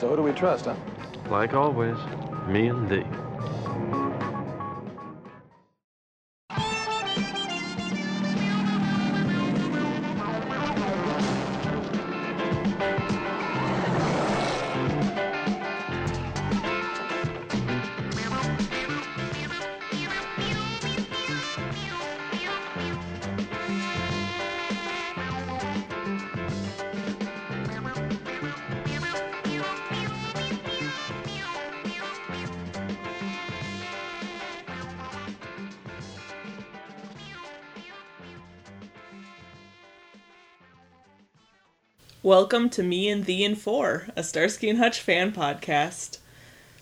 So 0.00 0.08
who 0.08 0.16
do 0.16 0.22
we 0.22 0.32
trust, 0.32 0.64
huh? 0.64 0.74
Like 1.28 1.52
always, 1.52 1.98
me 2.48 2.68
and 2.68 2.88
thee. 2.88 3.04
Welcome 42.40 42.70
to 42.70 42.82
Me 42.82 43.10
and 43.10 43.26
Thee 43.26 43.44
and 43.44 43.60
Four, 43.60 44.06
a 44.16 44.22
Starsky 44.24 44.70
and 44.70 44.78
Hutch 44.78 44.98
fan 45.02 45.30
podcast, 45.30 46.20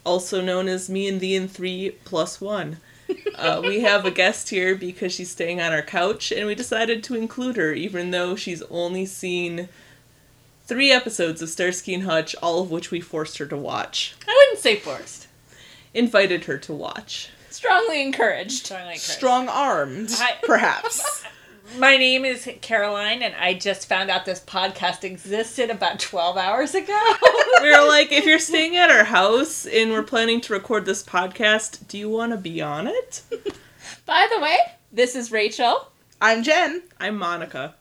also 0.07 0.41
known 0.41 0.69
as 0.69 0.89
Me 0.89 1.09
and 1.09 1.21
Thee 1.21 1.35
and 1.35 1.51
Three 1.51 1.97
Plus 2.05 2.41
One. 2.41 2.77
Uh, 3.35 3.61
we 3.65 3.81
have 3.81 4.05
a 4.05 4.11
guest 4.13 4.51
here 4.51 4.77
because 4.77 5.13
she's 5.13 5.31
staying 5.33 5.61
on 5.61 5.73
our 5.73 5.83
couch, 5.83 6.31
and 6.31 6.47
we 6.47 6.55
decided 6.55 7.03
to 7.03 7.17
include 7.17 7.57
her, 7.57 7.73
even 7.73 8.13
though 8.13 8.37
she's 8.37 8.63
only 8.71 9.05
seen 9.05 9.69
three 10.67 10.93
episodes 10.93 11.43
of 11.43 11.49
Starsky 11.49 11.93
and 11.95 12.05
Hutch, 12.05 12.37
all 12.41 12.63
of 12.63 12.71
which 12.71 12.93
we 12.93 13.01
forced 13.01 13.39
her 13.39 13.47
to 13.47 13.57
watch. 13.57 14.15
I 14.29 14.33
wouldn't 14.33 14.63
say 14.63 14.77
forced. 14.77 15.27
Invited 15.93 16.45
her 16.45 16.59
to 16.59 16.73
watch. 16.73 17.31
Strongly 17.51 18.01
encouraged. 18.03 18.67
Strongly 18.67 18.93
encouraged. 18.95 19.03
strong 19.03 19.49
armed, 19.49 20.11
I- 20.19 20.37
perhaps. 20.45 21.25
My 21.77 21.97
name 21.97 22.25
is 22.25 22.49
Caroline, 22.61 23.23
and 23.23 23.35
I 23.35 23.55
just 23.55 23.89
found 23.89 24.11
out 24.11 24.25
this 24.25 24.41
podcast 24.41 25.05
existed 25.05 25.71
about 25.71 26.01
12 26.01 26.37
hours 26.37 26.75
ago. 26.75 27.13
We 27.63 27.71
were 27.71 27.89
like, 27.89 28.13
if 28.13 28.25
you're 28.25 28.39
staying 28.39 28.77
at 28.77 28.89
our 28.91 29.03
house 29.03 29.67
and 29.67 29.91
we're 29.91 30.05
planning 30.05 30.41
to 30.43 30.53
record 30.53 30.87
this 30.87 31.03
podcast, 31.03 31.89
do 31.89 31.99
you 31.99 32.09
want 32.09 32.31
to 32.31 32.39
be 32.39 32.63
on 32.63 32.87
it? 32.87 33.23
By 34.07 34.29
the 34.33 34.41
way, 34.41 34.57
this 34.93 35.17
is 35.17 35.33
Rachel. 35.33 35.89
I'm 36.21 36.45
Jen, 36.45 36.83
I'm 37.01 37.17
Monica. 37.17 37.75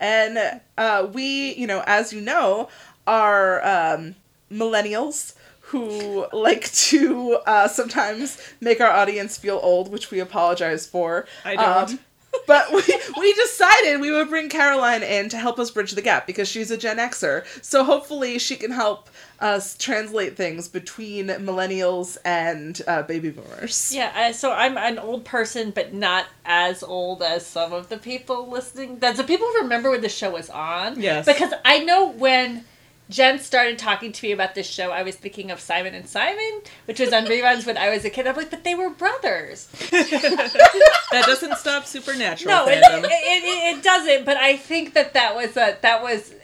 and 0.00 0.60
uh, 0.78 1.08
we, 1.12 1.54
you 1.56 1.66
know, 1.66 1.82
as 1.86 2.10
you 2.14 2.22
know, 2.22 2.70
are 3.06 3.62
um, 3.66 4.14
millennials 4.50 5.34
who 5.60 6.26
like 6.32 6.72
to 6.72 7.34
uh, 7.46 7.68
sometimes 7.68 8.38
make 8.62 8.80
our 8.80 8.90
audience 8.90 9.36
feel 9.36 9.60
old, 9.62 9.92
which 9.92 10.10
we 10.10 10.20
apologize 10.20 10.86
for. 10.86 11.26
I 11.44 11.56
don't. 11.56 11.90
Um, 11.90 11.98
but 12.46 12.72
we, 12.72 12.82
we 13.18 13.32
decided 13.34 14.00
we 14.00 14.10
would 14.10 14.28
bring 14.28 14.48
Caroline 14.48 15.02
in 15.02 15.28
to 15.30 15.36
help 15.36 15.58
us 15.58 15.70
bridge 15.70 15.92
the 15.92 16.02
gap 16.02 16.26
because 16.26 16.48
she's 16.48 16.70
a 16.70 16.76
Gen 16.76 16.98
Xer. 16.98 17.44
So 17.62 17.84
hopefully 17.84 18.38
she 18.38 18.56
can 18.56 18.70
help 18.70 19.08
us 19.40 19.76
translate 19.76 20.36
things 20.36 20.68
between 20.68 21.28
millennials 21.28 22.16
and 22.24 22.80
uh, 22.86 23.02
baby 23.02 23.30
boomers. 23.30 23.92
yeah, 23.94 24.12
I, 24.14 24.32
so 24.32 24.52
I'm 24.52 24.78
an 24.78 24.98
old 24.98 25.24
person, 25.24 25.70
but 25.70 25.92
not 25.92 26.26
as 26.44 26.82
old 26.82 27.22
as 27.22 27.46
some 27.46 27.72
of 27.72 27.88
the 27.88 27.98
people 27.98 28.48
listening. 28.48 28.98
Does 28.98 29.18
the 29.18 29.24
people 29.24 29.46
remember 29.60 29.90
when 29.90 30.00
the 30.00 30.08
show 30.08 30.30
was 30.30 30.48
on? 30.50 31.00
Yes. 31.00 31.26
Because 31.26 31.52
I 31.64 31.80
know 31.80 32.10
when 32.10 32.64
Jen 33.08 33.38
started 33.38 33.78
talking 33.78 34.10
to 34.10 34.26
me 34.26 34.32
about 34.32 34.54
this 34.54 34.66
show, 34.66 34.90
I 34.90 35.02
was 35.02 35.14
thinking 35.14 35.50
of 35.50 35.60
Simon 35.60 35.94
and 35.94 36.08
Simon, 36.08 36.60
which 36.86 36.98
was 36.98 37.12
on 37.12 37.26
reruns 37.26 37.64
when 37.64 37.78
I 37.78 37.90
was 37.90 38.04
a 38.04 38.10
kid. 38.10 38.26
I'm 38.26 38.34
like, 38.36 38.50
but 38.50 38.64
they 38.64 38.74
were 38.74 38.90
brothers. 38.90 39.68
That 41.12 41.24
doesn't 41.24 41.56
stop 41.56 41.86
Supernatural 41.86 42.52
No, 42.52 42.66
it, 42.66 42.78
it, 42.78 43.04
it, 43.04 43.76
it 43.78 43.82
doesn't. 43.82 44.24
But 44.24 44.36
I 44.36 44.56
think 44.56 44.94
that 44.94 45.14
that 45.14 45.36
was 45.36 45.56
a 45.56 45.78
that 45.80 46.02
was, 46.02 46.34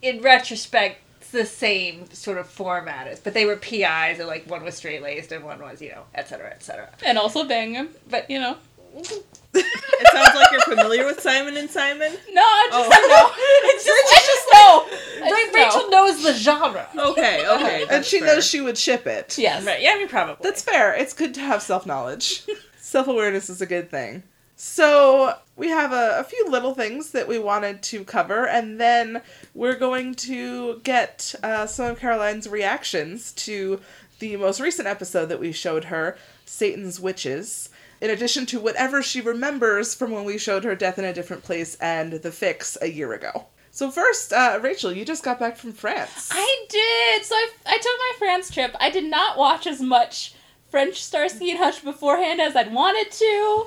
in 0.00 0.22
retrospect, 0.22 1.02
the 1.30 1.44
same 1.44 2.10
sort 2.10 2.38
of 2.38 2.48
format 2.48 3.06
as. 3.06 3.20
But 3.20 3.34
they 3.34 3.44
were 3.44 3.56
PIs, 3.56 4.18
and 4.18 4.26
like 4.26 4.48
one 4.48 4.64
was 4.64 4.76
straight 4.76 5.02
laced 5.02 5.30
and 5.30 5.44
one 5.44 5.60
was 5.60 5.82
you 5.82 5.90
know, 5.90 6.04
et 6.14 6.26
cetera, 6.28 6.50
et 6.50 6.62
cetera. 6.62 6.88
And 7.04 7.18
also 7.18 7.44
bang 7.44 7.74
him. 7.74 7.90
But 8.08 8.30
You 8.30 8.40
know. 8.40 8.56
It 8.98 10.12
sounds 10.12 10.34
like 10.34 10.50
you're 10.52 10.60
familiar 10.76 11.06
with 11.06 11.20
Simon 11.20 11.56
and 11.56 11.68
Simon. 11.70 12.12
No, 12.32 12.42
I 12.42 12.68
just 12.70 12.90
Oh. 12.92 13.08
know. 13.08 13.44
It's 13.70 13.84
just, 13.84 14.14
I 14.14 14.20
just 14.26 14.46
know. 14.52 15.24
I 15.26 15.30
just 15.30 15.54
Rachel 15.54 15.90
know. 15.90 16.06
knows 16.06 16.22
the 16.22 16.32
genre. 16.34 16.88
Okay, 16.96 17.46
okay. 17.48 17.86
And 17.90 18.04
she 18.04 18.20
fair. 18.20 18.34
knows 18.34 18.46
she 18.46 18.60
would 18.60 18.76
ship 18.78 19.06
it. 19.06 19.38
Yes. 19.38 19.64
Right? 19.64 19.80
Yeah, 19.80 19.92
I 19.94 19.98
mean 19.98 20.08
probably. 20.08 20.36
That's 20.42 20.62
fair. 20.62 20.94
It's 20.94 21.12
good 21.12 21.34
to 21.34 21.40
have 21.40 21.62
self 21.62 21.86
knowledge. 21.86 22.44
self 22.78 23.08
awareness 23.08 23.48
is 23.50 23.60
a 23.60 23.66
good 23.66 23.90
thing. 23.90 24.22
So, 24.60 25.34
we 25.54 25.68
have 25.68 25.92
a, 25.92 26.18
a 26.18 26.24
few 26.24 26.44
little 26.50 26.74
things 26.74 27.12
that 27.12 27.28
we 27.28 27.38
wanted 27.38 27.80
to 27.84 28.02
cover, 28.02 28.48
and 28.48 28.80
then 28.80 29.22
we're 29.54 29.76
going 29.76 30.16
to 30.16 30.80
get 30.82 31.32
uh, 31.44 31.66
some 31.66 31.92
of 31.92 32.00
Caroline's 32.00 32.48
reactions 32.48 33.32
to 33.34 33.80
the 34.18 34.36
most 34.36 34.58
recent 34.58 34.88
episode 34.88 35.26
that 35.26 35.38
we 35.38 35.52
showed 35.52 35.84
her 35.84 36.18
Satan's 36.44 36.98
Witches, 36.98 37.68
in 38.00 38.10
addition 38.10 38.46
to 38.46 38.60
whatever 38.60 39.02
she 39.02 39.20
remembers 39.20 39.94
from 39.94 40.10
when 40.10 40.24
we 40.24 40.38
showed 40.38 40.64
her 40.64 40.74
Death 40.74 40.98
in 40.98 41.04
a 41.04 41.12
Different 41.12 41.44
Place 41.44 41.76
and 41.80 42.12
The 42.12 42.32
Fix 42.32 42.76
a 42.80 42.86
year 42.86 43.12
ago. 43.12 43.46
So, 43.70 43.90
first, 43.90 44.32
uh, 44.32 44.58
Rachel, 44.62 44.92
you 44.92 45.04
just 45.04 45.22
got 45.22 45.38
back 45.38 45.56
from 45.56 45.72
France. 45.72 46.30
I 46.32 46.66
did. 46.68 47.24
So 47.24 47.34
I, 47.34 47.50
I 47.66 47.76
took 47.76 47.84
my 47.84 48.12
France 48.18 48.50
trip. 48.50 48.74
I 48.80 48.90
did 48.90 49.04
not 49.04 49.38
watch 49.38 49.66
as 49.66 49.80
much 49.80 50.34
French 50.70 51.02
Starsky 51.02 51.50
and 51.50 51.58
Hutch 51.58 51.84
beforehand 51.84 52.40
as 52.40 52.56
I'd 52.56 52.72
wanted 52.72 53.10
to. 53.10 53.66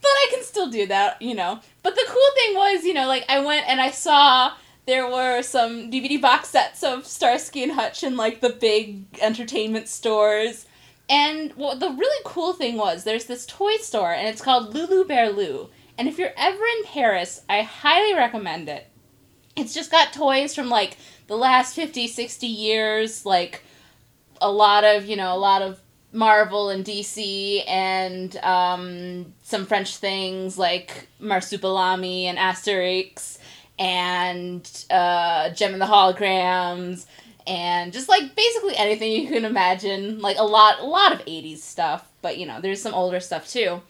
But 0.00 0.08
I 0.08 0.28
can 0.32 0.42
still 0.42 0.68
do 0.68 0.86
that, 0.88 1.22
you 1.22 1.34
know. 1.34 1.60
But 1.82 1.94
the 1.94 2.04
cool 2.06 2.30
thing 2.34 2.56
was, 2.56 2.84
you 2.84 2.92
know, 2.92 3.06
like 3.06 3.24
I 3.28 3.38
went 3.44 3.68
and 3.68 3.80
I 3.80 3.90
saw 3.90 4.52
there 4.86 5.06
were 5.06 5.42
some 5.42 5.90
DVD 5.90 6.20
box 6.20 6.48
sets 6.48 6.82
of 6.82 7.06
Starsky 7.06 7.62
and 7.62 7.72
Hutch 7.72 8.02
in 8.02 8.16
like 8.16 8.40
the 8.40 8.50
big 8.50 9.04
entertainment 9.20 9.88
stores. 9.88 10.66
And 11.08 11.52
what 11.52 11.80
the 11.80 11.90
really 11.90 12.22
cool 12.24 12.54
thing 12.54 12.76
was, 12.76 13.04
there's 13.04 13.26
this 13.26 13.46
toy 13.46 13.76
store 13.76 14.12
and 14.12 14.26
it's 14.26 14.40
called 14.40 14.74
Lulu 14.74 15.04
Berlu. 15.04 15.68
And 15.98 16.08
if 16.08 16.18
you're 16.18 16.32
ever 16.36 16.64
in 16.64 16.84
Paris, 16.84 17.42
I 17.48 17.62
highly 17.62 18.14
recommend 18.14 18.68
it. 18.68 18.86
It's 19.56 19.74
just 19.74 19.90
got 19.90 20.12
toys 20.12 20.54
from 20.54 20.68
like 20.68 20.96
the 21.26 21.36
last 21.36 21.74
50, 21.74 22.08
60 22.08 22.46
years, 22.46 23.24
like 23.24 23.62
a 24.40 24.50
lot 24.50 24.84
of, 24.84 25.06
you 25.06 25.16
know, 25.16 25.34
a 25.34 25.38
lot 25.38 25.62
of 25.62 25.80
Marvel 26.12 26.70
and 26.70 26.84
DC 26.84 27.62
and 27.68 28.36
um, 28.38 29.34
some 29.42 29.66
French 29.66 29.96
things 29.96 30.56
like 30.56 31.08
Marsupilami 31.20 32.24
and 32.24 32.38
Asterix 32.38 33.38
and 33.78 34.84
uh, 34.90 35.50
Jem 35.50 35.72
and 35.72 35.82
the 35.82 35.86
Holograms 35.86 37.06
and 37.46 37.92
just 37.92 38.08
like 38.08 38.34
basically 38.34 38.76
anything 38.76 39.12
you 39.12 39.28
can 39.28 39.44
imagine. 39.44 40.20
Like 40.20 40.38
a 40.38 40.44
lot, 40.44 40.80
a 40.80 40.86
lot 40.86 41.12
of 41.12 41.24
80s 41.24 41.58
stuff, 41.58 42.08
but 42.22 42.38
you 42.38 42.46
know, 42.46 42.60
there's 42.60 42.82
some 42.82 42.94
older 42.94 43.20
stuff 43.20 43.48
too. 43.48 43.82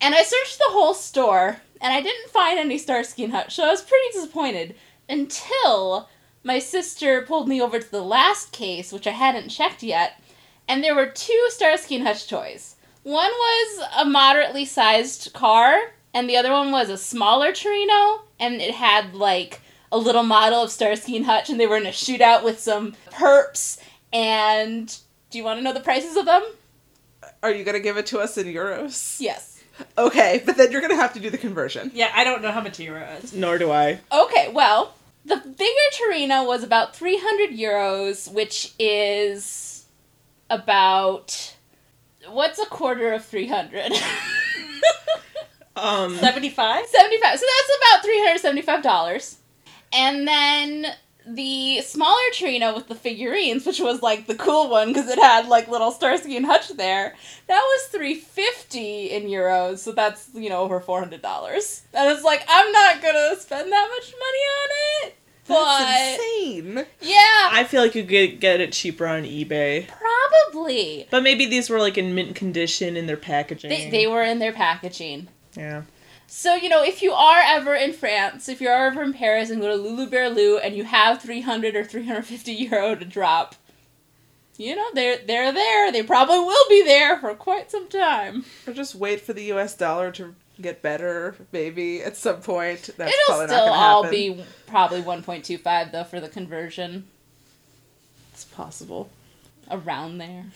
And 0.00 0.14
I 0.14 0.22
searched 0.22 0.58
the 0.58 0.70
whole 0.70 0.94
store 0.94 1.60
and 1.80 1.92
I 1.92 2.00
didn't 2.00 2.30
find 2.30 2.58
any 2.58 2.78
Starsky 2.78 3.24
and 3.24 3.32
Hutch, 3.32 3.54
so 3.54 3.64
I 3.64 3.70
was 3.70 3.82
pretty 3.82 4.04
disappointed 4.12 4.74
until 5.08 6.08
my 6.42 6.58
sister 6.58 7.22
pulled 7.22 7.48
me 7.48 7.60
over 7.60 7.78
to 7.78 7.90
the 7.90 8.02
last 8.02 8.52
case, 8.52 8.92
which 8.92 9.06
I 9.06 9.10
hadn't 9.10 9.48
checked 9.48 9.82
yet, 9.82 10.20
and 10.68 10.82
there 10.82 10.94
were 10.94 11.06
two 11.06 11.46
Starsky 11.50 11.96
and 11.96 12.06
Hutch 12.06 12.28
toys. 12.28 12.76
One 13.02 13.30
was 13.30 13.88
a 13.98 14.04
moderately 14.04 14.64
sized 14.64 15.32
car, 15.32 15.92
and 16.14 16.28
the 16.28 16.36
other 16.36 16.52
one 16.52 16.72
was 16.72 16.88
a 16.88 16.96
smaller 16.96 17.52
Torino, 17.52 18.22
and 18.40 18.60
it 18.60 18.74
had 18.74 19.14
like 19.14 19.60
a 19.92 19.98
little 19.98 20.22
model 20.22 20.62
of 20.62 20.70
Starsky 20.70 21.16
and 21.16 21.26
Hutch, 21.26 21.48
and 21.50 21.58
they 21.58 21.66
were 21.66 21.76
in 21.76 21.86
a 21.86 21.90
shootout 21.90 22.42
with 22.42 22.60
some 22.60 22.94
perps. 23.10 23.78
And 24.12 24.96
do 25.30 25.38
you 25.38 25.44
want 25.44 25.58
to 25.58 25.62
know 25.62 25.72
the 25.72 25.80
prices 25.80 26.16
of 26.16 26.26
them? 26.26 26.42
Are 27.42 27.50
you 27.50 27.64
going 27.64 27.74
to 27.74 27.80
give 27.80 27.96
it 27.96 28.06
to 28.06 28.18
us 28.18 28.38
in 28.38 28.46
euros? 28.46 29.20
Yes. 29.20 29.62
Okay, 29.98 30.42
but 30.46 30.56
then 30.56 30.72
you're 30.72 30.80
gonna 30.80 30.96
have 30.96 31.12
to 31.12 31.20
do 31.20 31.28
the 31.28 31.36
conversion. 31.36 31.90
Yeah, 31.94 32.10
I 32.14 32.24
don't 32.24 32.40
know 32.40 32.50
how 32.50 32.62
much 32.62 32.78
a 32.78 32.84
euro 32.84 33.06
is. 33.22 33.34
Nor 33.34 33.58
do 33.58 33.70
I. 33.70 34.00
Okay, 34.10 34.50
well, 34.50 34.94
the 35.26 35.36
bigger 35.36 35.88
Torino 35.98 36.44
was 36.44 36.62
about 36.62 36.96
300 36.96 37.50
euros, 37.50 38.32
which 38.32 38.72
is 38.78 39.84
about. 40.48 41.54
What's 42.28 42.58
a 42.58 42.66
quarter 42.66 43.12
of 43.12 43.24
300? 43.24 43.92
Um, 45.76 46.16
75? 46.16 46.86
75. 46.86 47.38
So 47.38 47.46
that's 47.46 48.42
about 48.42 48.74
$375. 48.74 49.36
And 49.96 50.28
then 50.28 50.86
the 51.28 51.80
smaller 51.82 52.20
Torino 52.38 52.74
with 52.74 52.86
the 52.86 52.94
figurines, 52.94 53.66
which 53.66 53.80
was 53.80 54.00
like 54.02 54.26
the 54.28 54.34
cool 54.36 54.68
one 54.70 54.88
because 54.92 55.08
it 55.08 55.18
had 55.18 55.48
like 55.48 55.66
little 55.68 55.90
Starsky 55.90 56.36
and 56.36 56.46
Hutch 56.46 56.68
there, 56.68 57.14
that 57.48 57.60
was 57.60 57.86
350 57.90 59.06
in 59.10 59.24
euros. 59.24 59.78
So 59.78 59.92
that's, 59.92 60.28
you 60.34 60.48
know, 60.48 60.60
over 60.60 60.80
$400. 60.80 61.12
And 61.94 62.10
it's 62.12 62.22
like, 62.24 62.44
I'm 62.48 62.70
not 62.72 63.02
gonna 63.02 63.36
spend 63.40 63.72
that 63.72 63.88
much 63.90 64.12
money 64.12 64.44
on 64.60 64.68
it. 65.08 65.16
but 65.48 65.78
That's 65.78 66.22
insane. 66.22 66.86
yeah, 67.00 67.48
I 67.52 67.64
feel 67.68 67.82
like 67.82 67.94
you 67.94 68.04
could 68.04 68.38
get 68.40 68.60
it 68.60 68.72
cheaper 68.72 69.06
on 69.06 69.24
eBay. 69.24 69.86
probably. 69.88 71.08
But 71.10 71.22
maybe 71.22 71.46
these 71.46 71.68
were 71.70 71.78
like 71.80 71.98
in 71.98 72.14
mint 72.14 72.36
condition 72.36 72.96
in 72.96 73.06
their 73.06 73.16
packaging. 73.16 73.70
They, 73.70 73.90
they 73.90 74.06
were 74.06 74.22
in 74.22 74.38
their 74.38 74.52
packaging. 74.52 75.28
yeah. 75.56 75.82
So, 76.28 76.54
you 76.54 76.68
know, 76.68 76.82
if 76.82 77.02
you 77.02 77.12
are 77.12 77.40
ever 77.44 77.74
in 77.74 77.92
France, 77.92 78.48
if 78.48 78.60
you're 78.60 78.72
ever 78.86 79.02
in 79.02 79.12
Paris 79.12 79.48
and 79.50 79.60
go 79.60 79.68
to 79.68 79.74
Lulu 79.76 80.08
Berlu 80.10 80.58
and 80.62 80.74
you 80.76 80.84
have 80.84 81.22
300 81.22 81.76
or 81.76 81.84
350 81.84 82.52
euro 82.52 82.94
to 82.96 83.04
drop, 83.04 83.54
you 84.58 84.74
know, 84.74 84.86
they're, 84.94 85.18
they're 85.18 85.52
there. 85.52 85.92
They 85.92 86.02
probably 86.02 86.38
will 86.38 86.68
be 86.68 86.82
there 86.82 87.18
for 87.18 87.34
quite 87.34 87.70
some 87.70 87.88
time. 87.88 88.44
Or 88.66 88.72
just 88.72 88.94
wait 88.94 89.20
for 89.20 89.32
the 89.34 89.44
U.S. 89.44 89.76
dollar 89.76 90.10
to 90.12 90.34
get 90.60 90.82
better, 90.82 91.36
maybe 91.52 92.02
at 92.02 92.16
some 92.16 92.40
point. 92.40 92.90
That's 92.96 93.12
It'll 93.12 93.26
probably 93.26 93.46
still 93.46 93.56
not 93.58 93.66
gonna 93.66 93.80
all 93.80 94.02
happen. 94.04 94.18
be 94.18 94.44
probably 94.66 95.02
1.25 95.02 95.92
though 95.92 96.04
for 96.04 96.20
the 96.20 96.28
conversion. 96.28 97.04
It's 98.32 98.44
possible. 98.44 99.10
Around 99.70 100.18
there. 100.18 100.46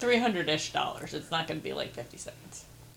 300 0.00 0.48
ish 0.48 0.72
dollars. 0.72 1.12
It's 1.14 1.30
not 1.30 1.46
going 1.48 1.60
to 1.60 1.64
be 1.64 1.72
like 1.72 1.92
50 1.92 2.16
cents. 2.16 2.64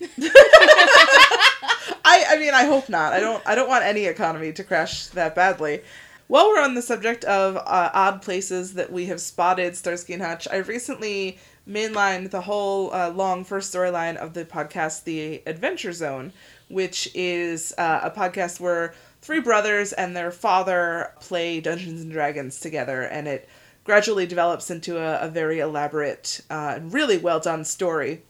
Mean, 2.52 2.60
I 2.60 2.66
hope 2.66 2.90
not. 2.90 3.14
I 3.14 3.20
don't. 3.20 3.42
I 3.46 3.54
don't 3.54 3.68
want 3.68 3.84
any 3.84 4.04
economy 4.04 4.52
to 4.52 4.62
crash 4.62 5.06
that 5.06 5.34
badly. 5.34 5.82
While 6.26 6.48
we're 6.48 6.62
on 6.62 6.74
the 6.74 6.82
subject 6.82 7.24
of 7.24 7.56
uh, 7.56 7.90
odd 7.94 8.20
places 8.20 8.74
that 8.74 8.92
we 8.92 9.06
have 9.06 9.22
spotted 9.22 9.74
Starsky 9.74 10.12
and 10.12 10.22
Hutch, 10.22 10.46
I 10.50 10.56
recently 10.56 11.38
mainlined 11.66 12.30
the 12.30 12.42
whole 12.42 12.92
uh, 12.92 13.08
long 13.10 13.44
first 13.44 13.74
storyline 13.74 14.16
of 14.16 14.34
the 14.34 14.44
podcast, 14.44 15.04
The 15.04 15.42
Adventure 15.46 15.92
Zone, 15.92 16.32
which 16.68 17.10
is 17.14 17.72
uh, 17.78 18.00
a 18.02 18.10
podcast 18.10 18.60
where 18.60 18.94
three 19.22 19.40
brothers 19.40 19.94
and 19.94 20.14
their 20.14 20.30
father 20.30 21.12
play 21.20 21.60
Dungeons 21.60 22.02
and 22.02 22.12
Dragons 22.12 22.60
together, 22.60 23.02
and 23.02 23.28
it 23.28 23.48
gradually 23.84 24.26
develops 24.26 24.70
into 24.70 24.98
a, 24.98 25.20
a 25.20 25.28
very 25.28 25.60
elaborate 25.60 26.42
uh, 26.50 26.74
and 26.76 26.92
really 26.92 27.16
well 27.16 27.40
done 27.40 27.64
story. 27.64 28.22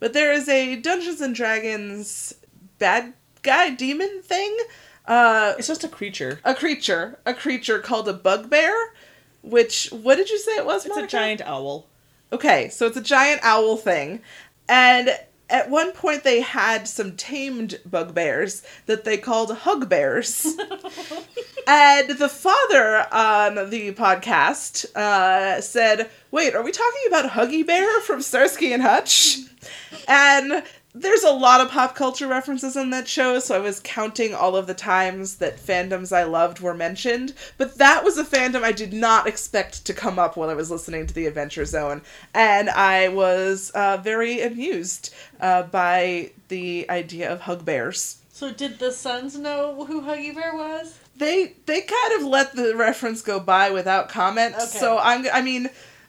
But 0.00 0.14
there 0.14 0.32
is 0.32 0.48
a 0.48 0.76
Dungeons 0.76 1.20
and 1.20 1.34
Dragons 1.34 2.34
bad 2.78 3.14
guy 3.48 3.70
demon 3.70 4.20
thing. 4.22 4.56
Uh, 5.06 5.54
It's 5.58 5.68
just 5.68 5.84
a 5.84 5.88
creature. 5.88 6.38
a 6.44 6.54
creature, 6.54 7.18
a 7.24 7.32
creature 7.32 7.78
called 7.78 8.08
a 8.08 8.12
bugbear. 8.12 8.74
Which 9.42 9.88
what 9.90 10.16
did 10.16 10.28
you 10.30 10.38
say 10.38 10.56
it 10.56 10.66
was? 10.66 10.84
It's 10.84 10.96
a 10.96 11.06
giant 11.06 11.40
owl. 11.42 11.86
Okay, 12.32 12.68
so 12.68 12.86
it's 12.86 12.96
a 12.98 13.00
giant 13.16 13.40
owl 13.42 13.76
thing, 13.78 14.20
and 14.68 15.08
at 15.48 15.70
one 15.70 15.92
point 15.92 16.24
they 16.24 16.40
had 16.42 16.86
some 16.86 17.16
tamed 17.16 17.80
bugbears 17.86 18.62
that 18.84 19.04
they 19.04 19.16
called 19.16 19.50
hugbears. 19.64 20.44
and 21.66 22.10
the 22.10 22.28
father 22.28 23.06
on 23.10 23.70
the 23.70 23.92
podcast 23.94 24.94
uh, 24.94 25.60
said, 25.62 26.10
"Wait, 26.30 26.54
are 26.54 26.62
we 26.62 26.72
talking 26.72 27.04
about 27.08 27.30
Huggy 27.30 27.66
Bear 27.66 28.00
from 28.02 28.20
Starsky 28.20 28.72
and 28.74 28.82
Hutch?" 28.82 29.38
And 30.06 30.62
there's 30.94 31.22
a 31.22 31.30
lot 31.32 31.60
of 31.60 31.70
pop 31.70 31.94
culture 31.94 32.26
references 32.26 32.76
in 32.76 32.90
that 32.90 33.06
show, 33.06 33.38
so 33.38 33.54
I 33.54 33.60
was 33.60 33.80
counting 33.80 34.34
all 34.34 34.56
of 34.56 34.66
the 34.66 34.74
times 34.74 35.36
that 35.36 35.58
fandoms 35.58 36.16
I 36.16 36.24
loved 36.24 36.60
were 36.60 36.74
mentioned. 36.74 37.34
But 37.56 37.78
that 37.78 38.04
was 38.04 38.16
a 38.18 38.24
fandom 38.24 38.62
I 38.62 38.72
did 38.72 38.92
not 38.92 39.26
expect 39.26 39.84
to 39.84 39.94
come 39.94 40.18
up 40.18 40.36
while 40.36 40.50
I 40.50 40.54
was 40.54 40.70
listening 40.70 41.06
to 41.06 41.14
The 41.14 41.26
Adventure 41.26 41.64
Zone, 41.64 42.02
and 42.34 42.70
I 42.70 43.08
was 43.08 43.70
uh, 43.70 43.98
very 43.98 44.40
amused 44.40 45.14
uh, 45.40 45.64
by 45.64 46.30
the 46.48 46.86
idea 46.88 47.30
of 47.30 47.42
hug 47.42 47.64
bears. 47.64 48.18
So, 48.32 48.52
did 48.52 48.78
the 48.78 48.92
sons 48.92 49.36
know 49.36 49.84
who 49.84 50.02
Huggy 50.02 50.34
Bear 50.34 50.54
was? 50.54 50.98
They 51.16 51.54
they 51.66 51.80
kind 51.80 52.20
of 52.20 52.26
let 52.26 52.54
the 52.54 52.76
reference 52.76 53.20
go 53.20 53.40
by 53.40 53.70
without 53.70 54.08
comment. 54.08 54.54
Okay. 54.54 54.64
So 54.64 54.98
I'm 54.98 55.26
I 55.32 55.42
mean, 55.42 55.68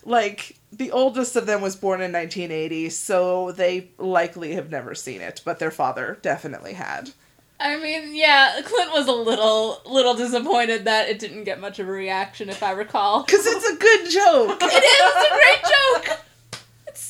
like 0.09 0.57
the 0.71 0.91
oldest 0.91 1.35
of 1.35 1.45
them 1.45 1.61
was 1.61 1.75
born 1.75 2.01
in 2.01 2.11
1980, 2.11 2.89
so 2.89 3.51
they 3.51 3.89
likely 3.97 4.56
have 4.56 4.69
never 4.69 4.95
seen 4.95 5.21
it, 5.21 5.41
but 5.45 5.59
their 5.59 5.71
father 5.71 6.17
definitely 6.21 6.73
had. 6.73 7.11
I 7.59 7.77
mean, 7.77 8.15
yeah, 8.15 8.59
Clint 8.65 8.91
was 8.91 9.07
a 9.07 9.13
little 9.13 9.81
little 9.85 10.15
disappointed 10.15 10.85
that 10.85 11.09
it 11.09 11.19
didn't 11.19 11.44
get 11.44 11.59
much 11.59 11.79
of 11.79 11.88
a 11.88 11.91
reaction, 11.91 12.50
if 12.50 12.63
I 12.63 12.71
recall. 12.71 13.23
Cause 13.27 13.45
it's 13.45 13.69
a 13.69 13.77
good 13.77 14.09
joke. 14.09 14.59
It 14.61 14.83
is 14.83 14.83
it's 14.83 15.31
a 15.31 15.35
great 15.35 16.09
joke. 16.09 16.19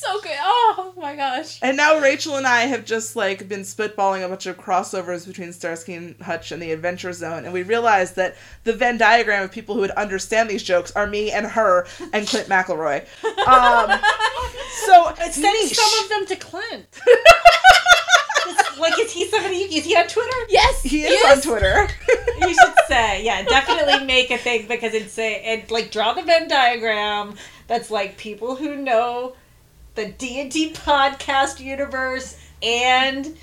So 0.10 0.22
good. 0.22 0.38
Oh 0.42 0.94
my 0.98 1.16
gosh. 1.16 1.60
And 1.62 1.78
now 1.78 2.00
Rachel 2.00 2.36
and 2.36 2.48
I 2.48 2.62
have 2.62 2.84
just 2.84 3.16
like 3.16 3.48
been 3.48 3.62
spitballing 3.62 4.26
a 4.26 4.30
bunch 4.30 4.48
of 4.48 4.58
crossovers 4.58 5.28
between 5.28 5.54
Starsky 5.54 5.94
and 5.94 6.20
Hutch 6.22 6.52
and 6.52 6.62
the 6.62 6.72
Adventure 6.72 7.14
Zone, 7.14 7.46
and 7.46 7.54
we 7.54 7.64
realized 7.64 8.16
that 8.16 8.36
the 8.64 8.74
Venn 8.74 8.98
diagram 8.98 9.44
of 9.44 9.52
people 9.52 9.76
who 9.76 9.82
would 9.82 9.92
understand 9.92 10.50
these 10.50 10.64
jokes 10.64 10.92
are 10.92 11.06
me 11.06 11.32
and 11.32 11.46
her 11.46 11.86
and 12.12 12.28
Clint 12.28 12.48
McElroy. 12.48 13.02
Um, 13.48 14.00
so 14.86 15.14
Send 15.32 15.44
niche. 15.44 15.78
some 15.78 16.04
of 16.04 16.10
them 16.10 16.26
to 16.28 16.36
Clint. 16.36 17.00
Like, 18.80 18.98
is 18.98 19.12
he 19.12 19.26
somebody? 19.26 19.58
Is 19.58 19.84
he 19.84 19.96
on 19.98 20.08
Twitter? 20.08 20.38
Yes, 20.48 20.82
he 20.84 21.04
is 21.04 21.12
yes. 21.12 21.46
on 21.46 21.52
Twitter. 21.52 21.90
You 22.40 22.54
should 22.54 22.74
say, 22.88 23.26
yeah, 23.26 23.44
definitely 23.44 24.06
make 24.06 24.32
a 24.32 24.38
thing 24.38 24.66
because 24.68 24.94
it's 24.94 25.20
a 25.20 25.36
and 25.42 25.70
like 25.70 25.92
draw 25.92 26.14
the 26.14 26.22
Venn 26.22 26.48
diagram 26.48 27.36
that's 27.68 27.92
like 27.92 28.16
people 28.16 28.56
who 28.56 28.78
know 28.78 29.36
the 30.00 30.08
D 30.14 30.40
and 30.40 30.50
D 30.50 30.72
podcast 30.72 31.60
universe 31.60 32.38
and 32.64 33.36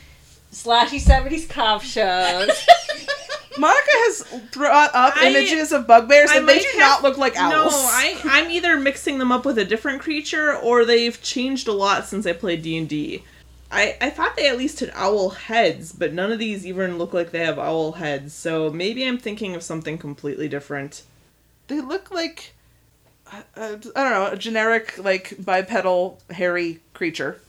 slashy 0.53 0.99
seventies 0.99 1.47
cop 1.47 1.83
shows. 1.83 2.49
Monica 3.59 3.89
has 3.91 4.41
brought 4.53 4.91
up 4.95 5.17
I- 5.17 5.29
images 5.29 5.73
of 5.73 5.87
bugbears, 5.87 6.31
I 6.31 6.39
and 6.39 6.49
they 6.49 6.57
might 6.57 6.63
do 6.63 6.69
have- 6.79 6.79
not 6.79 7.03
look 7.03 7.19
like 7.19 7.37
owls. 7.37 7.73
No, 7.73 7.79
I 7.79 8.19
I'm 8.25 8.51
either 8.51 8.79
mixing 8.79 9.19
them 9.19 9.33
up 9.33 9.45
with 9.45 9.59
a 9.59 9.65
different 9.65 10.01
creature 10.01 10.55
or 10.57 10.85
they've 10.85 11.21
changed 11.23 11.69
a 11.69 11.73
lot 11.73 12.07
since 12.07 12.27
I 12.27 12.33
played 12.33 12.63
D 12.63 12.77
and 12.77 12.89
D. 12.89 13.23
I 13.71 13.97
I 14.01 14.11
thought 14.11 14.37
they 14.37 14.49
at 14.49 14.57
least 14.59 14.81
had 14.81 14.93
owl 14.95 15.31
heads, 15.31 15.93
but 15.93 16.13
none 16.15 16.33
of 16.33 16.39
these 16.39 16.67
even 16.67 16.97
look 16.99 17.13
like 17.13 17.33
they 17.33 17.45
have 17.45 17.59
owl 17.59 17.93
heads. 17.93 18.33
So 18.33 18.71
maybe 18.71 19.07
I'm 19.07 19.19
thinking 19.19 19.55
of 19.55 19.63
something 19.63 19.99
completely 19.99 20.49
different. 20.49 21.03
They 21.69 21.81
look 21.81 22.11
like 22.11 22.55
I 23.33 23.43
don't 23.77 23.95
know, 23.95 24.29
a 24.33 24.37
generic 24.37 24.99
like 24.99 25.35
bipedal 25.45 26.21
hairy 26.31 26.81
creature. 26.95 27.41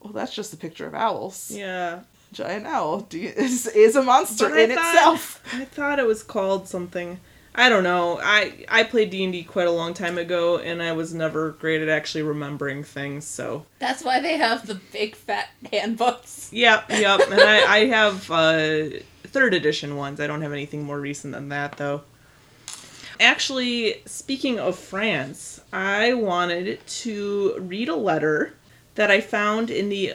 Well, 0.00 0.12
that's 0.12 0.34
just 0.34 0.52
a 0.52 0.56
picture 0.56 0.86
of 0.86 0.94
owls. 0.94 1.50
Yeah, 1.52 2.00
Giant 2.32 2.66
owl 2.66 3.00
do 3.00 3.18
you- 3.18 3.30
is, 3.36 3.66
is 3.66 3.96
a 3.96 4.02
monster 4.02 4.48
But 4.48 4.58
I 4.58 4.62
in 4.62 4.70
thought- 4.74 4.94
itself. 4.94 5.42
I 5.52 5.64
thought 5.64 5.98
it 5.98 6.06
was 6.06 6.22
called 6.22 6.68
something. 6.68 7.18
I 7.54 7.68
don't 7.68 7.82
know. 7.82 8.20
I 8.22 8.64
I 8.68 8.84
played 8.84 9.10
D 9.10 9.24
and 9.24 9.32
D 9.32 9.42
quite 9.42 9.66
a 9.66 9.72
long 9.72 9.92
time 9.94 10.16
ago, 10.16 10.58
and 10.58 10.80
I 10.80 10.92
was 10.92 11.12
never 11.12 11.50
great 11.52 11.82
at 11.82 11.88
actually 11.88 12.22
remembering 12.22 12.84
things. 12.84 13.24
So 13.26 13.66
That's 13.80 14.04
why 14.04 14.20
they 14.20 14.36
have 14.36 14.64
the 14.68 14.76
big 14.92 15.16
fat 15.16 15.48
handbooks. 15.72 16.50
Yep, 16.52 16.84
yep. 16.90 17.20
And 17.28 17.40
I, 17.40 17.64
I 17.78 17.86
have 17.86 18.30
uh, 18.30 18.90
third 19.24 19.54
edition 19.54 19.96
ones. 19.96 20.20
I 20.20 20.28
don't 20.28 20.42
have 20.42 20.52
anything 20.52 20.84
more 20.84 21.00
recent 21.00 21.34
than 21.34 21.48
that, 21.48 21.76
though. 21.78 22.02
Actually, 23.20 24.00
speaking 24.06 24.60
of 24.60 24.78
France, 24.78 25.60
I 25.72 26.14
wanted 26.14 26.86
to 26.86 27.56
read 27.58 27.88
a 27.88 27.96
letter 27.96 28.54
that 28.94 29.10
I 29.10 29.20
found 29.20 29.70
in 29.70 29.88
the, 29.88 30.14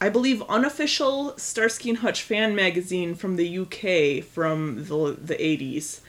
I 0.00 0.10
believe, 0.10 0.42
unofficial 0.42 1.36
Starsky 1.38 1.88
and 1.88 1.98
Hutch 1.98 2.22
fan 2.22 2.54
magazine 2.54 3.14
from 3.14 3.36
the 3.36 3.58
UK 3.58 4.24
from 4.24 4.84
the, 4.84 5.16
the 5.18 5.36
80s. 5.36 6.00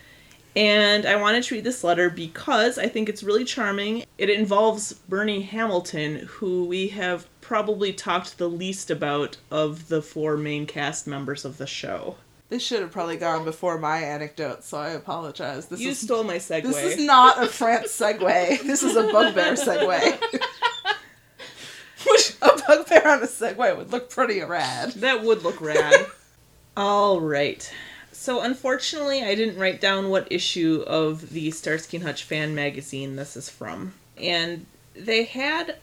And 0.57 1.05
I 1.05 1.15
wanted 1.17 1.43
to 1.43 1.55
read 1.55 1.63
this 1.63 1.83
letter 1.83 2.09
because 2.09 2.77
I 2.77 2.87
think 2.87 3.07
it's 3.09 3.23
really 3.23 3.43
charming. 3.43 4.05
It 4.17 4.29
involves 4.29 4.93
Bernie 4.93 5.41
Hamilton, 5.41 6.27
who 6.27 6.65
we 6.65 6.89
have 6.89 7.27
probably 7.41 7.93
talked 7.93 8.37
the 8.37 8.49
least 8.49 8.89
about 8.89 9.37
of 9.51 9.87
the 9.89 10.01
four 10.01 10.35
main 10.35 10.65
cast 10.65 11.07
members 11.07 11.45
of 11.45 11.57
the 11.57 11.67
show. 11.67 12.15
This 12.49 12.61
should 12.61 12.81
have 12.81 12.91
probably 12.91 13.17
gone 13.17 13.43
before 13.43 13.79
my 13.79 13.99
anecdote, 13.99 14.63
so 14.63 14.77
I 14.77 14.89
apologize. 14.89 15.65
This 15.67 15.79
you 15.79 15.89
is 15.89 15.99
stole 15.99 16.23
my 16.23 16.37
segue. 16.37 16.63
this 16.63 16.97
is 16.97 17.03
not 17.03 17.43
a 17.43 17.47
France 17.47 17.87
segue. 17.87 18.61
This 18.61 18.83
is 18.83 18.95
a 18.95 19.11
bugbear 19.11 19.53
segue. 19.53 20.21
Which 22.07 22.35
a 22.43 22.61
bugbear 22.67 23.07
on 23.07 23.23
a 23.23 23.27
segue 23.27 23.77
would 23.77 23.91
look 23.91 24.11
pretty 24.11 24.41
rad. 24.41 24.91
That 24.91 25.23
would 25.23 25.41
look 25.43 25.59
rad. 25.59 26.05
All 26.77 27.19
right. 27.19 27.71
So 28.11 28.41
unfortunately, 28.41 29.23
I 29.23 29.33
didn't 29.33 29.59
write 29.59 29.81
down 29.81 30.09
what 30.09 30.31
issue 30.31 30.83
of 30.85 31.31
the 31.31 31.49
Starsky 31.49 31.97
and 31.97 32.05
Hutch 32.05 32.23
fan 32.23 32.53
magazine 32.53 33.15
this 33.15 33.35
is 33.35 33.49
from. 33.49 33.93
And 34.17 34.67
they 34.95 35.23
had 35.23 35.77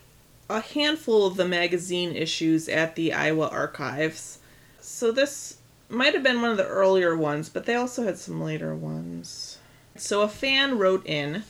a 0.49 0.61
handful 0.61 1.27
of 1.27 1.37
the 1.37 1.45
magazine 1.45 2.15
issues 2.15 2.69
at 2.69 2.95
the 2.95 3.13
Iowa 3.13 3.49
archives. 3.49 4.39
So 4.81 5.11
this 5.11 5.57
might 5.93 6.15
have 6.15 6.23
been 6.23 6.41
one 6.41 6.51
of 6.51 6.57
the 6.57 6.67
earlier 6.67 7.17
ones, 7.17 7.49
but 7.49 7.67
they 7.67 7.75
also 7.75 8.05
had 8.05 8.19
some 8.19 8.41
later 8.41 8.75
ones. 8.75 9.59
So 9.97 10.23
a 10.23 10.29
fan 10.29 10.79
wrote 10.79 11.07
in 11.07 11.45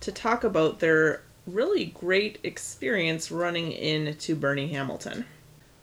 to 0.00 0.12
talk 0.12 0.44
about 0.44 0.80
their 0.80 1.22
really 1.46 1.86
great 1.86 2.38
experience 2.42 3.30
running 3.30 3.72
into 3.72 4.34
Bernie 4.34 4.68
Hamilton. 4.68 5.24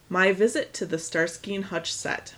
My 0.10 0.32
visit 0.32 0.74
to 0.74 0.86
the 0.86 1.00
Starsky 1.00 1.56
and 1.56 1.66
Hutch 1.66 1.92
set. 1.92 2.36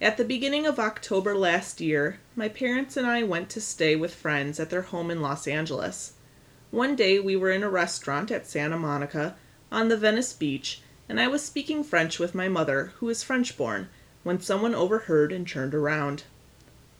At 0.00 0.16
the 0.16 0.24
beginning 0.24 0.66
of 0.66 0.78
October 0.78 1.34
last 1.34 1.80
year, 1.80 2.18
my 2.34 2.48
parents 2.48 2.96
and 2.96 3.06
I 3.06 3.22
went 3.22 3.48
to 3.50 3.60
stay 3.60 3.96
with 3.96 4.14
friends 4.14 4.60
at 4.60 4.68
their 4.68 4.82
home 4.82 5.10
in 5.10 5.22
Los 5.22 5.46
Angeles. 5.46 6.14
One 6.70 6.96
day 6.96 7.20
we 7.20 7.36
were 7.36 7.52
in 7.52 7.62
a 7.62 7.70
restaurant 7.70 8.30
at 8.30 8.46
Santa 8.46 8.76
Monica 8.76 9.36
on 9.70 9.88
the 9.88 9.96
Venice 9.96 10.32
Beach, 10.32 10.82
and 11.08 11.20
I 11.20 11.28
was 11.28 11.42
speaking 11.42 11.84
French 11.84 12.18
with 12.18 12.34
my 12.34 12.48
mother, 12.48 12.92
who 12.96 13.08
is 13.08 13.22
French 13.22 13.56
born, 13.56 13.88
when 14.22 14.40
someone 14.40 14.74
overheard 14.74 15.32
and 15.32 15.46
turned 15.46 15.74
around. 15.74 16.24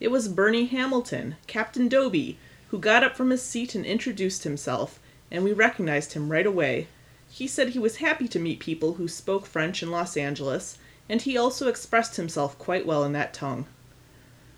It 0.00 0.10
was 0.10 0.28
Bernie 0.28 0.66
Hamilton, 0.66 1.36
Captain 1.46 1.88
Dobey, 1.88 2.36
who 2.70 2.78
got 2.78 3.04
up 3.04 3.16
from 3.16 3.30
his 3.30 3.42
seat 3.42 3.74
and 3.74 3.86
introduced 3.86 4.44
himself, 4.44 4.98
and 5.30 5.44
we 5.44 5.52
recognized 5.52 6.14
him 6.14 6.32
right 6.32 6.46
away. 6.46 6.88
He 7.30 7.46
said 7.46 7.70
he 7.70 7.78
was 7.78 7.96
happy 7.96 8.28
to 8.28 8.38
meet 8.38 8.58
people 8.58 8.94
who 8.94 9.08
spoke 9.08 9.46
French 9.46 9.82
in 9.82 9.90
Los 9.90 10.16
Angeles, 10.16 10.78
and 11.08 11.22
he 11.22 11.36
also 11.36 11.68
expressed 11.68 12.16
himself 12.16 12.58
quite 12.58 12.86
well 12.86 13.04
in 13.04 13.12
that 13.12 13.32
tongue. 13.32 13.66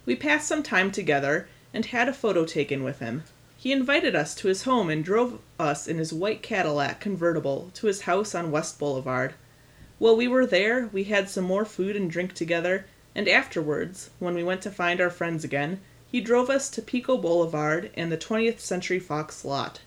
We 0.06 0.16
passed 0.16 0.48
some 0.48 0.62
time 0.62 0.90
together 0.90 1.48
and 1.72 1.86
had 1.86 2.08
a 2.08 2.12
photo 2.12 2.44
taken 2.44 2.82
with 2.82 3.00
him. 3.00 3.24
He 3.56 3.72
invited 3.72 4.14
us 4.14 4.34
to 4.36 4.48
his 4.48 4.62
home 4.64 4.90
and 4.90 5.04
drove 5.04 5.38
us 5.58 5.88
in 5.88 5.98
his 5.98 6.12
white 6.12 6.42
Cadillac 6.42 7.00
convertible 7.00 7.70
to 7.74 7.86
his 7.86 8.02
house 8.02 8.34
on 8.34 8.50
West 8.50 8.78
Boulevard. 8.78 9.34
While 10.04 10.16
we 10.16 10.28
were 10.28 10.44
there, 10.44 10.90
we 10.92 11.04
had 11.04 11.30
some 11.30 11.44
more 11.44 11.64
food 11.64 11.96
and 11.96 12.10
drink 12.10 12.34
together, 12.34 12.84
and 13.14 13.26
afterwards, 13.26 14.10
when 14.18 14.34
we 14.34 14.44
went 14.44 14.60
to 14.60 14.70
find 14.70 15.00
our 15.00 15.08
friends 15.08 15.44
again, 15.44 15.80
he 16.12 16.20
drove 16.20 16.50
us 16.50 16.68
to 16.68 16.82
Pico 16.82 17.16
Boulevard 17.16 17.90
and 17.94 18.12
the 18.12 18.18
20th 18.18 18.60
Century 18.60 18.98
Fox 18.98 19.46
lot. 19.46 19.80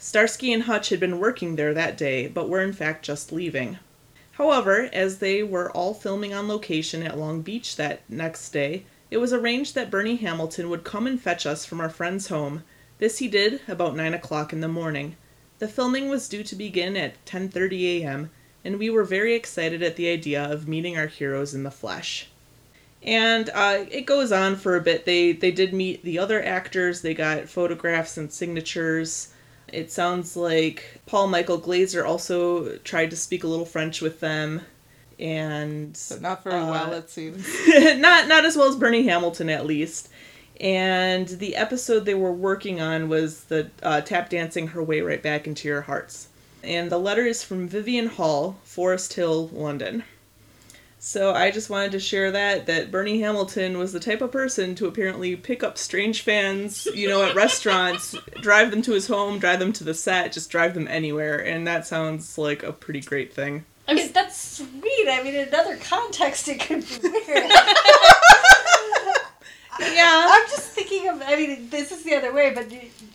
Starsky 0.00 0.52
and 0.52 0.64
Hutch 0.64 0.88
had 0.88 0.98
been 0.98 1.20
working 1.20 1.54
there 1.54 1.72
that 1.74 1.96
day, 1.96 2.26
but 2.26 2.48
were 2.48 2.60
in 2.60 2.72
fact 2.72 3.04
just 3.04 3.30
leaving. 3.30 3.78
However, 4.32 4.90
as 4.92 5.18
they 5.18 5.44
were 5.44 5.70
all 5.70 5.94
filming 5.94 6.34
on 6.34 6.48
location 6.48 7.04
at 7.04 7.16
Long 7.16 7.40
Beach 7.40 7.76
that 7.76 8.00
next 8.08 8.50
day, 8.50 8.84
it 9.12 9.18
was 9.18 9.32
arranged 9.32 9.76
that 9.76 9.92
Bernie 9.92 10.16
Hamilton 10.16 10.70
would 10.70 10.82
come 10.82 11.06
and 11.06 11.22
fetch 11.22 11.46
us 11.46 11.64
from 11.64 11.80
our 11.80 11.88
friend's 11.88 12.26
home. 12.26 12.64
This 12.98 13.18
he 13.18 13.28
did 13.28 13.60
about 13.68 13.94
9 13.94 14.12
o'clock 14.12 14.52
in 14.52 14.60
the 14.60 14.66
morning. 14.66 15.14
The 15.60 15.68
filming 15.68 16.08
was 16.08 16.28
due 16.28 16.42
to 16.42 16.56
begin 16.56 16.96
at 16.96 17.24
10:30 17.26 18.00
a.m., 18.02 18.30
and 18.64 18.78
we 18.78 18.90
were 18.90 19.04
very 19.04 19.34
excited 19.34 19.82
at 19.82 19.96
the 19.96 20.08
idea 20.08 20.42
of 20.42 20.68
meeting 20.68 20.96
our 20.96 21.06
heroes 21.06 21.54
in 21.54 21.62
the 21.62 21.70
flesh. 21.70 22.28
And 23.02 23.50
uh, 23.52 23.84
it 23.90 24.06
goes 24.06 24.30
on 24.30 24.56
for 24.56 24.76
a 24.76 24.80
bit. 24.80 25.04
They 25.04 25.32
they 25.32 25.50
did 25.50 25.74
meet 25.74 26.04
the 26.04 26.18
other 26.18 26.42
actors. 26.42 27.00
They 27.02 27.14
got 27.14 27.48
photographs 27.48 28.16
and 28.16 28.32
signatures. 28.32 29.32
It 29.72 29.90
sounds 29.90 30.36
like 30.36 31.00
Paul 31.06 31.28
Michael 31.28 31.58
Glaser 31.58 32.04
also 32.04 32.76
tried 32.78 33.10
to 33.10 33.16
speak 33.16 33.42
a 33.42 33.48
little 33.48 33.64
French 33.64 34.00
with 34.00 34.20
them, 34.20 34.60
and 35.18 35.98
But 36.10 36.20
not 36.20 36.44
very 36.44 36.60
Uh, 36.60 36.70
well, 36.70 36.92
it 36.92 37.10
seems. 37.10 37.44
not 37.98 38.28
not 38.28 38.44
as 38.44 38.56
well 38.56 38.68
as 38.68 38.76
Bernie 38.76 39.06
Hamilton 39.06 39.48
at 39.50 39.66
least. 39.66 40.08
And 40.60 41.26
the 41.26 41.56
episode 41.56 42.04
they 42.04 42.14
were 42.14 42.32
working 42.32 42.80
on 42.80 43.08
was 43.08 43.44
the 43.44 43.70
uh, 43.82 44.00
tap 44.02 44.30
dancing 44.30 44.68
her 44.68 44.82
way 44.82 45.00
right 45.00 45.20
back 45.20 45.48
into 45.48 45.66
your 45.66 45.80
hearts. 45.80 46.28
And 46.62 46.90
the 46.90 46.98
letter 46.98 47.26
is 47.26 47.42
from 47.42 47.68
Vivian 47.68 48.06
Hall, 48.06 48.56
Forest 48.64 49.14
Hill, 49.14 49.48
London. 49.48 50.04
So 51.04 51.34
I 51.34 51.50
just 51.50 51.68
wanted 51.68 51.90
to 51.92 51.98
share 51.98 52.30
that 52.30 52.66
that 52.66 52.92
Bernie 52.92 53.20
Hamilton 53.20 53.76
was 53.76 53.92
the 53.92 53.98
type 53.98 54.20
of 54.20 54.30
person 54.30 54.76
to 54.76 54.86
apparently 54.86 55.34
pick 55.34 55.64
up 55.64 55.76
strange 55.76 56.22
fans, 56.22 56.86
you 56.94 57.08
know, 57.08 57.24
at 57.24 57.34
restaurants, 57.34 58.14
drive 58.40 58.70
them 58.70 58.82
to 58.82 58.92
his 58.92 59.08
home, 59.08 59.40
drive 59.40 59.58
them 59.58 59.72
to 59.72 59.82
the 59.82 59.94
set, 59.94 60.30
just 60.30 60.48
drive 60.48 60.74
them 60.74 60.86
anywhere, 60.86 61.44
and 61.44 61.66
that 61.66 61.88
sounds 61.88 62.38
like 62.38 62.62
a 62.62 62.72
pretty 62.72 63.00
great 63.00 63.34
thing. 63.34 63.64
I 63.88 63.94
mean, 63.94 64.12
that's 64.12 64.58
sweet. 64.58 65.08
I 65.08 65.20
mean, 65.24 65.34
in 65.34 65.48
another 65.48 65.76
context, 65.78 66.46
it 66.46 66.60
could 66.60 66.86
be 66.88 67.08
weird. 67.08 67.50
Yeah. 69.80 70.28
I'm 70.30 70.48
just 70.48 70.70
thinking 70.72 71.08
of. 71.08 71.22
I 71.22 71.34
mean, 71.34 71.68
this 71.70 71.90
is 71.92 72.04
the 72.04 72.14
other 72.14 72.32
way, 72.32 72.52
but 72.54 72.70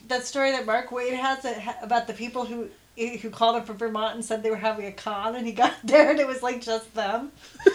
that 0.07 0.25
story 0.25 0.51
that 0.51 0.65
Mark 0.65 0.89
Waid 0.89 1.13
has 1.13 1.45
about 1.81 2.07
the 2.07 2.13
people 2.13 2.45
who 2.45 2.69
who 2.97 3.29
called 3.29 3.55
him 3.55 3.63
from 3.63 3.77
Vermont 3.77 4.15
and 4.15 4.25
said 4.25 4.43
they 4.43 4.49
were 4.49 4.55
having 4.57 4.85
a 4.85 4.91
con, 4.91 5.35
and 5.35 5.45
he 5.45 5.53
got 5.53 5.73
there 5.83 6.11
and 6.11 6.19
it 6.19 6.27
was 6.27 6.43
like 6.43 6.61
just 6.61 6.93
them. 6.93 7.31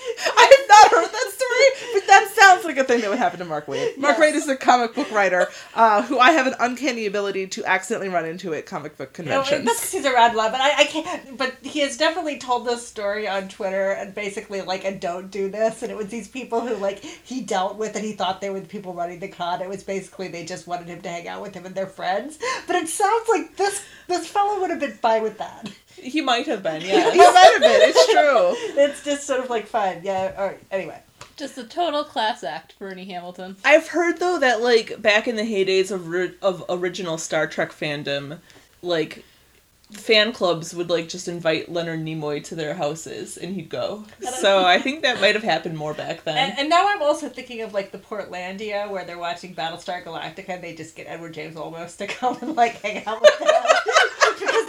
I 0.36 0.56
have 0.58 0.68
not 0.68 0.90
heard 0.90 1.12
that 1.12 1.32
story, 1.32 1.92
but 1.94 2.06
that 2.06 2.30
sounds 2.34 2.64
like 2.64 2.76
a 2.76 2.84
thing 2.84 3.00
that 3.02 3.10
would 3.10 3.18
happen 3.18 3.38
to 3.40 3.44
Mark 3.44 3.66
Waid. 3.66 3.96
Mark 3.98 4.18
Yes. 4.18 4.32
Waid 4.32 4.36
is 4.36 4.48
a 4.48 4.56
comic 4.56 4.94
book 4.94 5.10
writer 5.10 5.48
uh, 5.74 6.02
who 6.02 6.18
I 6.18 6.32
have 6.32 6.46
an 6.46 6.54
uncanny 6.60 7.06
ability 7.06 7.46
to 7.48 7.64
accidentally 7.64 8.08
run 8.08 8.24
into 8.26 8.54
at 8.54 8.66
comic 8.66 8.96
book 8.96 9.10
No, 9.18 9.24
conventions. 9.42 9.64
that's 9.66 9.80
because 9.80 9.92
he's 9.92 10.04
a 10.04 10.10
lot, 10.36 10.52
but 10.52 10.60
I, 10.60 10.80
I 10.80 10.84
can't. 10.84 11.36
But 11.38 11.54
he 11.62 11.80
has 11.80 11.96
definitely 11.96 12.38
told 12.38 12.66
this 12.66 12.86
story 12.86 13.28
on 13.28 13.48
Twitter 13.48 13.90
and 13.92 14.14
basically 14.14 14.62
like 14.62 14.84
a 14.84 14.94
don't 14.94 15.30
do 15.30 15.48
this, 15.50 15.82
and 15.82 15.90
it 15.90 15.96
was 15.96 16.08
these 16.08 16.28
people 16.28 16.60
who 16.60 16.76
like 16.76 17.00
he 17.00 17.40
dealt 17.40 17.76
with 17.76 17.96
and 17.96 18.04
he 18.04 18.12
thought 18.12 18.40
they 18.40 18.50
were 18.50 18.60
the 18.60 18.68
people 18.68 18.94
running 18.94 19.18
the 19.20 19.28
con. 19.28 19.60
It 19.62 19.68
was 19.68 19.82
basically 19.82 20.28
they 20.28 20.44
just 20.44 20.66
wanted 20.66 20.88
him 20.88 21.00
to 21.02 21.08
hang 21.08 21.28
out 21.28 21.42
with 21.42 21.54
him 21.54 21.66
and 21.66 21.74
their 21.74 21.86
friends. 21.86 22.38
But 22.66 22.76
it 22.76 22.88
sounds 22.88 23.28
like 23.28 23.56
this 23.56 23.82
this 24.08 24.26
fellow 24.28 24.60
would 24.60 24.70
have 24.70 24.80
been 24.80 24.92
fine 24.92 25.22
with 25.22 25.38
that. 25.38 25.70
He 26.02 26.20
might 26.20 26.46
have 26.46 26.62
been, 26.62 26.82
yeah. 26.82 27.10
he 27.12 27.18
might 27.18 27.50
have 27.52 27.60
been. 27.62 27.80
It's 27.82 28.06
true. 28.12 28.54
It's 28.82 29.04
just 29.04 29.26
sort 29.26 29.40
of 29.40 29.50
like 29.50 29.66
fun, 29.66 30.00
yeah. 30.02 30.40
Or 30.40 30.56
anyway, 30.70 31.02
Just 31.36 31.58
a 31.58 31.64
total 31.64 32.04
class 32.04 32.42
act, 32.44 32.78
Bernie 32.78 33.04
Hamilton. 33.06 33.56
I've 33.64 33.88
heard 33.88 34.18
though 34.18 34.38
that 34.38 34.60
like 34.62 35.00
back 35.02 35.28
in 35.28 35.36
the 35.36 35.42
heydays 35.42 35.90
of 35.90 36.08
ri- 36.08 36.36
of 36.42 36.64
original 36.68 37.18
Star 37.18 37.46
Trek 37.46 37.72
fandom, 37.72 38.38
like 38.82 39.24
fan 39.92 40.32
clubs 40.32 40.72
would 40.72 40.88
like 40.88 41.08
just 41.08 41.26
invite 41.26 41.68
Leonard 41.68 41.98
Nimoy 41.98 42.42
to 42.44 42.54
their 42.54 42.74
houses 42.74 43.36
and 43.36 43.56
he'd 43.56 43.68
go. 43.68 44.04
So 44.38 44.64
I 44.64 44.78
think 44.78 45.02
that 45.02 45.20
might 45.20 45.34
have 45.34 45.42
happened 45.42 45.76
more 45.76 45.94
back 45.94 46.22
then. 46.22 46.36
and, 46.36 46.58
and 46.60 46.68
now 46.70 46.86
I'm 46.88 47.02
also 47.02 47.28
thinking 47.28 47.62
of 47.62 47.74
like 47.74 47.90
the 47.90 47.98
Portlandia 47.98 48.88
where 48.88 49.04
they're 49.04 49.18
watching 49.18 49.52
Battlestar 49.52 50.04
Galactica 50.04 50.50
and 50.50 50.62
they 50.62 50.76
just 50.76 50.94
get 50.94 51.08
Edward 51.08 51.34
James 51.34 51.56
Olmos 51.56 51.96
to 51.96 52.06
come 52.06 52.38
and 52.40 52.54
like 52.54 52.80
hang 52.82 53.04
out 53.04 53.20
with 53.20 53.36
them 53.40 53.48
because 53.48 54.10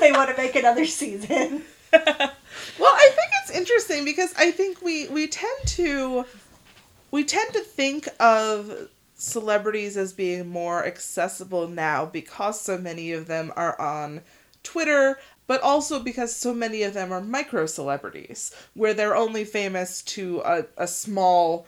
they 0.02 0.12
want 0.12 0.30
to 0.30 0.42
make 0.42 0.56
another 0.56 0.86
season. 0.86 1.64
Well, 1.94 2.94
I 2.94 3.10
think 3.16 3.32
it's 3.42 3.52
interesting 3.52 4.04
because 4.04 4.34
I 4.38 4.52
think 4.52 4.82
we 4.82 5.08
we 5.08 5.28
tend 5.28 5.60
to 5.68 6.26
we 7.12 7.24
tend 7.24 7.54
to 7.54 7.60
think 7.62 8.10
of 8.20 8.90
celebrities 9.16 9.96
as 9.98 10.14
being 10.14 10.50
more 10.50 10.86
accessible 10.86 11.68
now 11.68 12.06
because 12.06 12.60
so 12.60 12.78
many 12.78 13.12
of 13.14 13.28
them 13.28 13.54
are 13.56 13.80
on 13.80 14.22
Twitter, 14.64 15.20
but 15.48 15.62
also 15.62 16.00
because 16.00 16.36
so 16.36 16.54
many 16.54 16.84
of 16.84 16.94
them 16.94 17.12
are 17.12 17.22
micro 17.22 17.66
celebrities 17.66 18.54
where 18.74 18.94
they're 18.94 19.16
only 19.16 19.46
famous 19.46 20.02
to 20.02 20.42
a, 20.44 20.66
a 20.78 20.88
small 20.88 21.66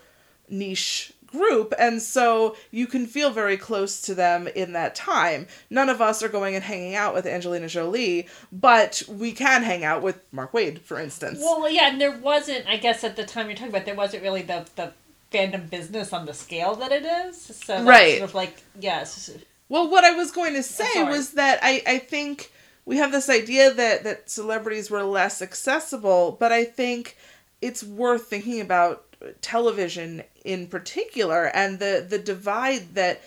niche 0.49 1.12
group 1.33 1.73
and 1.77 2.01
so 2.01 2.55
you 2.71 2.87
can 2.87 3.05
feel 3.05 3.29
very 3.31 3.57
close 3.57 3.99
to 4.01 4.15
them 4.15 4.47
in 4.55 4.71
that 4.73 4.95
time 4.95 5.45
none 5.69 5.89
of 5.89 5.99
us 5.99 6.23
are 6.23 6.29
going 6.29 6.55
and 6.55 6.63
hanging 6.63 6.95
out 6.95 7.13
with 7.13 7.25
angelina 7.25 7.67
jolie 7.67 8.25
but 8.51 9.03
we 9.09 9.31
can 9.33 9.63
hang 9.63 9.83
out 9.83 10.01
with 10.01 10.21
mark 10.31 10.53
waid 10.53 10.79
for 10.79 10.97
instance 10.99 11.39
Well, 11.41 11.69
yeah, 11.69 11.89
and 11.89 11.99
there 11.99 12.17
wasn't. 12.17 12.65
I 12.67 12.77
guess 12.77 13.03
at 13.03 13.15
the 13.17 13.25
time 13.25 13.47
you're 13.47 13.55
talking 13.55 13.69
about, 13.73 13.85
there 13.85 13.95
wasn't 13.95 14.23
really 14.23 14.43
the 14.43 14.65
the 14.75 14.93
fandom 15.33 15.69
business 15.69 16.13
on 16.13 16.25
the 16.25 16.33
scale 16.33 16.75
that 16.75 16.91
it 16.91 17.03
is. 17.03 17.41
So 17.41 17.73
that's 17.73 17.83
Right. 17.85 18.17
sort 18.19 18.29
of 18.29 18.35
like 18.35 18.61
yes, 18.79 19.31
Well, 19.69 19.89
what 19.89 20.03
I 20.03 20.11
was 20.11 20.31
going 20.31 20.53
to 20.53 20.63
say 20.63 21.03
was 21.03 21.31
that 21.31 21.59
I, 21.63 21.81
I 21.87 21.97
think 21.97 22.51
we 22.85 22.97
have 22.97 23.11
this 23.11 23.29
idea 23.29 23.73
that, 23.73 24.03
that 24.03 24.29
celebrities 24.29 24.91
were 24.91 25.03
less 25.03 25.41
accessible, 25.41 26.37
but 26.39 26.51
I 26.51 26.63
think 26.65 27.17
it's 27.61 27.83
worth 27.83 28.27
thinking 28.27 28.61
about 28.61 29.12
television 29.41 30.23
in 30.43 30.67
particular 30.67 31.45
and 31.53 31.79
the, 31.79 32.05
the 32.07 32.19
divide 32.19 32.95
that 32.95 33.21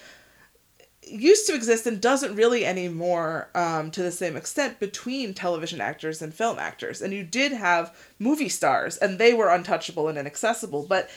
used 1.07 1.47
to 1.47 1.55
exist 1.55 1.87
and 1.87 2.01
doesn't 2.01 2.35
really 2.35 2.65
anymore 2.67 3.49
um, 3.55 3.91
to 3.93 4.03
the 4.03 4.11
same 4.11 4.37
extent 4.37 4.81
between 4.81 5.35
television 5.35 5.81
actors 5.81 6.21
and 6.21 6.35
film 6.35 6.59
actors. 6.59 7.01
And 7.01 7.13
you 7.13 7.23
did 7.23 7.53
have 7.53 7.97
movie 8.19 8.49
stars, 8.49 8.97
and 8.97 9.19
they 9.19 9.33
were 9.33 9.49
untouchable 9.49 10.09
and 10.09 10.19
inaccessible, 10.19 10.87
but 10.89 11.09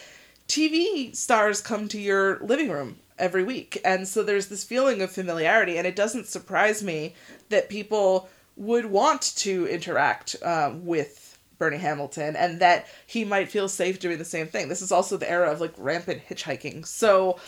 TV 0.48 1.14
stars 1.14 1.60
come 1.60 1.88
to 1.88 2.00
your 2.00 2.38
living 2.40 2.70
room 2.70 2.98
every 3.18 3.44
week. 3.44 3.80
And 3.84 4.06
so 4.06 4.22
there's 4.22 4.48
this 4.48 4.64
feeling 4.64 5.02
of 5.02 5.10
familiarity, 5.10 5.76
and 5.76 5.86
it 5.86 5.96
doesn't 5.96 6.26
surprise 6.26 6.82
me 6.82 7.14
that 7.48 7.68
people 7.68 8.28
would 8.56 8.86
want 8.86 9.22
to 9.36 9.66
interact 9.66 10.36
um, 10.42 10.84
with 10.86 11.29
Bernie 11.60 11.76
Hamilton 11.76 12.34
and 12.34 12.58
that 12.58 12.88
he 13.06 13.24
might 13.24 13.48
feel 13.48 13.68
safe 13.68 14.00
doing 14.00 14.18
the 14.18 14.24
same 14.24 14.48
thing. 14.48 14.68
This 14.68 14.82
is 14.82 14.90
also 14.90 15.16
the 15.16 15.30
era 15.30 15.52
of 15.52 15.60
like 15.60 15.74
rampant 15.76 16.22
hitchhiking. 16.28 16.84
So 16.84 17.38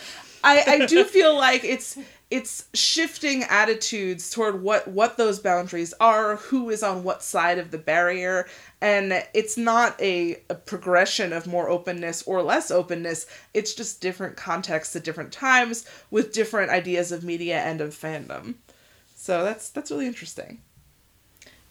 I, 0.44 0.62
I 0.66 0.86
do 0.86 1.02
feel 1.16 1.34
like 1.34 1.64
it's 1.64 1.98
it's 2.30 2.66
shifting 2.72 3.42
attitudes 3.44 4.30
toward 4.30 4.62
what 4.62 4.86
what 4.86 5.16
those 5.16 5.38
boundaries 5.38 5.92
are, 5.98 6.36
who 6.36 6.70
is 6.70 6.82
on 6.82 7.04
what 7.04 7.22
side 7.22 7.58
of 7.58 7.70
the 7.70 7.78
barrier, 7.78 8.46
and 8.80 9.24
it's 9.34 9.56
not 9.56 10.00
a, 10.00 10.42
a 10.48 10.54
progression 10.54 11.32
of 11.32 11.46
more 11.46 11.68
openness 11.68 12.22
or 12.22 12.42
less 12.42 12.70
openness. 12.70 13.26
It's 13.54 13.74
just 13.74 14.00
different 14.00 14.36
contexts 14.36 14.94
at 14.94 15.04
different 15.04 15.32
times 15.32 15.84
with 16.10 16.32
different 16.32 16.70
ideas 16.70 17.12
of 17.12 17.24
media 17.24 17.58
and 17.60 17.80
of 17.80 17.90
fandom. 17.90 18.56
So 19.14 19.44
that's 19.44 19.70
that's 19.70 19.90
really 19.90 20.06
interesting. 20.06 20.60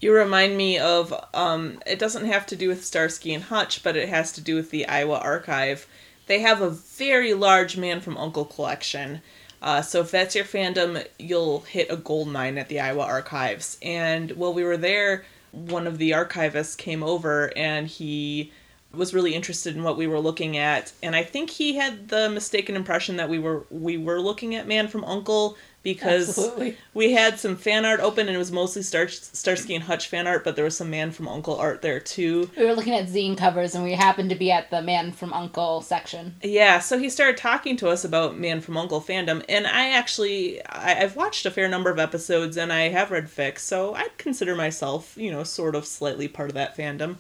You 0.01 0.13
remind 0.13 0.57
me 0.57 0.79
of 0.79 1.13
um 1.33 1.79
it 1.85 1.99
doesn't 1.99 2.25
have 2.25 2.45
to 2.47 2.55
do 2.55 2.67
with 2.67 2.83
Starsky 2.83 3.33
and 3.33 3.43
Hutch, 3.43 3.83
but 3.83 3.95
it 3.95 4.09
has 4.09 4.31
to 4.33 4.41
do 4.41 4.55
with 4.55 4.71
the 4.71 4.87
Iowa 4.87 5.19
Archive. 5.19 5.87
They 6.25 6.39
have 6.39 6.59
a 6.61 6.69
very 6.69 7.33
large 7.33 7.77
Man 7.77 8.01
from 8.01 8.17
Uncle 8.17 8.45
collection. 8.45 9.21
Uh, 9.61 9.83
so 9.83 10.01
if 10.01 10.09
that's 10.09 10.35
your 10.35 10.45
fandom, 10.45 11.05
you'll 11.19 11.59
hit 11.61 11.91
a 11.91 11.95
gold 11.95 12.29
mine 12.29 12.57
at 12.57 12.67
the 12.67 12.79
Iowa 12.79 13.03
Archives. 13.03 13.77
And 13.83 14.31
while 14.31 14.53
we 14.53 14.63
were 14.63 14.77
there, 14.77 15.23
one 15.51 15.85
of 15.85 15.99
the 15.99 16.11
archivists 16.11 16.75
came 16.75 17.03
over 17.03 17.55
and 17.55 17.87
he 17.87 18.51
was 18.93 19.13
really 19.13 19.33
interested 19.35 19.75
in 19.75 19.83
what 19.83 19.97
we 19.97 20.07
were 20.07 20.19
looking 20.19 20.57
at 20.57 20.91
and 21.01 21.15
i 21.15 21.23
think 21.23 21.49
he 21.49 21.75
had 21.75 22.09
the 22.09 22.29
mistaken 22.29 22.75
impression 22.75 23.17
that 23.17 23.29
we 23.29 23.39
were 23.39 23.65
we 23.69 23.97
were 23.97 24.19
looking 24.19 24.55
at 24.55 24.67
man 24.67 24.87
from 24.87 25.03
uncle 25.05 25.57
because 25.83 26.29
Absolutely. 26.29 26.77
we 26.93 27.13
had 27.13 27.39
some 27.39 27.55
fan 27.55 27.85
art 27.85 27.99
open 28.01 28.27
and 28.27 28.35
it 28.35 28.39
was 28.39 28.51
mostly 28.51 28.83
Star- 28.83 29.07
starsky 29.07 29.73
and 29.73 29.83
hutch 29.85 30.09
fan 30.09 30.27
art 30.27 30.43
but 30.43 30.55
there 30.55 30.65
was 30.65 30.77
some 30.77 30.89
man 30.91 31.09
from 31.11 31.27
uncle 31.27 31.55
art 31.57 31.81
there 31.81 31.99
too 31.99 32.49
We 32.55 32.65
were 32.65 32.73
looking 32.73 32.93
at 32.93 33.07
zine 33.07 33.35
covers 33.37 33.73
and 33.73 33.83
we 33.83 33.93
happened 33.93 34.29
to 34.29 34.35
be 34.35 34.51
at 34.51 34.69
the 34.69 34.81
Man 34.83 35.11
from 35.11 35.33
Uncle 35.33 35.81
section. 35.81 36.35
yeah 36.43 36.79
so 36.79 36.99
he 36.99 37.09
started 37.09 37.37
talking 37.37 37.77
to 37.77 37.87
us 37.89 38.03
about 38.05 38.37
man 38.37 38.61
from 38.61 38.77
uncle 38.77 39.01
fandom 39.01 39.43
and 39.49 39.65
i 39.65 39.89
actually 39.89 40.63
I, 40.65 41.01
i've 41.01 41.15
watched 41.15 41.45
a 41.47 41.51
fair 41.51 41.67
number 41.67 41.89
of 41.89 41.97
episodes 41.97 42.57
and 42.57 42.71
i 42.71 42.89
have 42.89 43.09
read 43.09 43.25
fic 43.27 43.57
so 43.57 43.95
i'd 43.95 44.17
consider 44.19 44.55
myself 44.55 45.17
you 45.17 45.31
know 45.31 45.43
sort 45.43 45.75
of 45.75 45.85
slightly 45.85 46.27
part 46.27 46.49
of 46.49 46.55
that 46.55 46.77
fandom 46.77 47.15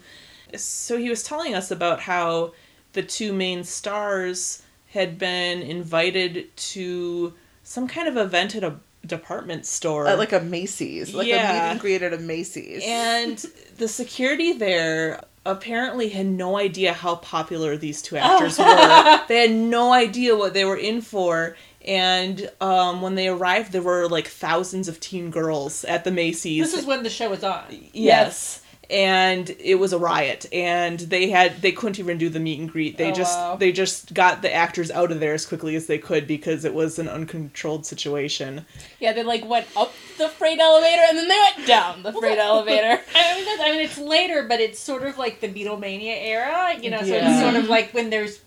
so 0.55 0.97
he 0.97 1.09
was 1.09 1.23
telling 1.23 1.53
us 1.55 1.71
about 1.71 2.01
how 2.01 2.53
the 2.93 3.01
two 3.03 3.33
main 3.33 3.63
stars 3.63 4.61
had 4.89 5.17
been 5.17 5.61
invited 5.61 6.55
to 6.57 7.33
some 7.63 7.87
kind 7.87 8.07
of 8.07 8.17
event 8.17 8.55
at 8.55 8.63
a 8.63 8.75
department 9.05 9.65
store 9.65 10.07
At 10.07 10.17
like 10.19 10.33
a 10.33 10.39
Macy's, 10.41 11.13
like 11.13 11.25
a 11.27 11.29
Yeah. 11.29 11.51
meet 11.53 11.59
and 11.71 11.79
greet 11.79 12.01
at 12.01 12.13
a 12.13 12.17
Macy's. 12.17 12.83
and 12.85 13.37
the 13.77 13.87
security 13.87 14.53
there 14.53 15.23
apparently 15.45 16.09
had 16.09 16.25
no 16.27 16.57
idea 16.57 16.93
how 16.93 17.15
popular 17.15 17.75
these 17.77 18.01
two 18.01 18.15
actors 18.17 18.59
were. 18.59 18.65
They 19.27 19.47
had 19.47 19.51
no 19.51 19.91
idea 19.93 20.35
what 20.37 20.53
they 20.53 20.65
were 20.65 20.77
in 20.77 21.01
for. 21.01 21.55
And 21.83 22.47
um, 22.61 23.01
when 23.01 23.15
they 23.15 23.27
arrived, 23.27 23.71
there 23.71 23.81
were 23.81 24.07
like 24.07 24.27
thousands 24.27 24.87
of 24.87 24.99
teen 24.99 25.31
girls 25.31 25.83
at 25.85 26.03
the 26.03 26.11
Macy's. 26.11 26.71
This 26.71 26.79
is 26.81 26.85
when 26.85 27.01
the 27.01 27.09
show 27.09 27.29
was 27.31 27.43
on. 27.43 27.63
yes. 27.91 28.60
And 28.91 29.49
it 29.59 29.75
was 29.75 29.93
a 29.93 29.97
riot, 29.97 30.45
and 30.51 30.99
they 30.99 31.29
had 31.29 31.61
they 31.61 31.71
couldn't 31.71 31.97
even 31.97 32.17
do 32.17 32.27
the 32.27 32.41
meet 32.41 32.59
and 32.59 32.69
greet. 32.69 32.97
They 32.97 33.11
Oh, 33.11 33.15
just 33.15 33.37
wow. 33.39 33.55
they 33.55 33.71
just 33.71 34.13
got 34.13 34.41
the 34.41 34.53
actors 34.53 34.91
out 34.91 35.11
of 35.13 35.21
there 35.21 35.33
as 35.33 35.45
quickly 35.45 35.77
as 35.77 35.87
they 35.87 35.97
could 35.97 36.27
because 36.27 36.65
it 36.65 36.73
was 36.73 36.99
an 36.99 37.07
uncontrolled 37.07 37.85
situation. 37.85 38.65
Yeah, 38.99 39.13
they 39.13 39.23
like 39.23 39.45
went 39.47 39.67
up 39.77 39.93
the 40.17 40.27
freight 40.27 40.59
elevator 40.59 41.03
and 41.07 41.17
then 41.17 41.27
they 41.29 41.39
went 41.55 41.67
down 41.67 42.03
the 42.03 42.11
freight 42.11 42.37
elevator. 42.37 43.01
I 43.15 43.35
mean, 43.35 43.45
that's, 43.45 43.61
I 43.61 43.71
mean, 43.71 43.79
it's 43.79 43.97
later, 43.97 44.43
but 44.47 44.59
it's 44.59 44.77
sort 44.79 45.03
of 45.03 45.17
like 45.17 45.39
the 45.39 45.47
Beatlemania 45.47 46.17
era, 46.21 46.77
you 46.81 46.89
know. 46.89 46.99
So 46.99 47.05
Yeah. 47.05 47.31
it's 47.31 47.41
sort 47.41 47.55
of 47.63 47.69
like 47.69 47.93
when 47.93 48.09
there's 48.09 48.41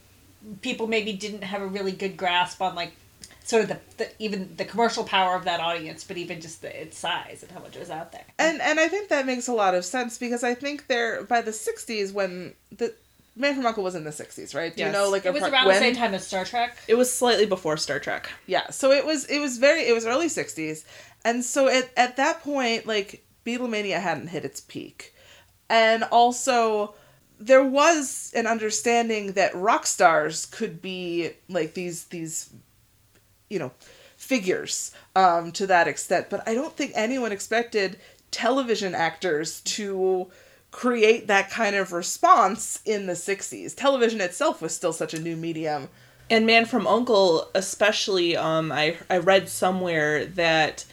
people 0.61 0.87
maybe 0.87 1.15
didn't 1.15 1.43
have 1.43 1.63
a 1.63 1.67
really 1.67 1.93
good 1.93 2.19
grasp 2.19 2.61
on 2.61 2.75
like 2.75 2.93
sort 3.45 3.63
of 3.63 3.69
the, 3.69 3.79
the 3.99 4.11
even 4.19 4.57
the 4.57 4.65
commercial 4.65 5.05
power 5.05 5.37
of 5.37 5.45
that 5.45 5.61
audience, 5.61 6.03
but 6.03 6.17
even 6.17 6.41
just 6.41 6.63
the, 6.63 6.81
its 6.83 6.99
size 6.99 7.43
and 7.43 7.53
how 7.53 7.61
much 7.61 7.77
was 7.77 7.91
out 7.91 8.11
there. 8.13 8.25
and 8.39 8.61
and 8.61 8.81
I 8.81 8.89
think 8.89 9.09
that 9.11 9.27
makes 9.27 9.47
a 9.49 9.53
lot 9.53 9.75
of 9.75 9.85
sense 9.85 10.19
because 10.19 10.43
I 10.43 10.55
think 10.55 10.87
they're 10.89 11.23
by 11.25 11.41
the 11.43 11.51
'60s 11.53 12.13
when 12.13 12.55
the 12.77 12.93
Man 13.37 13.57
from 13.57 13.67
Uncle 13.67 13.83
was 13.83 13.97
in 13.97 14.05
the 14.05 14.11
'60s, 14.11 14.55
right? 14.55 14.75
Do 14.77 14.83
you 14.85 14.93
know 14.93 15.11
like 15.11 15.27
It 15.27 15.33
was 15.33 15.43
appro- 15.43 15.53
around 15.53 15.67
when? 15.67 15.75
the 15.75 15.81
same 15.81 15.97
time 15.97 16.15
as 16.15 16.27
Star 16.27 16.45
Trek. 16.45 16.77
It 16.89 16.95
was 16.95 17.13
slightly 17.13 17.47
before 17.47 17.77
Star 17.77 17.99
Trek. 17.99 18.31
Yeah, 18.47 18.71
so 18.71 18.93
it 18.93 19.05
was 19.05 19.25
it 19.27 19.41
was 19.41 19.59
very 19.59 19.83
it 19.89 19.93
was 19.93 20.07
early 20.07 20.29
'60s, 20.29 20.85
and 21.25 21.45
so 21.45 21.69
at 21.69 21.91
at 21.97 22.17
that 22.17 22.41
point, 22.43 22.87
like 22.87 23.25
Beatlemania 23.45 24.01
hadn't 24.01 24.29
hit 24.29 24.45
its 24.45 24.61
peak, 24.61 25.13
and 25.69 26.05
also 26.05 26.95
there 27.41 27.65
was 27.65 28.33
an 28.37 28.47
understanding 28.47 29.33
that 29.33 29.53
rock 29.57 29.85
stars 29.87 30.47
could 30.47 30.81
be 30.81 31.31
like 31.49 31.75
these 31.75 32.05
these 32.05 32.51
you 33.55 33.61
know 33.61 33.73
figures 34.17 34.93
um, 35.17 35.53
to 35.53 35.67
that 35.67 35.89
extent, 35.89 36.27
but 36.29 36.47
I 36.49 36.55
don't 36.55 36.77
think 36.77 36.93
anyone 36.95 37.33
expected 37.33 37.99
television 38.31 38.95
actors 38.95 39.61
to 39.61 40.29
create 40.71 41.29
that 41.29 41.51
kind 41.51 41.77
of 41.77 41.93
response 41.93 42.81
in 42.85 43.07
the 43.07 43.13
60s. 43.13 43.77
Television 43.77 44.21
itself 44.21 44.61
was 44.61 44.75
still 44.75 44.93
such 44.93 45.15
a 45.15 45.21
new 45.21 45.37
medium. 45.37 45.89
And 46.29 46.47
Man 46.47 46.65
from 46.65 46.87
Uncle, 46.87 47.49
especially, 47.55 48.37
um, 48.37 48.73
I 48.73 48.97
I 49.09 49.19
read 49.19 49.49
somewhere 49.49 50.25
that 50.25 50.85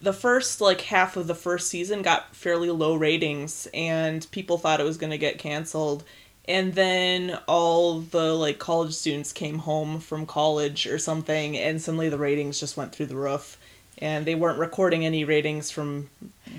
the 0.00 0.12
first 0.12 0.60
like 0.60 0.80
half 0.80 1.16
of 1.16 1.26
the 1.26 1.34
first 1.34 1.68
season 1.68 2.02
got 2.02 2.34
fairly 2.34 2.70
low 2.70 2.94
ratings, 2.94 3.68
and 3.72 4.26
people 4.30 4.58
thought 4.58 4.80
it 4.80 4.84
was 4.84 4.96
going 4.96 5.10
to 5.10 5.18
get 5.18 5.38
canceled. 5.38 6.02
And 6.48 6.74
then 6.74 7.38
all 7.46 8.00
the 8.00 8.32
like 8.34 8.58
college 8.58 8.94
students 8.94 9.32
came 9.32 9.58
home 9.58 10.00
from 10.00 10.26
college 10.26 10.86
or 10.86 10.98
something, 10.98 11.56
and 11.56 11.80
suddenly 11.80 12.08
the 12.08 12.18
ratings 12.18 12.58
just 12.58 12.76
went 12.76 12.92
through 12.92 13.06
the 13.06 13.16
roof. 13.16 13.56
And 13.98 14.24
they 14.24 14.34
weren't 14.34 14.58
recording 14.58 15.04
any 15.04 15.24
ratings 15.24 15.70
from 15.70 16.08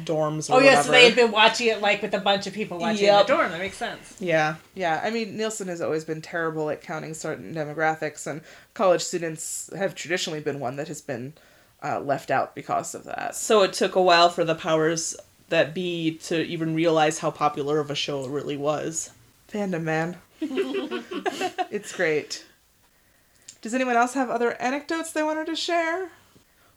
dorms 0.06 0.50
or 0.50 0.58
Oh 0.58 0.60
yeah, 0.60 0.65
whatever. 0.78 0.84
so 0.84 0.91
they 0.91 1.06
had 1.06 1.15
been 1.15 1.32
watching 1.32 1.67
it 1.67 1.82
like 1.82 2.02
with 2.04 2.13
a 2.13 2.20
bunch 2.20 2.46
of 2.46 2.54
people 2.54 2.78
watching 2.78 3.06
Yep. 3.06 3.22
in 3.22 3.28
the 3.28 3.34
dorm. 3.34 3.52
That 3.52 3.60
makes 3.60 3.78
sense. 3.78 4.15
yeah. 4.20 4.56
Yeah, 4.76 5.02
I 5.04 5.10
mean, 5.10 5.36
Nielsen 5.38 5.67
has 5.67 5.82
always 5.82 6.06
been 6.06 6.22
terrible 6.22 6.70
at 6.70 6.82
counting 6.84 7.15
certain 7.15 7.56
demographics, 7.56 8.28
and 8.28 8.41
college 8.76 9.02
students 9.02 9.72
have 9.76 9.96
traditionally 9.96 10.39
been 10.39 10.60
one 10.60 10.76
that 10.76 10.88
has 10.88 11.02
been 11.02 11.34
uh, 11.84 12.00
left 12.00 12.30
out 12.30 12.54
because 12.54 12.94
of 12.94 13.06
that. 13.06 13.36
So 13.36 13.63
it 13.63 13.74
took 13.74 13.96
a 13.96 14.02
while 14.02 14.30
for 14.30 14.44
the 14.44 14.54
powers 14.56 15.15
that 15.50 15.74
be 15.74 16.12
to 16.26 16.44
even 16.46 16.76
realize 16.76 17.17
how 17.20 17.32
popular 17.32 17.80
of 17.80 17.89
a 17.89 17.96
show 17.96 18.24
it 18.26 18.30
really 18.30 18.56
was. 18.58 19.10
Fandom, 19.51 19.83
man. 19.83 20.17
it's 20.41 21.93
great. 21.93 22.45
Does 23.61 23.73
anyone 23.73 23.95
else 23.95 24.13
have 24.13 24.29
other 24.29 24.53
anecdotes 24.61 25.11
they 25.11 25.23
wanted 25.23 25.47
to 25.47 25.55
share? 25.55 26.09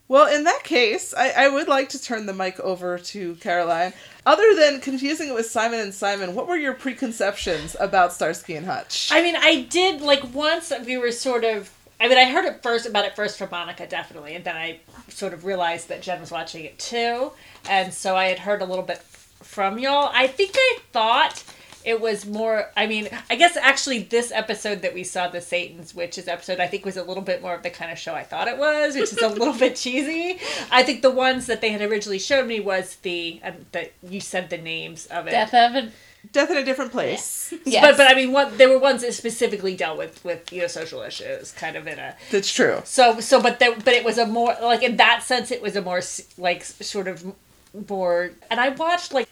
Well, 0.07 0.33
in 0.35 0.45
that 0.45 0.65
case, 0.65 1.15
I, 1.17 1.31
I 1.31 1.49
would 1.49 1.67
like 1.67 1.89
to 1.91 2.03
turn 2.03 2.27
the 2.27 2.35
mic 2.35 2.61
over 2.61 2.99
to 2.99 3.37
Caroline. 3.37 3.95
Other 4.27 4.55
than 4.55 4.81
confusing 4.81 5.31
it 5.31 5.35
with 5.35 5.47
Simon 5.47 5.81
and 5.81 5.95
Simon, 5.95 6.35
what 6.35 6.47
were 6.47 6.57
your 6.57 6.75
preconceptions 6.75 7.75
about 7.81 8.13
Starsky 8.13 8.55
and 8.55 8.67
Hutch? 8.67 9.09
I 9.11 9.23
mean, 9.23 9.35
I 9.37 9.63
did 9.63 10.03
like 10.03 10.35
once 10.35 10.73
we 10.85 10.99
were 10.99 11.13
sort 11.13 11.45
of. 11.45 11.71
I 12.01 12.09
mean, 12.09 12.19
I 12.19 12.27
heard 12.27 12.45
it 12.45 12.63
first 12.63 12.87
about 12.87 13.07
it 13.07 13.17
first 13.17 13.39
from 13.39 13.49
Monica, 13.51 13.87
definitely, 13.87 14.35
and 14.35 14.45
then 14.45 14.57
I 14.57 14.81
sort 15.09 15.33
of 15.33 15.47
realized 15.47 15.89
that 15.89 16.03
Jen 16.03 16.21
was 16.21 16.31
watching 16.31 16.65
it 16.65 16.79
too, 16.79 17.33
and 17.67 17.95
so 17.95 18.15
I 18.15 18.27
had 18.27 18.41
heard 18.41 18.61
a 18.61 18.67
little 18.67 18.85
bit 18.85 18.99
from 18.99 19.79
y'all. 19.79 20.11
I 20.13 20.27
think 20.27 20.53
I 20.55 20.79
thought 20.93 21.43
it 21.85 22.01
was 22.01 22.27
more. 22.27 22.71
I 22.77 22.87
mean, 22.87 23.09
I 23.31 23.37
guess 23.37 23.57
actually 23.57 24.01
this 24.05 24.33
episode 24.33 24.83
that 24.83 24.95
we 24.95 25.05
saw, 25.05 25.29
the 25.29 25.41
Satan's 25.41 25.95
Witches 25.95 26.29
episode, 26.29 26.61
I 26.61 26.67
think 26.67 26.85
was 26.85 26.97
a 26.97 27.03
little 27.05 27.23
bit 27.23 27.43
more 27.43 27.55
of 27.55 27.63
the 27.63 27.71
kind 27.71 27.91
of 27.93 27.99
show 27.99 28.15
I 28.15 28.23
thought 28.23 28.49
it 28.49 28.59
was, 28.59 28.95
which 28.95 29.13
is 29.13 29.23
a 29.23 29.29
little 29.41 29.55
bit 29.55 29.77
cheesy. 29.77 30.41
I 30.71 30.83
think 30.83 31.03
the 31.03 31.11
ones 31.11 31.47
that 31.47 31.61
they 31.61 31.71
had 31.71 31.83
originally 31.83 32.19
showed 32.19 32.47
me 32.47 32.61
was 32.61 32.97
the 32.97 33.41
um, 33.43 33.55
and 33.55 33.67
that 33.73 33.93
you 34.09 34.21
said 34.21 34.51
the 34.51 34.59
names 34.59 35.07
of 35.07 35.27
it. 35.27 35.31
Death 35.33 35.55
Evan. 35.55 35.93
Death 36.33 36.51
in 36.51 36.57
a 36.57 36.65
Different 36.65 36.91
Place. 36.91 37.53
Yes. 37.67 37.83
But 37.83 37.97
but 37.97 38.11
I 38.11 38.15
mean, 38.15 38.33
what 38.33 38.59
there 38.59 38.69
were 38.69 38.79
ones 38.79 39.03
that 39.03 39.15
specifically 39.15 39.77
dealt 39.77 39.97
with 39.97 40.25
with 40.25 40.53
you 40.53 40.63
know 40.63 40.67
social 40.67 41.03
issues, 41.03 41.53
kind 41.53 41.77
of 41.77 41.87
in 41.87 41.99
a 41.99 42.15
That's 42.31 42.53
true. 42.53 42.81
so 42.85 43.21
so. 43.21 43.41
But 43.41 43.59
there 43.59 43.75
but 43.75 43.95
it 43.95 44.05
was 44.05 44.19
a 44.19 44.27
more 44.27 44.57
like 44.61 44.83
in 44.83 44.97
that 44.97 45.23
sense, 45.23 45.51
it 45.51 45.63
was 45.63 45.77
a 45.77 45.83
more 45.83 46.03
like 46.37 46.65
sort 46.65 47.09
of 47.09 47.35
more. 47.89 48.33
And 48.51 48.61
I 48.61 48.71
watched 48.71 49.13
like 49.15 49.29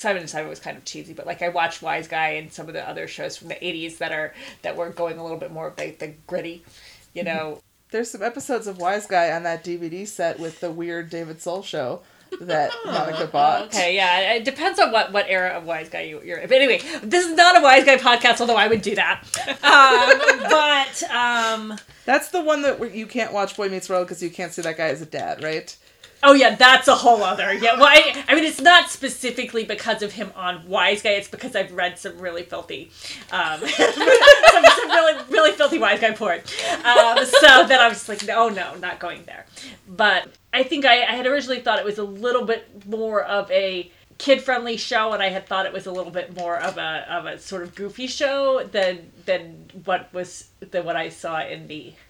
Simon 0.00 0.22
and 0.22 0.30
Simon 0.30 0.48
was 0.48 0.60
kind 0.60 0.78
of 0.78 0.84
cheesy, 0.86 1.12
but 1.12 1.26
like 1.26 1.42
I 1.42 1.50
watched 1.50 1.82
Wise 1.82 2.08
Guy 2.08 2.30
and 2.30 2.50
some 2.50 2.68
of 2.68 2.72
the 2.72 2.88
other 2.88 3.06
shows 3.06 3.36
from 3.36 3.48
the 3.48 3.54
'80s 3.56 3.98
that 3.98 4.12
are 4.12 4.32
that 4.62 4.74
were 4.74 4.88
going 4.88 5.18
a 5.18 5.22
little 5.22 5.36
bit 5.36 5.52
more 5.52 5.74
like 5.76 5.98
the 5.98 6.14
gritty, 6.26 6.64
you 7.12 7.22
know. 7.22 7.60
There's 7.90 8.10
some 8.10 8.22
episodes 8.22 8.66
of 8.66 8.78
Wise 8.78 9.06
Guy 9.06 9.30
on 9.32 9.42
that 9.42 9.62
DVD 9.62 10.08
set 10.08 10.38
with 10.38 10.60
the 10.60 10.70
weird 10.70 11.10
David 11.10 11.42
Soul 11.42 11.62
show 11.62 12.00
that 12.40 12.72
Monica 12.86 13.26
bought. 13.26 13.66
Okay, 13.66 13.94
yeah, 13.94 14.32
it 14.32 14.44
depends 14.44 14.78
on 14.78 14.90
what 14.90 15.12
what 15.12 15.26
era 15.28 15.50
of 15.50 15.66
Wise 15.66 15.90
Guy 15.90 16.02
you, 16.02 16.22
you're. 16.24 16.40
But 16.40 16.52
anyway, 16.52 16.80
this 17.02 17.26
is 17.26 17.36
not 17.36 17.58
a 17.58 17.60
Wise 17.62 17.84
Guy 17.84 17.98
podcast, 17.98 18.40
although 18.40 18.56
I 18.56 18.68
would 18.68 18.82
do 18.82 18.94
that. 18.94 19.22
Um, 19.62 20.18
but 20.48 21.02
um. 21.10 21.78
That's 22.06 22.28
the 22.28 22.40
one 22.40 22.62
that 22.62 22.94
you 22.94 23.06
can't 23.06 23.32
watch 23.32 23.56
Boy 23.56 23.68
Meets 23.68 23.88
World 23.90 24.06
because 24.06 24.22
you 24.22 24.30
can't 24.30 24.52
see 24.52 24.62
that 24.62 24.76
guy 24.78 24.88
as 24.88 25.02
a 25.02 25.06
dad, 25.06 25.42
right? 25.42 25.76
Oh 26.22 26.34
yeah, 26.34 26.54
that's 26.54 26.86
a 26.88 26.94
whole 26.94 27.22
other. 27.22 27.52
Yeah, 27.54 27.76
well, 27.76 27.86
I, 27.86 28.24
I 28.28 28.34
mean, 28.34 28.44
it's 28.44 28.60
not 28.60 28.90
specifically 28.90 29.64
because 29.64 30.02
of 30.02 30.12
him 30.12 30.30
on 30.36 30.66
Wise 30.68 31.02
Guy. 31.02 31.10
It's 31.10 31.28
because 31.28 31.56
I've 31.56 31.72
read 31.72 31.98
some 31.98 32.18
really 32.18 32.42
filthy, 32.42 32.90
um, 33.32 33.60
some, 33.66 33.92
some 33.92 34.90
really 34.90 35.24
really 35.30 35.52
filthy 35.52 35.78
Wise 35.78 36.00
Guy 36.00 36.12
porn. 36.12 36.40
Um, 36.84 37.24
so 37.24 37.66
then 37.66 37.80
I 37.80 37.88
was 37.88 38.08
like, 38.08 38.28
oh 38.28 38.48
no, 38.48 38.74
not 38.76 39.00
going 39.00 39.24
there. 39.24 39.46
But 39.88 40.28
I 40.52 40.62
think 40.62 40.84
I, 40.84 41.02
I 41.02 41.16
had 41.16 41.26
originally 41.26 41.60
thought 41.60 41.78
it 41.78 41.84
was 41.84 41.98
a 41.98 42.04
little 42.04 42.44
bit 42.44 42.86
more 42.86 43.22
of 43.22 43.50
a 43.50 43.90
kid 44.18 44.42
friendly 44.42 44.76
show, 44.76 45.12
and 45.12 45.22
I 45.22 45.30
had 45.30 45.46
thought 45.46 45.64
it 45.64 45.72
was 45.72 45.86
a 45.86 45.92
little 45.92 46.12
bit 46.12 46.36
more 46.36 46.58
of 46.58 46.76
a 46.76 47.06
of 47.10 47.24
a 47.24 47.38
sort 47.38 47.62
of 47.62 47.74
goofy 47.74 48.06
show 48.06 48.62
than 48.64 49.10
than 49.24 49.70
what 49.84 50.12
was 50.12 50.50
than 50.60 50.84
what 50.84 50.96
I 50.96 51.08
saw 51.08 51.40
in 51.40 51.66
the 51.66 51.94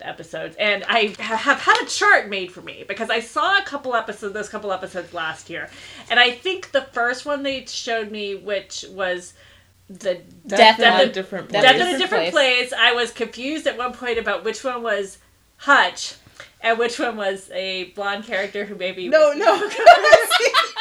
episodes, 0.00 0.56
and 0.58 0.84
I 0.84 1.14
have 1.18 1.60
had 1.60 1.80
a 1.82 1.86
chart 1.86 2.28
made 2.28 2.52
for 2.52 2.60
me 2.62 2.84
because 2.86 3.10
I 3.10 3.20
saw 3.20 3.58
a 3.58 3.62
couple 3.62 3.94
episodes, 3.94 4.34
those 4.34 4.48
couple 4.48 4.72
episodes 4.72 5.14
last 5.14 5.48
year, 5.50 5.68
and 6.10 6.18
I 6.20 6.30
think 6.32 6.72
the 6.72 6.82
first 6.82 7.24
one 7.26 7.42
they 7.42 7.64
showed 7.66 8.10
me, 8.10 8.34
which 8.34 8.84
was 8.90 9.34
the 9.88 10.20
Death 10.46 10.78
in 10.80 10.84
on- 10.86 11.00
a 11.02 11.06
different 11.12 11.48
place. 11.50 11.62
Death 11.62 11.76
Death 11.76 11.88
in 11.88 11.94
a 11.94 11.98
different 11.98 12.24
different 12.26 12.32
place. 12.32 12.72
I 12.72 12.92
was 12.92 13.10
confused 13.12 13.66
at 13.66 13.76
one 13.76 13.92
point 13.92 14.18
about 14.18 14.44
which 14.44 14.64
one 14.64 14.82
was 14.82 15.18
Hutch 15.58 16.14
and 16.60 16.78
which 16.78 16.98
one 16.98 17.16
was 17.16 17.50
a 17.52 17.84
blonde 17.94 18.24
character 18.24 18.64
who 18.64 18.74
maybe 18.74 19.08
No, 19.08 19.28
was- 19.30 19.38
no. 19.38 19.56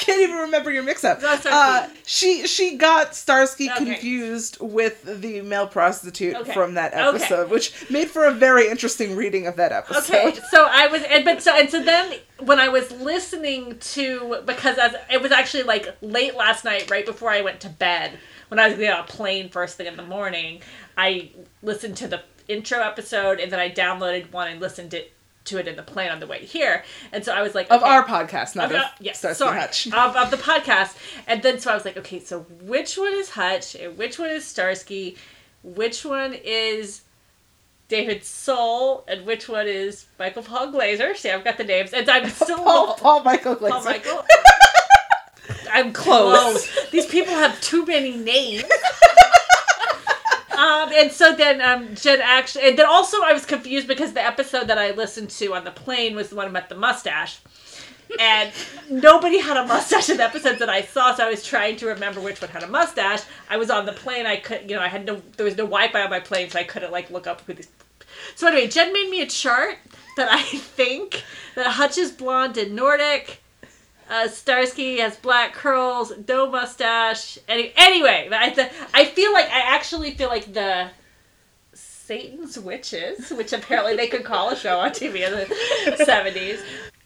I 0.00 0.02
can't 0.02 0.20
even 0.22 0.36
remember 0.36 0.70
your 0.70 0.82
mix-up. 0.82 1.20
Uh, 1.22 1.86
she 2.06 2.46
she 2.46 2.78
got 2.78 3.14
Starsky 3.14 3.70
Okay. 3.70 3.84
confused 3.84 4.56
with 4.58 5.02
the 5.20 5.42
male 5.42 5.66
prostitute 5.66 6.36
Okay. 6.36 6.52
from 6.54 6.74
that 6.74 6.94
Okay. 6.94 7.02
episode, 7.08 7.50
which 7.50 7.90
made 7.90 8.08
for 8.10 8.24
a 8.24 8.30
very 8.32 8.68
interesting 8.68 9.14
reading 9.14 9.46
of 9.46 9.56
that 9.56 9.72
episode. 9.72 10.14
Okay, 10.14 10.38
so 10.48 10.66
I 10.70 10.86
was, 10.86 11.02
and 11.02 11.22
but 11.24 11.42
so 11.42 11.54
and 11.54 11.68
so 11.68 11.82
then 11.82 12.14
when 12.38 12.58
I 12.58 12.68
was 12.68 12.90
listening 12.92 13.78
to 13.78 14.42
because 14.46 14.78
as 14.78 14.94
it 15.10 15.20
was 15.20 15.32
actually 15.32 15.64
like 15.64 15.94
late 16.00 16.34
last 16.34 16.64
night, 16.64 16.90
right 16.90 17.04
before 17.04 17.30
I 17.30 17.42
went 17.42 17.60
to 17.60 17.68
bed, 17.68 18.18
when 18.48 18.58
I 18.58 18.68
was 18.68 18.76
getting 18.78 18.90
on 18.90 19.00
a 19.00 19.06
plane 19.06 19.50
first 19.50 19.76
thing 19.76 19.86
in 19.86 19.96
the 19.98 20.02
morning, 20.02 20.62
I 20.96 21.30
listened 21.62 21.98
to 21.98 22.08
the 22.08 22.22
intro 22.48 22.80
episode 22.80 23.38
and 23.38 23.52
then 23.52 23.60
I 23.60 23.70
downloaded 23.70 24.32
one 24.32 24.48
and 24.48 24.60
listened 24.60 24.94
it 24.94 25.12
to 25.50 25.58
it 25.58 25.68
in 25.68 25.76
the 25.76 25.82
plane 25.82 26.10
on 26.10 26.18
the 26.20 26.26
way 26.26 26.44
here, 26.44 26.82
and 27.12 27.24
so 27.24 27.32
I 27.32 27.42
was 27.42 27.54
like, 27.54 27.70
Of 27.70 27.82
our 27.82 28.04
podcast, 28.04 28.56
not 28.56 28.70
Of, 28.72 28.76
of 28.80 28.86
yes, 29.00 29.18
Starsky 29.18 29.38
sorry, 29.44 29.60
Hutch. 29.60 29.86
of, 29.92 30.16
of 30.16 30.30
the 30.30 30.36
podcast. 30.36 30.96
And 31.26 31.42
then 31.42 31.60
so 31.60 31.70
I 31.70 31.74
was 31.74 31.84
like, 31.84 31.96
okay, 31.96 32.18
so 32.20 32.40
which 32.62 32.96
one 32.98 33.12
is 33.12 33.30
Hutch 33.30 33.74
and 33.74 33.96
which 33.98 34.18
one 34.18 34.30
is 34.30 34.44
Starsky? 34.44 35.16
Which 35.62 36.04
one 36.04 36.32
is 36.34 37.02
David 37.88 38.24
Soul 38.24 39.04
and 39.08 39.26
which 39.26 39.48
one 39.48 39.66
is 39.66 40.06
Michael 40.18 40.42
Paul 40.42 40.70
Glaser? 40.70 41.14
See, 41.14 41.30
I've 41.30 41.44
got 41.44 41.58
the 41.58 41.64
names, 41.64 41.92
and 41.92 42.08
I'm 42.08 42.28
still 42.42 42.58
Paul, 42.58 42.94
Paul 42.94 43.22
Michael 43.24 43.56
Glaser. 43.56 43.74
Paul 43.74 43.84
Michael. 43.84 44.24
I'm 45.72 45.92
Close. 45.92 46.66
close. 46.70 46.90
These 46.90 47.06
people 47.06 47.34
have 47.34 47.60
too 47.60 47.84
many 47.86 48.16
names. 48.16 48.64
Um, 50.70 50.92
and 50.92 51.10
so 51.10 51.34
then 51.34 51.60
um, 51.60 51.94
Jen 51.96 52.20
actually, 52.22 52.68
and 52.68 52.78
then 52.78 52.86
also 52.86 53.22
I 53.22 53.32
was 53.32 53.44
confused 53.44 53.88
because 53.88 54.12
the 54.12 54.24
episode 54.24 54.68
that 54.68 54.78
I 54.78 54.92
listened 54.92 55.30
to 55.30 55.54
on 55.54 55.64
the 55.64 55.72
plane 55.72 56.14
was 56.14 56.30
the 56.30 56.36
one 56.36 56.46
about 56.46 56.68
the 56.68 56.76
mustache, 56.76 57.40
and 58.20 58.52
nobody 58.90 59.38
had 59.38 59.56
a 59.56 59.66
mustache 59.66 60.10
in 60.10 60.18
the 60.18 60.24
episodes 60.24 60.60
that 60.60 60.70
I 60.70 60.82
saw. 60.82 61.14
So 61.14 61.26
I 61.26 61.30
was 61.30 61.44
trying 61.44 61.76
to 61.78 61.86
remember 61.86 62.20
which 62.20 62.40
one 62.40 62.50
had 62.50 62.62
a 62.62 62.68
mustache. 62.68 63.22
I 63.48 63.56
was 63.56 63.68
on 63.68 63.84
the 63.84 63.92
plane. 63.92 64.26
I 64.26 64.36
could, 64.36 64.70
you 64.70 64.76
know, 64.76 64.82
I 64.82 64.88
had 64.88 65.06
no, 65.06 65.20
there 65.36 65.44
was 65.44 65.56
no 65.56 65.64
Wi-Fi 65.64 66.02
on 66.02 66.10
my 66.10 66.20
plane, 66.20 66.50
so 66.50 66.58
I 66.58 66.64
couldn't 66.64 66.92
like 66.92 67.10
look 67.10 67.26
up 67.26 67.40
who 67.42 67.54
these. 67.54 67.68
So 68.36 68.46
anyway, 68.46 68.68
Jen 68.68 68.92
made 68.92 69.10
me 69.10 69.22
a 69.22 69.26
chart 69.26 69.78
that 70.16 70.30
I 70.30 70.42
think 70.42 71.24
that 71.56 71.66
Hutch 71.66 71.98
is 71.98 72.12
blonde 72.12 72.56
and 72.56 72.76
Nordic. 72.76 73.39
Uh, 74.10 74.26
Starsky 74.26 74.98
has 74.98 75.16
black 75.16 75.54
curls, 75.54 76.12
no 76.26 76.50
mustache. 76.50 77.38
Any, 77.46 77.72
anyway, 77.76 78.28
I, 78.32 78.50
th- 78.50 78.72
I 78.92 79.04
feel 79.04 79.32
like 79.32 79.46
I 79.46 79.60
actually 79.60 80.10
feel 80.14 80.28
like 80.28 80.52
the 80.52 80.88
Satan's 81.72 82.58
Witches, 82.58 83.30
which 83.30 83.52
apparently 83.52 83.94
they 83.94 84.08
could 84.08 84.24
call 84.24 84.50
a 84.50 84.56
show 84.56 84.80
on 84.80 84.90
TV 84.90 85.24
in 85.24 85.32
the 85.32 85.96
seventies. 86.04 86.60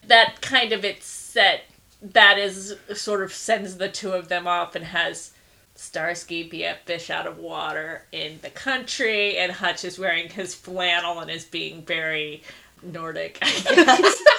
That 0.07 0.41
kind 0.41 0.71
of 0.71 0.83
it's 0.83 1.05
set. 1.05 1.61
That 2.01 2.39
is 2.39 2.75
sort 2.95 3.21
of 3.21 3.31
sends 3.31 3.77
the 3.77 3.87
two 3.87 4.11
of 4.13 4.27
them 4.27 4.47
off 4.47 4.75
and 4.75 4.83
has 4.83 5.31
Starsky 5.75 6.41
be 6.49 6.63
a 6.63 6.75
fish 6.85 7.11
out 7.11 7.27
of 7.27 7.37
water 7.37 8.05
in 8.11 8.39
the 8.41 8.49
country, 8.49 9.37
and 9.37 9.51
Hutch 9.51 9.85
is 9.85 9.99
wearing 9.99 10.27
his 10.29 10.55
flannel 10.55 11.19
and 11.19 11.29
is 11.29 11.45
being 11.45 11.83
very 11.85 12.41
Nordic. 12.81 13.37
I 13.43 13.75
guess. 13.75 14.23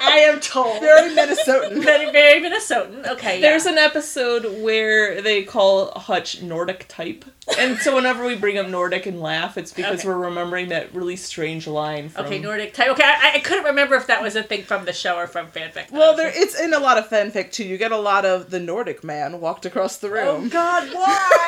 I 0.00 0.18
am 0.20 0.40
told. 0.40 0.80
Very 0.80 1.10
Minnesotan. 1.10 1.82
Very, 1.84 2.10
very 2.10 2.40
Minnesotan. 2.40 3.06
Okay, 3.08 3.36
yeah. 3.36 3.50
There's 3.50 3.66
an 3.66 3.78
episode 3.78 4.62
where 4.62 5.20
they 5.20 5.42
call 5.42 5.90
Hutch 5.92 6.42
Nordic 6.42 6.86
type. 6.88 7.24
And 7.58 7.78
so 7.78 7.94
whenever 7.94 8.24
we 8.24 8.36
bring 8.36 8.58
up 8.58 8.68
Nordic 8.68 9.06
and 9.06 9.20
laugh, 9.20 9.58
it's 9.58 9.72
because 9.72 10.00
Okay. 10.00 10.08
we're 10.08 10.16
remembering 10.16 10.68
that 10.68 10.94
really 10.94 11.16
strange 11.16 11.66
line 11.66 12.08
from 12.08 12.26
Okay, 12.26 12.38
Nordic 12.38 12.72
type. 12.74 12.88
Okay, 12.90 13.02
I, 13.04 13.32
I 13.34 13.38
couldn't 13.40 13.64
remember 13.64 13.94
if 13.96 14.06
that 14.06 14.22
was 14.22 14.36
a 14.36 14.42
thing 14.42 14.62
from 14.62 14.84
the 14.84 14.92
show 14.92 15.16
or 15.16 15.26
from 15.26 15.48
fanfic. 15.48 15.90
Well, 15.90 16.16
there 16.16 16.30
it's 16.34 16.58
in 16.58 16.72
a 16.72 16.78
lot 16.78 16.96
of 16.98 17.08
fanfic 17.08 17.52
too. 17.52 17.64
You 17.64 17.76
get 17.76 17.92
a 17.92 17.98
lot 17.98 18.24
of 18.24 18.50
the 18.50 18.60
Nordic 18.60 19.02
man 19.04 19.40
walked 19.40 19.66
across 19.66 19.98
the 19.98 20.08
oh, 20.08 20.10
room. 20.10 20.46
Oh. 20.46 20.48
God, 20.48 20.88
why? 20.94 21.44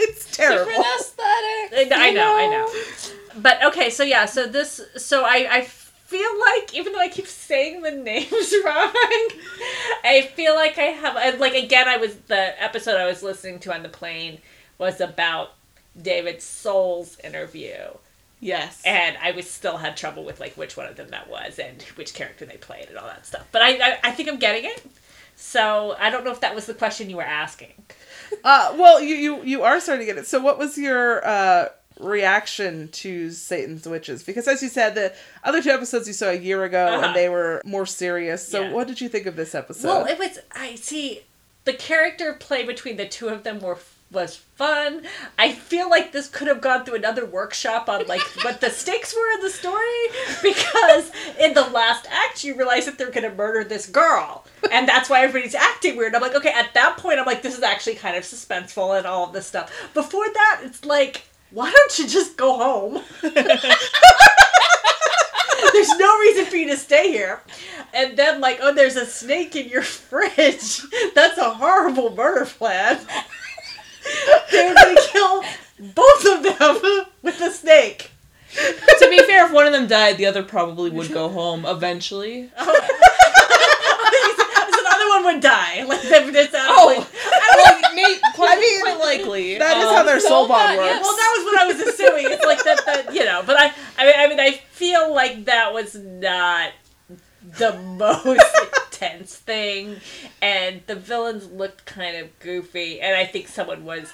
it's 0.00 0.34
terrible. 0.36 0.64
Different 0.66 0.86
aesthetics. 1.00 1.74
I 1.74 1.84
know, 1.84 1.96
I 1.96 2.10
know, 2.10 2.36
I 2.36 2.46
know. 2.48 3.40
But 3.40 3.64
okay, 3.64 3.90
so 3.90 4.02
yeah, 4.02 4.24
so 4.26 4.46
this, 4.46 4.80
so 4.96 5.24
I, 5.24 5.48
I 5.50 5.60
feel 6.04 6.30
like 6.40 6.74
even 6.74 6.92
though 6.92 7.00
I 7.00 7.08
keep 7.08 7.26
saying 7.26 7.82
the 7.82 7.90
names 7.90 8.30
wrong, 8.64 8.92
I 10.04 10.30
feel 10.34 10.54
like 10.54 10.78
I 10.78 10.82
have, 10.82 11.40
like 11.40 11.54
again, 11.54 11.88
I 11.88 11.96
was 11.96 12.14
the 12.26 12.62
episode 12.62 12.96
I 12.96 13.06
was 13.06 13.22
listening 13.22 13.58
to 13.60 13.74
on 13.74 13.82
the 13.82 13.88
plane 13.88 14.38
was 14.78 15.00
about 15.00 15.54
David 16.00 16.42
Soul's 16.42 17.18
interview. 17.20 17.76
Yes. 18.40 18.82
and 18.84 19.16
I 19.22 19.30
was 19.30 19.48
still 19.48 19.78
had 19.78 19.96
trouble 19.96 20.22
with 20.22 20.38
like 20.38 20.54
which 20.58 20.76
one 20.76 20.86
of 20.86 20.96
them 20.96 21.08
that 21.08 21.30
was 21.30 21.58
and 21.58 21.80
which 21.94 22.12
character 22.12 22.44
they 22.44 22.58
played 22.58 22.88
and 22.88 22.98
all 22.98 23.06
that 23.06 23.24
stuff. 23.24 23.46
But 23.52 23.62
I 23.62 23.70
I, 23.92 23.98
I 24.04 24.10
think 24.10 24.28
I'm 24.28 24.38
getting 24.38 24.66
it. 24.70 24.84
So 25.34 25.96
I 25.98 26.10
don't 26.10 26.24
know 26.24 26.30
if 26.30 26.40
that 26.40 26.54
was 26.54 26.66
the 26.66 26.74
question 26.74 27.08
you 27.08 27.16
were 27.16 27.22
asking. 27.22 27.72
Uh, 28.42 28.74
well, 28.78 29.00
you, 29.00 29.14
you 29.14 29.42
you 29.42 29.62
are 29.62 29.80
starting 29.80 30.06
to 30.06 30.12
get 30.12 30.20
it. 30.20 30.26
So, 30.26 30.40
what 30.40 30.58
was 30.58 30.76
your 30.76 31.26
uh, 31.26 31.68
reaction 32.00 32.88
to 32.88 33.30
Satan's 33.30 33.86
Witches? 33.86 34.22
Because, 34.22 34.46
as 34.48 34.62
you 34.62 34.68
said, 34.68 34.94
the 34.94 35.12
other 35.42 35.62
two 35.62 35.70
episodes 35.70 36.06
you 36.06 36.14
saw 36.14 36.30
a 36.30 36.34
year 36.34 36.64
ago, 36.64 36.86
Uh-huh. 36.86 37.06
and 37.08 37.16
they 37.16 37.28
were 37.28 37.60
more 37.64 37.86
serious. 37.86 38.46
So, 38.46 38.62
Yeah. 38.62 38.70
what 38.72 38.86
did 38.86 39.00
you 39.00 39.08
think 39.08 39.26
of 39.26 39.36
this 39.36 39.54
episode? 39.54 39.88
well, 39.88 40.04
it 40.06 40.18
was 40.18 40.38
I 40.54 40.74
see 40.76 41.22
the 41.64 41.72
character 41.72 42.34
play 42.34 42.64
between 42.64 42.96
the 42.96 43.06
two 43.06 43.28
of 43.28 43.42
them 43.44 43.60
were 43.60 43.78
was 44.10 44.36
fun. 44.54 45.02
I 45.38 45.50
feel 45.50 45.90
like 45.90 46.12
this 46.12 46.28
could 46.28 46.46
have 46.46 46.60
gone 46.60 46.84
through 46.84 46.94
another 46.94 47.24
workshop 47.24 47.88
on 47.88 48.06
like 48.06 48.20
what 48.44 48.60
the 48.60 48.70
stakes 48.70 49.12
were 49.12 49.30
in 49.34 49.40
the 49.40 49.50
story 49.50 49.82
because 50.40 51.10
in 51.40 51.54
the 51.54 51.64
last 51.64 52.06
act 52.10 52.44
you 52.44 52.54
realize 52.56 52.84
that 52.84 52.96
they're 52.96 53.10
gonna 53.10 53.34
murder 53.34 53.64
this 53.64 53.86
girl 53.86 54.44
and 54.70 54.86
that's 54.88 55.10
why 55.10 55.22
everybody's 55.24 55.54
acting 55.56 55.96
weird. 55.96 56.14
I'm 56.14 56.22
like, 56.22 56.34
okay, 56.36 56.52
at 56.52 56.72
that 56.74 56.96
point 56.96 57.18
I'm 57.18 57.26
like, 57.26 57.42
this 57.42 57.56
is 57.56 57.64
actually 57.64 57.96
kind 57.96 58.16
of 58.16 58.22
suspenseful 58.22 58.96
and 58.96 59.04
all 59.06 59.24
of 59.26 59.32
this 59.32 59.46
stuff. 59.48 59.72
Before 59.94 60.26
that, 60.32 60.60
it's 60.62 60.84
like, 60.84 61.24
why 61.54 61.70
don't 61.70 61.98
you 61.98 62.06
just 62.08 62.36
go 62.36 62.58
home? 62.58 63.00
There's 65.72 65.98
no 65.98 66.18
reason 66.20 66.46
for 66.46 66.56
you 66.56 66.68
to 66.70 66.76
stay 66.76 67.10
here. 67.12 67.40
And 67.92 68.16
then 68.16 68.40
like, 68.40 68.58
oh, 68.60 68.74
there's 68.74 68.96
a 68.96 69.06
snake 69.06 69.54
in 69.56 69.68
your 69.68 69.82
fridge. 69.82 70.82
That's 71.14 71.38
a 71.38 71.50
horrible 71.50 72.14
murder 72.14 72.44
plan. 72.44 72.98
they 74.52 74.68
were 74.68 74.74
gonna 74.74 75.00
kill 75.00 75.44
both 75.94 76.26
of 76.26 76.42
them 76.42 77.06
with 77.22 77.38
the 77.38 77.50
snake. 77.50 78.10
to 78.54 79.08
be 79.10 79.18
fair, 79.24 79.46
if 79.46 79.52
one 79.52 79.66
of 79.66 79.72
them 79.72 79.86
died, 79.86 80.16
the 80.16 80.26
other 80.26 80.42
probably 80.42 80.90
would 80.90 81.12
go 81.12 81.28
home 81.28 81.64
eventually. 81.66 82.50
There's 82.56 82.68
oh, 82.68 83.13
another 85.04 85.24
one 85.24 85.34
would 85.34 85.42
die. 85.42 85.84
Like 85.88 86.00
it's 86.02 86.54
out 86.54 86.66
Oh. 86.70 86.86
like, 86.86 87.06
well, 87.56 87.94
may, 87.94 88.18
I 88.38 88.60
mean, 88.60 88.80
quite 88.80 88.98
likely. 89.00 89.58
that 89.58 89.76
is 89.76 89.84
Um, 89.84 89.94
how 89.94 90.02
their 90.02 90.20
soul 90.20 90.48
not- 90.48 90.58
bond 90.66 90.78
works. 90.78 90.88
yeah, 90.90 91.00
well, 91.00 91.16
that 91.16 91.34
was 91.36 91.44
what 91.44 91.60
I 91.60 91.66
was 91.66 91.80
assuming. 91.80 92.26
It's 92.30 92.44
like 92.44 92.64
that, 92.64 92.84
that 92.86 93.14
you 93.14 93.24
know. 93.24 93.42
But 93.46 93.56
I, 93.58 93.72
I 93.98 94.04
mean, 94.06 94.14
I 94.18 94.26
mean, 94.28 94.40
I 94.40 94.50
feel 94.70 95.12
like 95.14 95.44
that 95.46 95.72
was 95.72 95.94
not 95.94 96.70
the 97.58 97.72
most 97.98 98.56
intense 98.92 99.36
thing, 99.36 99.96
and 100.42 100.82
the 100.86 100.94
villains 100.96 101.50
looked 101.50 101.84
kind 101.86 102.16
of 102.16 102.36
goofy, 102.40 103.00
and 103.00 103.14
I 103.16 103.24
think 103.26 103.48
someone 103.48 103.84
was. 103.84 104.12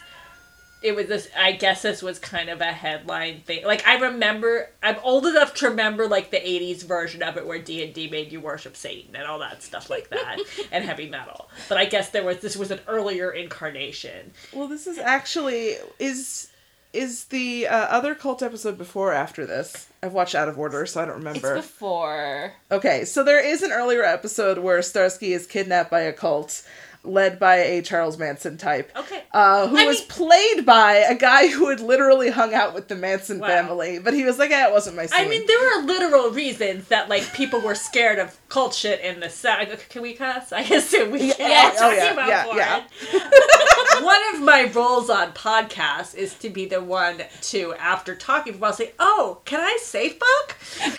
It 0.82 0.96
was 0.96 1.06
this. 1.08 1.28
I 1.38 1.52
guess 1.52 1.82
this 1.82 2.02
was 2.02 2.18
kind 2.18 2.48
of 2.48 2.60
a 2.60 2.72
headline 2.72 3.40
thing. 3.42 3.64
Like 3.66 3.86
I 3.86 3.96
remember, 3.96 4.70
I'm 4.82 4.96
old 5.02 5.26
enough 5.26 5.54
to 5.56 5.68
remember 5.68 6.06
like 6.08 6.30
the 6.30 6.38
'80s 6.38 6.84
version 6.84 7.22
of 7.22 7.36
it, 7.36 7.46
where 7.46 7.58
D 7.58 7.84
and 7.84 7.92
D 7.92 8.08
made 8.08 8.32
you 8.32 8.40
worship 8.40 8.76
Satan 8.76 9.14
and 9.14 9.24
all 9.26 9.38
that 9.40 9.62
stuff 9.62 9.90
like 9.90 10.08
that, 10.10 10.38
and 10.72 10.84
heavy 10.84 11.08
metal. 11.08 11.50
But 11.68 11.76
I 11.78 11.84
guess 11.84 12.10
there 12.10 12.24
was 12.24 12.38
this 12.38 12.56
was 12.56 12.70
an 12.70 12.80
earlier 12.88 13.30
incarnation. 13.30 14.32
Well, 14.54 14.68
this 14.68 14.86
is 14.86 14.98
actually 14.98 15.76
is 15.98 16.48
is 16.92 17.26
the 17.26 17.68
uh, 17.68 17.76
other 17.76 18.14
cult 18.14 18.42
episode 18.42 18.76
before 18.76 19.10
or 19.10 19.14
after 19.14 19.46
this. 19.46 19.86
I've 20.02 20.12
watched 20.12 20.34
out 20.34 20.48
of 20.48 20.58
order, 20.58 20.86
so 20.86 21.00
I 21.00 21.04
don't 21.04 21.16
It's 21.18 21.24
remember. 21.26 21.54
before. 21.56 22.54
Okay, 22.70 23.04
so 23.04 23.22
there 23.22 23.44
is 23.44 23.62
an 23.62 23.70
earlier 23.70 24.02
episode 24.02 24.58
where 24.58 24.80
Starsky 24.82 25.32
is 25.32 25.46
kidnapped 25.46 25.90
by 25.90 26.00
a 26.00 26.12
cult 26.12 26.66
led 27.04 27.38
by 27.38 27.56
a 27.56 27.82
Charles 27.82 28.18
Manson 28.18 28.58
type. 28.58 28.90
Okay. 28.96 29.19
Uh, 29.32 29.68
who 29.68 29.76
I 29.78 29.86
was 29.86 30.00
mean- 30.00 30.08
played 30.08 30.66
by 30.66 30.94
a 30.96 31.14
guy 31.14 31.46
who 31.48 31.68
had 31.68 31.80
literally 31.80 32.30
hung 32.30 32.52
out 32.52 32.74
with 32.74 32.88
the 32.88 32.96
Manson 32.96 33.38
Wow. 33.38 33.46
family, 33.46 33.98
but 34.00 34.12
he 34.12 34.24
was 34.24 34.38
like, 34.38 34.50
"Yeah, 34.50 34.66
it 34.66 34.72
wasn't 34.72 34.96
my 34.96 35.06
scene." 35.06 35.24
I 35.24 35.28
mean, 35.28 35.46
there 35.46 35.58
were 35.60 35.82
literal 35.86 36.30
reasons 36.30 36.88
that 36.88 37.08
like 37.08 37.32
people 37.32 37.60
were 37.60 37.74
scared 37.76 38.18
of 38.18 38.36
cult 38.48 38.74
shit 38.74 39.00
in 39.00 39.20
the 39.20 39.30
South. 39.30 39.88
Can 39.88 40.02
we 40.02 40.14
cuss? 40.14 40.52
I 40.52 40.62
assume 40.62 41.12
we 41.12 41.32
can. 41.32 41.50
Yeah. 41.50 41.72
Oh, 41.78 41.90
yeah, 41.92 42.12
about 42.12 42.28
yeah, 42.56 42.80
porn. 42.80 44.02
one 44.04 44.20
of 44.34 44.40
my 44.42 44.64
roles 44.74 45.08
on 45.10 45.32
podcasts 45.32 46.14
is 46.14 46.34
to 46.34 46.50
be 46.50 46.66
the 46.66 46.82
one 46.82 47.22
to, 47.42 47.74
after 47.74 48.14
talking, 48.16 48.58
I'll 48.62 48.72
say, 48.72 48.92
"Oh, 48.98 49.42
can 49.44 49.60
I 49.60 49.78
say 49.80 50.08
fuck?" 50.10 50.56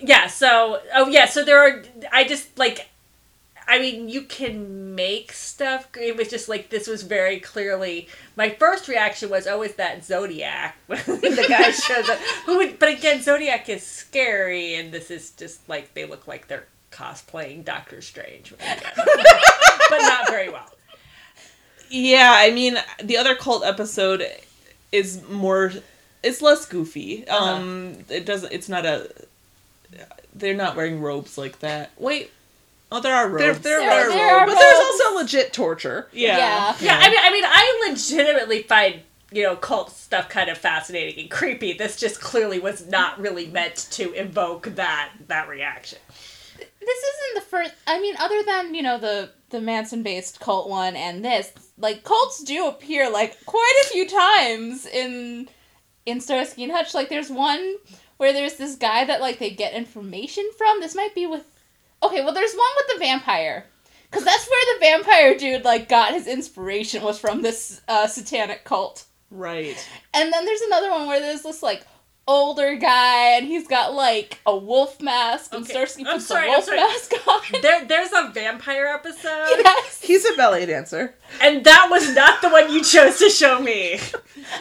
yeah. 0.00 0.26
So, 0.28 0.80
oh 0.94 1.08
yeah. 1.08 1.26
So 1.26 1.44
there 1.44 1.58
are. 1.60 1.82
I 2.12 2.24
just 2.24 2.58
like. 2.58 2.88
I 3.68 3.78
mean, 3.78 4.08
you 4.08 4.22
can 4.22 4.94
make 4.94 5.30
stuff. 5.30 5.88
It 6.00 6.16
was 6.16 6.28
just 6.28 6.48
like 6.48 6.70
this 6.70 6.86
was 6.86 7.02
very 7.02 7.38
clearly. 7.38 8.08
My 8.34 8.48
first 8.48 8.88
reaction 8.88 9.28
was, 9.28 9.46
"Oh, 9.46 9.60
is 9.62 9.74
that 9.74 10.04
Zodiac?" 10.04 10.74
When 10.86 10.98
the 11.04 11.46
guy 11.46 11.70
shows 11.72 12.08
up. 12.08 12.18
Who 12.46 12.56
would? 12.56 12.78
But 12.78 12.88
again, 12.88 13.20
Zodiac 13.20 13.68
is 13.68 13.86
scary, 13.86 14.74
and 14.74 14.90
this 14.90 15.10
is 15.10 15.32
just 15.32 15.68
like 15.68 15.92
they 15.92 16.06
look 16.06 16.26
like 16.26 16.48
they're 16.48 16.66
cosplaying 16.90 17.62
Doctor 17.62 18.00
Strange, 18.00 18.54
but 18.58 19.98
not 19.98 20.30
very 20.30 20.48
well. 20.48 20.70
Yeah, 21.90 22.32
I 22.34 22.50
mean, 22.50 22.78
the 23.04 23.18
other 23.18 23.34
cult 23.34 23.64
episode 23.64 24.24
is 24.92 25.22
more. 25.28 25.72
It's 26.22 26.40
less 26.40 26.64
goofy. 26.64 27.28
Uh-huh. 27.28 27.52
Um, 27.52 27.98
it 28.08 28.24
doesn't. 28.24 28.50
It's 28.50 28.70
not 28.70 28.86
a. 28.86 29.10
They're 30.34 30.54
not 30.54 30.74
wearing 30.74 31.02
robes 31.02 31.36
like 31.36 31.58
that. 31.60 31.90
Wait, 31.98 32.30
oh, 32.92 33.00
there 33.00 33.14
are 33.14 33.28
robes. 33.28 33.40
there, 33.42 33.54
there, 33.54 33.80
There- 33.80 33.90
are, 33.90 34.08
there 34.10 34.36
are 34.38 34.46
but 34.46 34.58
there's 34.58 34.78
also 34.78 35.14
legit 35.16 35.52
torture. 35.52 36.08
yeah. 36.12 36.74
Yeah, 36.80 36.98
I 37.00 37.10
mean, 37.10 37.18
I 37.22 37.30
mean, 37.32 37.44
I 37.46 37.88
legitimately 37.90 38.62
find 38.62 39.00
you 39.30 39.42
know 39.42 39.56
cult 39.56 39.90
stuff 39.92 40.28
kind 40.30 40.48
of 40.48 40.56
fascinating 40.56 41.20
and 41.20 41.30
creepy. 41.30 41.74
This 41.74 41.96
just 41.96 42.20
clearly 42.20 42.58
was 42.58 42.86
not 42.88 43.20
really 43.20 43.46
meant 43.46 43.76
to 43.92 44.12
evoke 44.14 44.74
that 44.76 45.10
that 45.26 45.48
reaction. 45.48 45.98
this 46.56 47.04
isn't 47.04 47.34
the 47.34 47.40
first 47.42 47.74
i 47.86 48.00
mean 48.00 48.14
other 48.18 48.42
than 48.42 48.74
you 48.74 48.82
know 48.82 48.98
the 48.98 49.30
the 49.50 49.60
manson 49.60 50.02
based 50.02 50.40
cult 50.40 50.68
one 50.70 50.96
and 50.96 51.22
this 51.24 51.52
like 51.76 52.02
cults 52.02 52.42
do 52.42 52.66
appear 52.66 53.10
like 53.10 53.36
quite 53.44 53.82
a 53.84 53.88
few 53.88 54.08
times 54.08 54.86
in 54.86 55.46
in 56.06 56.20
starsky 56.20 56.62
and 56.64 56.72
hutch 56.72 56.94
like 56.94 57.10
there's 57.10 57.28
one 57.30 57.76
where 58.16 58.32
there's 58.32 58.56
this 58.56 58.76
guy 58.76 59.04
that 59.04 59.20
like 59.20 59.38
they 59.38 59.50
get 59.50 59.74
information 59.74 60.48
from 60.56 60.80
this 60.80 60.94
might 60.94 61.14
be 61.14 61.26
with 61.26 61.44
okay 62.02 62.24
well 62.24 62.34
there's 62.34 62.54
one 62.54 62.68
with 62.76 62.94
the 62.94 62.98
vampire 63.04 63.64
because 64.10 64.24
that's 64.24 64.48
where 64.48 64.74
the 64.74 64.80
vampire 64.80 65.36
dude 65.36 65.64
like 65.64 65.88
got 65.88 66.12
his 66.14 66.26
inspiration 66.26 67.02
was 67.02 67.18
from 67.18 67.42
this 67.42 67.80
uh, 67.88 68.06
satanic 68.06 68.64
cult 68.64 69.04
Right. 69.30 69.76
and 70.14 70.32
then 70.32 70.44
there's 70.46 70.62
another 70.62 70.90
one 70.90 71.06
where 71.06 71.20
there's 71.20 71.42
this 71.42 71.62
like 71.62 71.86
older 72.26 72.76
guy 72.76 73.36
and 73.38 73.46
he's 73.46 73.66
got 73.66 73.94
like 73.94 74.38
a 74.44 74.54
wolf 74.56 75.00
mask 75.00 75.54
and 75.54 75.64
Okay, 75.64 75.72
Starsky 75.72 76.04
I'm 76.06 76.14
puts 76.16 76.26
sorry, 76.26 76.46
the 76.46 76.50
wolf 76.50 76.68
mask 76.68 77.12
on. 77.26 77.40
There, 77.62 77.84
there's 77.86 78.12
a 78.12 78.30
vampire 78.34 78.84
episode, 78.86 79.46
yes. 79.58 80.00
He's 80.02 80.26
a 80.26 80.36
ballet 80.36 80.66
dancer. 80.66 81.14
and 81.40 81.64
that 81.64 81.88
was 81.90 82.14
not 82.14 82.42
the 82.42 82.50
one 82.50 82.70
you 82.70 82.82
chose 82.84 83.18
to 83.20 83.30
show 83.30 83.60
me. 83.60 83.98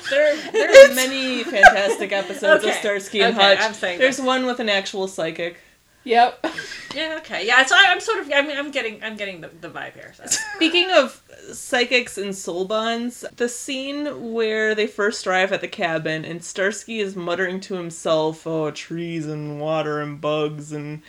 There, 0.09 0.37
there 0.51 0.69
are 0.91 0.95
many 0.95 1.43
fantastic 1.43 2.11
episodes 2.13 2.63
of 2.65 2.73
Starsky 2.73 3.21
and 3.21 3.35
okay, 3.37 3.55
Hutch. 3.55 3.59
I'm 3.65 3.73
saying 3.73 3.99
There's 3.99 4.17
that. 4.17 4.25
one 4.25 4.45
with 4.45 4.59
an 4.61 4.69
actual 4.69 5.07
psychic. 5.09 5.57
Yep. 6.07 6.45
Yeah, 6.95 7.17
okay, 7.17 7.45
yeah. 7.45 7.65
So 7.65 7.75
I, 7.75 7.87
I'm 7.89 7.99
sort 7.99 8.19
of, 8.19 8.31
I'm, 8.33 8.49
I'm 8.49 8.71
getting, 8.71 9.03
I'm 9.03 9.17
getting 9.17 9.41
the, 9.41 9.49
the 9.59 9.69
vibe 9.69 9.93
here. 9.93 10.13
So. 10.15 10.23
Speaking 10.55 10.89
of 10.91 11.21
psychics 11.51 12.17
and 12.17 12.33
soul 12.33 12.63
bonds, 12.65 13.25
the 13.35 13.49
scene 13.49 14.31
where 14.31 14.73
they 14.73 14.87
first 14.87 15.27
arrive 15.27 15.51
at 15.51 15.59
the 15.59 15.67
cabin 15.67 16.23
and 16.23 16.41
Starsky 16.43 16.99
is 16.99 17.15
muttering 17.17 17.59
to 17.61 17.75
himself, 17.75 18.47
"Oh, 18.47 18.71
trees 18.71 19.27
and 19.27 19.59
water 19.59 19.99
and 19.99 20.19
bugs 20.21 20.71
and 20.71 21.01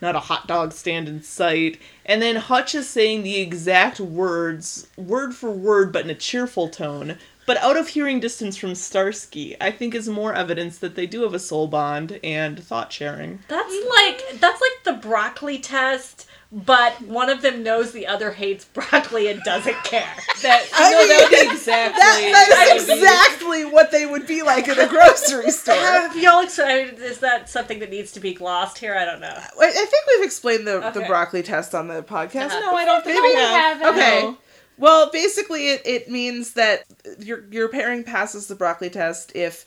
not 0.00 0.16
a 0.16 0.20
hot 0.20 0.46
dog 0.46 0.72
stand 0.72 1.06
in 1.06 1.22
sight," 1.22 1.78
and 2.06 2.22
then 2.22 2.36
Hutch 2.36 2.74
is 2.74 2.88
saying 2.88 3.22
the 3.22 3.38
exact 3.40 4.00
words, 4.00 4.88
word 4.96 5.34
for 5.34 5.50
word, 5.50 5.92
but 5.92 6.04
in 6.04 6.10
a 6.10 6.14
cheerful 6.14 6.68
tone. 6.68 7.18
But 7.46 7.58
out 7.58 7.76
of 7.76 7.88
hearing 7.88 8.18
distance 8.20 8.56
from 8.56 8.74
Starsky, 8.74 9.56
I 9.60 9.70
think 9.70 9.94
is 9.94 10.08
more 10.08 10.34
evidence 10.34 10.78
that 10.78 10.96
they 10.96 11.06
do 11.06 11.22
have 11.22 11.32
a 11.34 11.38
soul 11.38 11.68
bond 11.68 12.18
and 12.24 12.62
thought 12.62 12.92
sharing. 12.92 13.38
That's 13.48 13.74
like 13.96 14.40
that's 14.40 14.60
like 14.60 14.82
the 14.84 14.94
broccoli 14.94 15.58
test, 15.60 16.26
but 16.50 17.00
one 17.02 17.30
of 17.30 17.42
them 17.42 17.62
knows 17.62 17.92
the 17.92 18.06
other 18.08 18.32
hates 18.32 18.64
broccoli 18.64 19.28
and 19.28 19.40
doesn't 19.44 19.76
care. 19.84 20.12
That 20.42 20.66
I 20.74 20.90
no, 20.90 20.98
mean, 20.98 21.08
that 21.08 21.28
would 21.30 21.48
be 21.48 21.54
exactly 21.54 22.00
That, 22.32 22.46
that 22.50 22.76
is 22.76 22.88
would 22.88 22.94
be- 22.94 23.00
exactly 23.00 23.64
what 23.64 23.90
they 23.92 24.06
would 24.06 24.26
be 24.26 24.42
like 24.42 24.66
in 24.66 24.78
a 24.80 24.88
grocery 24.88 25.50
store. 25.52 25.74
Have 25.76 26.16
y'all 26.16 26.40
ex- 26.40 26.58
I 26.58 26.86
mean, 26.86 26.94
is 26.96 27.18
that 27.20 27.48
something 27.48 27.78
that 27.78 27.90
needs 27.90 28.10
to 28.12 28.20
be 28.20 28.34
glossed 28.34 28.78
here? 28.78 28.96
I 28.96 29.04
don't 29.04 29.20
know. 29.20 29.28
I 29.36 29.66
I 29.66 29.70
think 29.70 30.04
we've 30.16 30.24
explained 30.26 30.66
the, 30.66 30.90
the 30.92 31.02
broccoli 31.06 31.44
test 31.44 31.74
on 31.76 31.86
the 31.86 32.02
podcast. 32.02 32.46
Uh-huh. 32.50 32.60
No, 32.72 32.76
I 32.76 32.84
don't 32.84 33.04
think 33.04 33.22
Maybe 33.22 33.34
we 33.34 33.40
we 33.40 33.40
have. 33.40 33.82
Okay. 33.94 34.22
No. 34.22 34.38
Well, 34.78 35.10
basically, 35.10 35.70
it, 35.70 35.82
it 35.84 36.10
means 36.10 36.54
that 36.54 36.84
your 37.18 37.44
your 37.50 37.68
pairing 37.68 38.04
passes 38.04 38.46
the 38.46 38.54
broccoli 38.54 38.90
test 38.90 39.34
if 39.34 39.64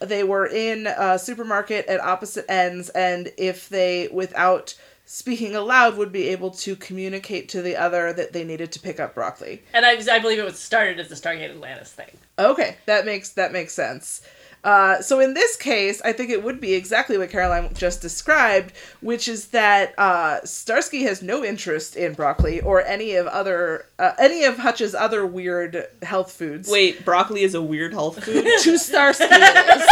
they 0.00 0.24
were 0.24 0.46
in 0.46 0.86
a 0.86 1.18
supermarket 1.18 1.86
at 1.86 2.00
opposite 2.00 2.46
ends, 2.48 2.88
and 2.90 3.30
if 3.36 3.68
they, 3.68 4.08
without 4.12 4.74
speaking 5.04 5.54
aloud, 5.56 5.96
would 5.96 6.12
be 6.12 6.28
able 6.28 6.50
to 6.50 6.76
communicate 6.76 7.48
to 7.48 7.62
the 7.62 7.76
other 7.76 8.12
that 8.12 8.32
they 8.32 8.44
needed 8.44 8.70
to 8.72 8.80
pick 8.80 9.00
up 9.00 9.14
broccoli. 9.14 9.62
And 9.74 9.84
I, 9.84 9.98
I 10.10 10.18
believe 10.18 10.38
it 10.38 10.44
was 10.44 10.58
started 10.58 11.00
as 11.00 11.08
the 11.08 11.16
Stargate 11.16 11.50
Atlantis 11.50 11.92
thing. 11.92 12.16
Okay, 12.38 12.76
that 12.86 13.04
makes 13.04 13.30
that 13.30 13.52
makes 13.52 13.72
sense. 13.72 14.22
Uh, 14.62 15.00
so 15.00 15.20
in 15.20 15.34
this 15.34 15.56
case, 15.56 16.02
I 16.02 16.12
think 16.12 16.30
it 16.30 16.42
would 16.42 16.60
be 16.60 16.74
exactly 16.74 17.16
what 17.16 17.30
Caroline 17.30 17.72
just 17.74 18.02
described, 18.02 18.72
which 19.00 19.26
is 19.28 19.48
that 19.48 19.98
uh, 19.98 20.40
Starsky 20.44 21.02
has 21.04 21.22
no 21.22 21.42
interest 21.44 21.96
in 21.96 22.12
broccoli 22.12 22.60
or 22.60 22.84
any 22.84 23.14
of 23.14 23.26
other 23.26 23.86
uh, 23.98 24.12
any 24.18 24.44
of 24.44 24.58
Hutch's 24.58 24.94
other 24.94 25.24
weird 25.26 25.86
health 26.02 26.32
foods. 26.32 26.68
Wait, 26.70 27.04
broccoli 27.04 27.42
is 27.42 27.54
a 27.54 27.62
weird 27.62 27.92
health 27.92 28.22
food. 28.22 28.44
to 28.60 28.78
Starsky 28.78 29.24
is. 29.24 29.86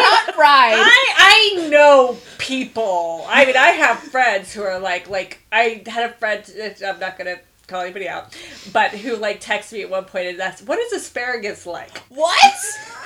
Not 0.00 0.34
fried. 0.34 0.74
I 0.76 1.54
I 1.56 1.68
know 1.68 2.16
people. 2.38 3.24
I 3.28 3.44
mean, 3.44 3.56
I 3.56 3.70
have 3.70 3.98
friends 3.98 4.52
who 4.52 4.62
are 4.62 4.78
like 4.78 5.08
like 5.08 5.40
I 5.52 5.82
had 5.86 6.10
a 6.10 6.12
friend. 6.14 6.44
I'm 6.86 6.98
not 6.98 7.16
gonna 7.18 7.36
call 7.70 7.82
anybody 7.82 8.08
out, 8.08 8.36
but 8.72 8.90
who 8.90 9.16
like 9.16 9.40
texted 9.40 9.74
me 9.74 9.82
at 9.82 9.90
one 9.90 10.04
point 10.04 10.26
and 10.26 10.40
asked, 10.40 10.66
"What 10.66 10.78
is 10.78 10.92
asparagus 10.92 11.66
like?" 11.66 11.98
what? 12.08 12.54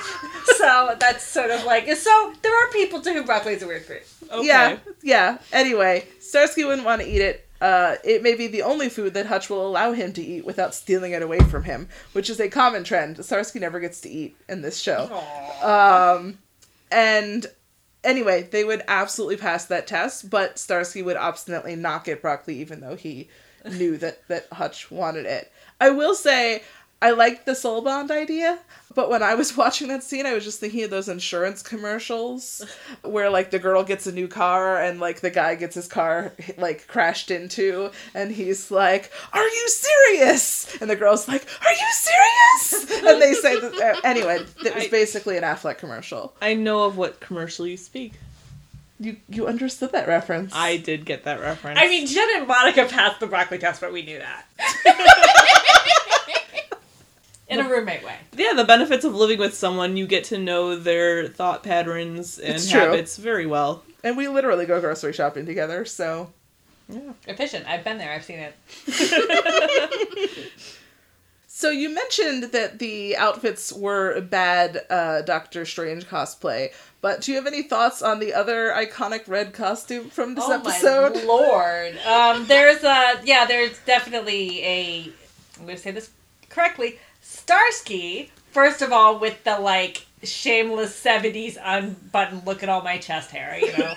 so 0.57 0.95
that's 0.99 1.23
sort 1.25 1.51
of 1.51 1.63
like 1.65 1.89
so. 1.95 2.33
There 2.41 2.53
are 2.53 2.71
people 2.71 3.01
to 3.01 3.13
whom 3.13 3.25
broccoli 3.25 3.53
is 3.53 3.63
a 3.63 3.67
weird 3.67 3.85
food. 3.85 4.01
Okay. 4.31 4.47
Yeah, 4.47 4.77
yeah. 5.01 5.37
Anyway, 5.53 6.07
Starsky 6.19 6.65
wouldn't 6.65 6.85
want 6.85 7.01
to 7.01 7.07
eat 7.07 7.21
it. 7.21 7.47
Uh, 7.61 7.95
it 8.03 8.21
may 8.21 8.35
be 8.35 8.47
the 8.47 8.61
only 8.61 8.89
food 8.89 9.13
that 9.13 9.25
Hutch 9.25 9.49
will 9.49 9.65
allow 9.65 9.93
him 9.93 10.11
to 10.13 10.21
eat 10.21 10.45
without 10.45 10.75
stealing 10.75 11.13
it 11.13 11.21
away 11.21 11.39
from 11.39 11.63
him, 11.63 11.87
which 12.11 12.29
is 12.29 12.39
a 12.39 12.49
common 12.49 12.83
trend. 12.83 13.23
Starsky 13.23 13.59
never 13.59 13.79
gets 13.79 14.01
to 14.01 14.09
eat 14.09 14.35
in 14.49 14.61
this 14.61 14.77
show. 14.77 15.09
Um, 15.63 16.37
and 16.91 17.47
anyway, 18.03 18.43
they 18.43 18.63
would 18.63 18.83
absolutely 18.87 19.37
pass 19.37 19.65
that 19.65 19.87
test, 19.87 20.29
but 20.29 20.59
Starsky 20.59 21.01
would 21.01 21.17
obstinately 21.17 21.75
not 21.75 22.03
get 22.03 22.21
broccoli, 22.21 22.59
even 22.59 22.81
though 22.81 22.95
he 22.95 23.29
knew 23.71 23.97
that 23.97 24.27
that 24.27 24.47
Hutch 24.51 24.91
wanted 24.91 25.25
it. 25.25 25.51
I 25.79 25.89
will 25.89 26.15
say, 26.15 26.63
I 27.01 27.11
liked 27.11 27.45
the 27.45 27.55
soul 27.55 27.81
bond 27.81 28.09
idea, 28.09 28.57
but 28.95 29.09
when 29.09 29.21
I 29.21 29.35
was 29.35 29.55
watching 29.63 29.89
that 29.89 30.03
scene, 30.03 30.25
I 30.25 30.33
was 30.33 30.43
just 30.43 30.59
thinking 30.59 30.83
of 30.83 30.89
those 30.89 31.09
insurance 31.09 31.61
commercials 31.61 32.65
where 33.03 33.29
like 33.29 33.51
the 33.51 33.59
girl 33.59 33.83
gets 33.83 34.07
a 34.07 34.11
new 34.11 34.27
car 34.27 34.81
and 34.81 34.99
like 34.99 35.19
the 35.19 35.29
guy 35.29 35.55
gets 35.55 35.75
his 35.75 35.87
car 35.87 36.33
like 36.57 36.87
crashed 36.87 37.31
into, 37.31 37.91
and 38.13 38.31
he's 38.31 38.71
like, 38.71 39.11
"Are 39.33 39.47
you 39.47 39.67
serious?" 39.67 40.77
And 40.81 40.89
the 40.89 40.95
girl's 40.95 41.27
like, 41.27 41.45
"Are 41.65 41.71
you 41.71 41.91
serious?" 41.91 43.01
And 43.05 43.21
they 43.21 43.33
say 43.33 43.59
that 43.59 43.97
uh, 43.97 44.01
anyway. 44.03 44.43
It 44.65 44.73
was 44.73 44.87
basically 44.87 45.37
an 45.37 45.43
Aflac 45.43 45.77
commercial. 45.77 46.33
I 46.41 46.55
know 46.55 46.85
of 46.85 46.97
what 46.97 47.19
commercial 47.19 47.67
you 47.67 47.77
speak. 47.77 48.13
You 48.99 49.17
you 49.27 49.45
understood 49.47 49.91
that 49.91 50.07
reference? 50.07 50.53
I 50.55 50.77
did 50.77 51.05
get 51.05 51.25
that 51.25 51.41
reference. 51.41 51.79
I 51.81 51.87
mean, 51.89 52.07
Jen 52.07 52.27
and 52.37 52.47
Monica 52.47 52.85
passed 52.85 53.19
the 53.19 53.27
broccoli 53.27 53.57
test, 53.57 53.81
but 53.81 53.91
we 53.91 54.03
knew 54.03 54.19
that. 54.19 54.45
In 57.47 57.59
a 57.59 57.69
roommate 57.69 58.03
way. 58.03 58.15
yeah, 58.35 58.53
the 58.53 58.63
benefits 58.63 59.05
of 59.05 59.13
living 59.13 59.37
with 59.37 59.53
someone, 59.53 59.95
you 59.97 60.07
get 60.07 60.23
to 60.25 60.37
know 60.39 60.75
their 60.75 61.27
thought 61.27 61.61
patterns 61.61 62.39
and 62.39 62.55
It's 62.55 62.71
habits 62.71 63.17
very 63.17 63.45
well. 63.45 63.83
and 64.03 64.17
we 64.17 64.27
literally 64.27 64.65
go 64.65 64.81
grocery 64.81 65.13
shopping 65.13 65.45
together. 65.45 65.85
So 65.85 66.31
Efficient. 67.27 67.67
I've 67.67 67.83
been 67.83 67.97
there. 67.99 68.11
I've 68.11 68.23
seen 68.25 68.39
it. 68.39 68.55
So 71.57 71.69
you 71.69 71.87
mentioned 71.87 72.51
that 72.51 72.79
the 72.79 73.15
outfits 73.15 73.71
were 73.71 74.19
bad 74.19 74.81
uh, 74.89 75.21
Doctor 75.21 75.63
Strange 75.63 76.05
cosplay, 76.05 76.73
but 76.99 77.21
do 77.21 77.31
you 77.31 77.37
have 77.37 77.47
any 77.47 77.63
thoughts 77.63 78.01
on 78.01 78.19
the 78.19 78.33
other 78.33 78.73
iconic 78.75 79.25
red 79.29 79.53
costume 79.53 80.09
from 80.09 80.35
this 80.35 80.43
oh 80.45 80.51
episode? 80.51 81.15
my 81.15 81.23
lord! 81.25 81.97
Um, 81.99 82.45
there's 82.47 82.83
a 82.83 83.21
yeah, 83.23 83.45
there's 83.45 83.79
definitely 83.85 84.65
a. 84.65 85.13
I'm 85.57 85.65
gonna 85.65 85.77
say 85.77 85.91
this 85.91 86.09
correctly. 86.49 86.99
Starsky, 87.21 88.31
first 88.51 88.81
of 88.81 88.91
all, 88.91 89.17
with 89.17 89.41
the 89.45 89.57
like 89.57 90.05
shameless 90.23 91.01
'70s 91.01 91.57
unbuttoned 91.63 92.45
look 92.45 92.63
at 92.63 92.67
all 92.69 92.81
my 92.81 92.97
chest 92.97 93.31
hair, 93.31 93.57
you 93.57 93.71
know. 93.77 93.93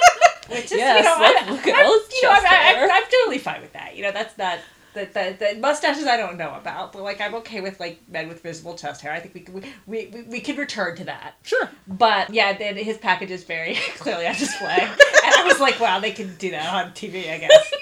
Which 0.48 0.64
is, 0.64 0.72
Yes, 0.72 1.04
you 1.04 1.04
know, 1.04 1.16
I'm, 1.18 1.56
look 1.56 1.66
at 1.66 1.74
I'm- 1.74 1.84
all 1.86 1.92
his 1.92 2.10
you 2.10 2.22
know, 2.22 2.30
I'm, 2.30 2.42
chest 2.42 2.52
I'm, 2.54 2.74
hair. 2.76 2.88
I'm 2.90 3.04
totally 3.04 3.38
fine 3.38 3.60
with 3.60 3.74
that. 3.74 3.96
You 3.96 4.02
know, 4.04 4.12
that's 4.12 4.38
not 4.38 4.58
the, 4.94 5.08
the, 5.12 5.36
the 5.38 5.60
mustaches 5.60 6.06
I 6.06 6.16
don't 6.16 6.36
know 6.36 6.54
about, 6.54 6.92
but 6.92 7.02
like 7.02 7.20
I'm 7.20 7.34
okay 7.36 7.60
with 7.60 7.80
like 7.80 8.00
men 8.08 8.28
with 8.28 8.42
visible 8.42 8.74
chest 8.74 9.00
hair. 9.00 9.12
I 9.12 9.20
think 9.20 9.34
we 9.34 9.40
can, 9.40 9.54
we, 9.54 9.62
we, 9.86 10.06
we, 10.12 10.22
we 10.22 10.40
can 10.40 10.56
return 10.56 10.96
to 10.96 11.04
that. 11.04 11.34
Sure. 11.42 11.68
But 11.86 12.32
yeah, 12.32 12.56
then 12.56 12.76
his 12.76 12.98
package 12.98 13.30
is 13.30 13.44
very 13.44 13.74
clearly 13.96 14.26
on 14.26 14.34
display, 14.34 14.78
and 14.80 15.34
I 15.34 15.44
was 15.46 15.60
like, 15.60 15.80
wow, 15.80 16.00
they 16.00 16.12
can 16.12 16.34
do 16.36 16.50
that 16.50 16.72
on 16.74 16.92
TV, 16.92 17.32
I 17.32 17.38
guess. 17.38 17.72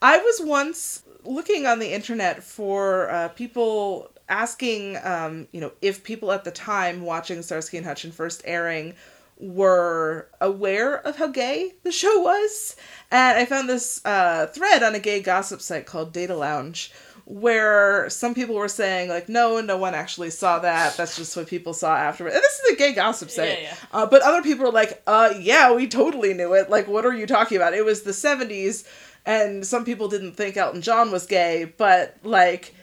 I 0.00 0.18
was 0.18 0.40
once 0.42 1.02
looking 1.24 1.66
on 1.66 1.78
the 1.78 1.92
internet 1.92 2.42
for 2.42 3.10
uh, 3.10 3.28
people 3.28 4.10
asking, 4.28 4.98
um, 5.02 5.48
you 5.52 5.60
know, 5.60 5.72
if 5.82 6.04
people 6.04 6.32
at 6.32 6.44
the 6.44 6.50
time 6.50 7.02
watching 7.02 7.42
Starsky 7.42 7.76
and 7.76 7.86
Hutch 7.86 8.04
and 8.04 8.14
first 8.14 8.42
airing 8.44 8.94
were 9.38 10.28
aware 10.40 10.96
of 11.06 11.16
how 11.16 11.28
gay 11.28 11.72
the 11.84 11.92
show 11.92 12.20
was. 12.20 12.76
And 13.10 13.38
I 13.38 13.44
found 13.44 13.68
this 13.68 14.04
uh, 14.04 14.46
thread 14.46 14.82
on 14.82 14.94
a 14.94 14.98
gay 14.98 15.20
gossip 15.20 15.60
site 15.60 15.86
called 15.86 16.12
Data 16.12 16.34
Lounge 16.34 16.92
where 17.30 18.08
some 18.08 18.34
people 18.34 18.54
were 18.54 18.68
saying 18.68 19.10
like 19.10 19.28
no 19.28 19.60
no 19.60 19.76
one 19.76 19.94
actually 19.94 20.30
saw 20.30 20.58
that. 20.60 20.96
That's 20.96 21.14
just 21.14 21.36
what 21.36 21.46
people 21.46 21.74
saw 21.74 21.94
afterward. 21.94 22.32
And 22.32 22.42
this 22.42 22.58
is 22.58 22.72
a 22.72 22.76
gay 22.76 22.94
gossip 22.94 23.30
site. 23.30 23.60
Yeah, 23.60 23.60
yeah. 23.64 23.74
Uh, 23.92 24.06
but 24.06 24.22
other 24.22 24.42
people 24.42 24.64
were 24.64 24.72
like 24.72 25.02
uh 25.06 25.34
yeah 25.38 25.74
we 25.74 25.86
totally 25.86 26.32
knew 26.32 26.54
it. 26.54 26.70
Like 26.70 26.88
what 26.88 27.04
are 27.04 27.12
you 27.12 27.26
talking 27.26 27.58
about? 27.58 27.74
It 27.74 27.84
was 27.84 28.02
the 28.02 28.12
70s 28.12 28.86
and 29.26 29.66
some 29.66 29.84
people 29.84 30.08
didn't 30.08 30.32
think 30.32 30.56
elton 30.56 30.80
john 30.80 31.12
was 31.12 31.26
gay 31.26 31.72
but 31.76 32.16
like 32.24 32.74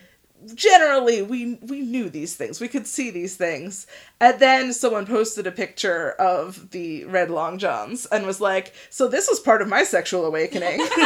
generally 0.53 1.21
we 1.21 1.55
we 1.61 1.81
knew 1.81 2.09
these 2.09 2.35
things. 2.35 2.59
We 2.59 2.67
could 2.67 2.87
see 2.87 3.09
these 3.09 3.35
things. 3.35 3.87
And 4.19 4.39
then 4.39 4.73
someone 4.73 5.05
posted 5.05 5.47
a 5.47 5.51
picture 5.51 6.11
of 6.11 6.71
the 6.71 7.05
red 7.05 7.29
long 7.29 7.57
johns 7.57 8.05
and 8.05 8.25
was 8.25 8.39
like 8.41 8.73
so 8.89 9.07
this 9.07 9.27
was 9.27 9.39
part 9.39 9.61
of 9.61 9.67
my 9.67 9.83
sexual 9.83 10.25
awakening. 10.25 10.81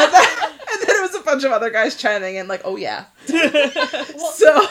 And, 0.00 0.12
then, 0.12 0.28
and 0.72 0.88
then 0.88 0.96
it 0.96 1.02
was 1.02 1.14
a 1.14 1.24
bunch 1.24 1.44
of 1.44 1.52
other 1.52 1.70
guys 1.70 1.96
chiming 1.96 2.36
in 2.36 2.48
like 2.48 2.62
oh 2.64 2.76
yeah. 2.76 3.06
So 3.26 4.66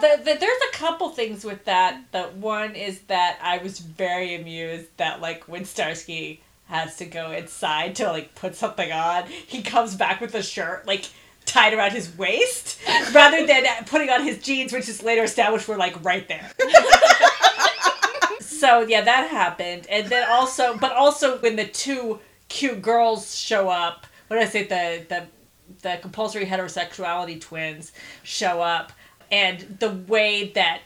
the, 0.00 0.20
the, 0.24 0.36
there's 0.38 0.62
a 0.70 0.76
couple 0.76 1.10
things 1.10 1.44
with 1.44 1.64
that. 1.64 2.02
That 2.12 2.34
one 2.36 2.74
is 2.74 3.00
that 3.02 3.38
I 3.42 3.58
was 3.58 3.78
very 3.78 4.34
amused 4.34 4.88
that 4.96 5.20
like 5.20 5.44
when 5.44 5.64
Starsky 5.64 6.42
has 6.66 6.96
to 6.96 7.04
go 7.04 7.30
inside 7.32 7.94
to 7.96 8.06
like 8.08 8.34
put 8.34 8.54
something 8.54 8.90
on, 8.90 9.24
he 9.26 9.62
comes 9.62 9.94
back 9.94 10.20
with 10.20 10.34
a 10.34 10.42
shirt 10.42 10.86
like 10.86 11.08
tied 11.46 11.74
around 11.74 11.92
his 11.92 12.16
waist 12.16 12.78
rather 13.12 13.46
than 13.46 13.64
putting 13.86 14.10
on 14.10 14.22
his 14.22 14.38
jeans, 14.38 14.72
which 14.72 14.88
is 14.88 15.02
later 15.02 15.22
established 15.22 15.68
were 15.68 15.76
like 15.76 16.02
right 16.04 16.26
there. 16.28 16.50
so 18.40 18.80
yeah, 18.82 19.02
that 19.02 19.28
happened, 19.30 19.86
and 19.90 20.08
then 20.08 20.28
also, 20.30 20.76
but 20.76 20.92
also 20.92 21.38
when 21.38 21.56
the 21.56 21.66
two 21.66 22.20
cute 22.48 22.82
girls 22.82 23.36
show 23.36 23.68
up, 23.68 24.06
what 24.28 24.36
did 24.36 24.46
I 24.46 24.50
say? 24.50 24.64
The 24.64 25.06
the 25.08 25.26
the 25.82 25.98
compulsory 26.00 26.46
heterosexuality 26.46 27.40
twins 27.40 27.92
show 28.22 28.60
up, 28.60 28.92
and 29.30 29.76
the 29.80 29.90
way 29.90 30.52
that 30.54 30.82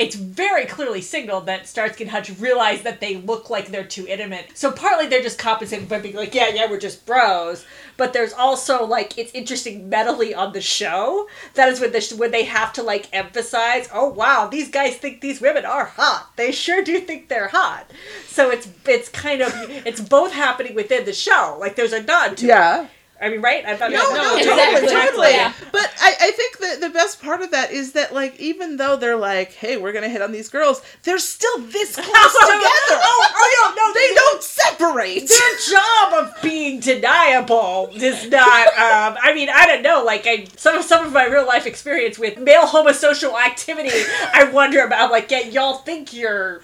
it's 0.00 0.16
very 0.16 0.64
clearly 0.64 1.02
signaled 1.02 1.44
that 1.44 1.68
Starsky 1.68 2.04
and 2.04 2.10
Hutch 2.10 2.30
realize 2.38 2.80
that 2.82 3.00
they 3.00 3.18
look 3.18 3.50
like 3.50 3.68
they're 3.68 3.84
too 3.84 4.06
intimate. 4.06 4.46
So 4.54 4.72
partly 4.72 5.06
they're 5.06 5.22
just 5.22 5.38
compensating 5.38 5.86
by 5.86 5.98
being 5.98 6.16
like, 6.16 6.34
yeah, 6.34 6.48
yeah, 6.48 6.70
we're 6.70 6.80
just 6.80 7.04
bros. 7.04 7.66
But 7.98 8.14
there's 8.14 8.32
also 8.32 8.86
like 8.86 9.18
it's 9.18 9.30
interesting 9.32 9.90
mentally 9.90 10.34
on 10.34 10.54
the 10.54 10.62
show. 10.62 11.28
That 11.52 11.68
is 11.68 11.80
when 11.80 11.92
the 11.92 12.14
when 12.16 12.30
they 12.30 12.44
have 12.44 12.72
to 12.74 12.82
like 12.82 13.08
emphasize, 13.12 13.90
oh 13.92 14.08
wow, 14.08 14.48
these 14.50 14.70
guys 14.70 14.96
think 14.96 15.20
these 15.20 15.42
women 15.42 15.66
are 15.66 15.84
hot. 15.84 16.30
They 16.36 16.50
sure 16.50 16.82
do 16.82 16.98
think 17.00 17.28
they're 17.28 17.48
hot. 17.48 17.90
So 18.26 18.50
it's 18.50 18.68
it's 18.86 19.10
kind 19.10 19.42
of 19.42 19.52
it's 19.86 20.00
both 20.00 20.32
happening 20.32 20.74
within 20.74 21.04
the 21.04 21.12
show. 21.12 21.58
Like 21.60 21.76
there's 21.76 21.92
a 21.92 22.02
nod 22.02 22.38
to 22.38 22.46
it. 22.84 22.90
Yeah 23.20 23.26
I 23.26 23.30
mean, 23.30 23.40
right? 23.42 23.64
I'm 23.66 23.78
not, 23.78 23.90
no, 23.90 24.08
I'm 24.08 24.14
no, 24.14 24.22
not- 24.22 24.42
totally, 24.42 24.82
exactly. 24.84 24.88
totally. 25.10 25.30
Yeah. 25.30 25.52
But 25.72 25.92
I, 26.00 26.14
I 26.20 26.30
think 26.32 26.58
that 26.58 26.80
the 26.80 26.88
best 26.90 27.20
part 27.22 27.42
of 27.42 27.50
that 27.50 27.70
is 27.70 27.92
that, 27.92 28.14
like, 28.14 28.38
even 28.40 28.76
though 28.78 28.96
they're 28.96 29.16
like, 29.16 29.52
"Hey, 29.52 29.76
we're 29.76 29.92
gonna 29.92 30.08
hit 30.08 30.22
on 30.22 30.32
these 30.32 30.48
girls," 30.48 30.80
they're 31.02 31.18
still 31.18 31.58
this 31.58 31.94
close 31.96 32.06
together. 32.06 32.96
Oh, 33.02 33.28
oh, 33.36 33.74
no, 33.76 33.82
no, 33.82 33.92
they 33.94 34.14
don't 34.14 34.42
separate. 34.42 35.28
their 35.28 35.56
job 35.68 36.12
of 36.14 36.42
being 36.42 36.80
deniable 36.80 37.90
is 37.94 38.28
not 38.30 38.66
um 38.68 39.16
i 39.22 39.32
mean 39.34 39.48
i 39.52 39.66
don't 39.66 39.82
know 39.82 40.02
like 40.04 40.26
i 40.26 40.46
some 40.56 40.76
of 40.76 40.84
some 40.84 41.04
of 41.06 41.12
my 41.12 41.26
real 41.26 41.46
life 41.46 41.66
experience 41.66 42.18
with 42.18 42.38
male 42.38 42.62
homosocial 42.66 43.38
activity 43.40 43.90
i 44.32 44.44
wonder 44.44 44.84
about 44.84 45.10
like 45.10 45.30
yeah 45.30 45.40
y'all 45.40 45.74
think 45.74 46.12
you're 46.12 46.62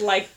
like 0.00 0.28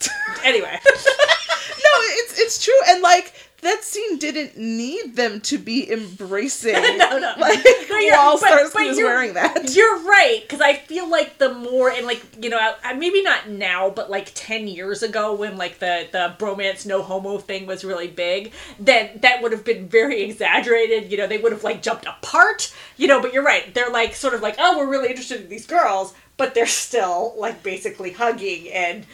anyway 0.44 0.78
no, 0.84 1.92
it's 2.18 2.38
it's 2.38 2.62
true, 2.64 2.78
and 2.88 3.02
like 3.02 3.32
that 3.66 3.84
scene 3.84 4.18
didn't 4.18 4.56
need 4.56 5.16
them 5.16 5.40
to 5.42 5.58
be 5.58 5.90
embracing. 5.92 6.74
No, 6.96 7.18
no. 7.18 7.34
like 7.38 7.64
No, 7.90 7.98
you're- 7.98 8.16
while 8.16 8.38
but- 8.40 8.72
but 8.72 8.86
was 8.86 8.96
wearing 8.96 9.34
that. 9.34 9.74
You're 9.74 9.98
right, 10.00 10.40
because 10.42 10.60
I 10.60 10.74
feel 10.74 11.08
like 11.10 11.38
the 11.38 11.52
more 11.52 11.90
and 11.90 12.06
like 12.06 12.22
you 12.42 12.48
know, 12.48 12.58
I, 12.58 12.74
I- 12.82 12.94
maybe 12.94 13.22
not 13.22 13.48
now, 13.48 13.90
but 13.90 14.10
like 14.10 14.30
ten 14.34 14.66
years 14.68 15.02
ago 15.02 15.34
when 15.34 15.56
like 15.56 15.78
the 15.78 16.08
the 16.12 16.34
bromance 16.38 16.86
no 16.86 17.02
homo 17.02 17.38
thing 17.38 17.66
was 17.66 17.84
really 17.84 18.08
big, 18.08 18.52
then 18.78 19.18
that 19.22 19.42
would 19.42 19.52
have 19.52 19.64
been 19.64 19.88
very 19.88 20.22
exaggerated. 20.22 21.10
You 21.10 21.18
know, 21.18 21.26
they 21.26 21.38
would 21.38 21.52
have 21.52 21.64
like 21.64 21.82
jumped 21.82 22.06
apart. 22.06 22.72
You 22.96 23.08
know, 23.08 23.20
but 23.20 23.32
you're 23.34 23.42
right. 23.44 23.72
They're 23.74 23.90
like 23.90 24.14
sort 24.14 24.34
of 24.34 24.40
like, 24.42 24.56
oh, 24.58 24.78
we're 24.78 24.88
really 24.90 25.08
interested 25.08 25.40
in 25.42 25.48
these 25.48 25.66
girls, 25.66 26.14
but 26.36 26.54
they're 26.54 26.66
still 26.66 27.34
like 27.36 27.62
basically 27.62 28.12
hugging 28.12 28.70
and 28.72 29.04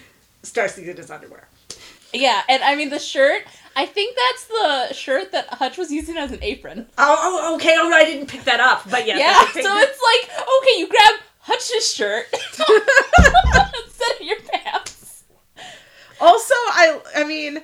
Starsky's 0.42 0.88
in 0.88 0.96
his 0.96 1.10
underwear. 1.10 1.48
Yeah, 2.14 2.42
and 2.48 2.62
I 2.62 2.76
mean 2.76 2.90
the 2.90 2.98
shirt. 2.98 3.42
I 3.76 3.86
think 3.86 4.16
that's 4.16 4.46
the 4.46 4.94
shirt 4.94 5.32
that 5.32 5.48
Hutch 5.54 5.78
was 5.78 5.90
using 5.90 6.16
as 6.16 6.32
an 6.32 6.38
apron. 6.42 6.86
Oh, 6.98 7.16
oh 7.50 7.54
okay. 7.56 7.74
Oh, 7.76 7.90
I 7.92 8.04
didn't 8.04 8.26
pick 8.26 8.44
that 8.44 8.60
up, 8.60 8.88
but 8.90 9.06
yeah. 9.06 9.18
Yeah, 9.18 9.44
so 9.44 9.76
it's 9.78 10.00
like 10.00 10.40
okay, 10.40 10.78
you 10.78 10.88
grab 10.88 11.20
Hutch's 11.40 11.92
shirt 11.92 12.26
instead 12.32 14.20
of 14.20 14.26
your 14.26 14.40
pants. 14.40 15.24
Also, 16.20 16.54
I 16.54 17.00
I 17.16 17.24
mean, 17.24 17.62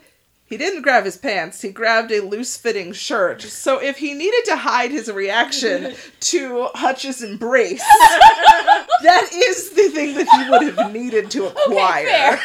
he 0.49 0.57
didn't 0.57 0.81
grab 0.81 1.05
his 1.05 1.19
pants. 1.19 1.61
He 1.61 1.69
grabbed 1.71 2.11
a 2.11 2.21
loose-fitting 2.21 2.95
shirt. 2.95 3.43
So 3.43 3.79
if 3.79 3.99
he 3.99 4.15
needed 4.15 4.47
to 4.47 4.57
hide 4.57 4.91
his 4.91 5.11
reaction 5.13 5.95
to 6.21 6.69
Hutch's 6.75 7.23
embrace, 7.23 7.83
that 9.03 9.29
is 9.33 9.71
the 9.71 9.91
thing 9.91 10.15
that 10.15 10.27
he 10.27 10.51
would 10.51 10.75
have 10.75 10.93
needed 10.93 11.31
to 11.33 11.49
acquire. 11.49 12.07
Okay, 12.07 12.07
fair. 12.07 12.41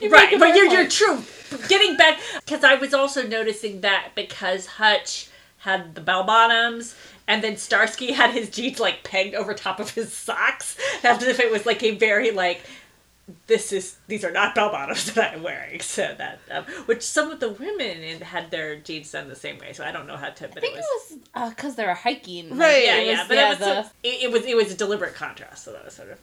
You 0.00 0.10
right, 0.10 0.38
but 0.38 0.54
you're, 0.54 0.66
you're 0.66 0.88
true. 0.88 1.24
Getting 1.68 1.96
back, 1.96 2.18
because 2.44 2.64
I 2.64 2.74
was 2.74 2.92
also 2.94 3.26
noticing 3.26 3.80
that 3.82 4.10
because 4.14 4.66
Hutch 4.66 5.28
had 5.58 5.94
the 5.94 6.00
bell 6.00 6.24
bottoms, 6.24 6.94
and 7.26 7.42
then 7.42 7.56
Starsky 7.56 8.12
had 8.12 8.30
his 8.32 8.50
jeans 8.50 8.78
like 8.80 9.02
pegged 9.04 9.34
over 9.34 9.54
top 9.54 9.80
of 9.80 9.90
his 9.90 10.12
socks, 10.12 10.76
as 11.02 11.22
if 11.22 11.40
it 11.40 11.50
was 11.50 11.66
like 11.66 11.82
a 11.82 11.92
very 11.96 12.30
like. 12.30 12.60
This 13.46 13.72
is 13.72 13.96
these 14.06 14.22
are 14.22 14.30
not 14.30 14.54
bell 14.54 14.68
bottoms 14.70 15.10
that 15.14 15.32
I'm 15.32 15.42
wearing, 15.42 15.80
so 15.80 16.14
that 16.18 16.40
um, 16.50 16.64
which 16.84 17.00
some 17.02 17.30
of 17.30 17.40
the 17.40 17.48
women 17.48 18.02
in, 18.02 18.20
had 18.20 18.50
their 18.50 18.76
jeans 18.76 19.10
done 19.12 19.28
the 19.30 19.34
same 19.34 19.56
way. 19.58 19.72
So 19.72 19.82
I 19.82 19.92
don't 19.92 20.06
know 20.06 20.18
how 20.18 20.28
to, 20.28 20.48
but 20.48 20.58
I 20.58 20.60
think 20.60 20.74
it 20.74 20.78
it 20.80 20.84
was, 21.10 21.18
was 21.34 21.50
because 21.54 21.74
they 21.76 21.86
were 21.86 21.94
hiking. 21.94 22.50
like, 22.50 22.58
Right. 22.60 22.84
yeah, 22.84 22.96
it 22.96 23.06
yeah, 23.06 23.18
was- 23.20 23.28
but 23.28 23.36
yeah, 23.38 23.46
it 23.46 23.48
was 23.48 23.58
the- 23.60 23.90
it, 24.02 24.22
it 24.24 24.30
was 24.30 24.44
it 24.44 24.54
was 24.54 24.70
a 24.72 24.76
deliberate 24.76 25.14
contrast. 25.14 25.64
So 25.64 25.72
that 25.72 25.86
was 25.86 25.94
sort 25.94 26.10
of. 26.10 26.18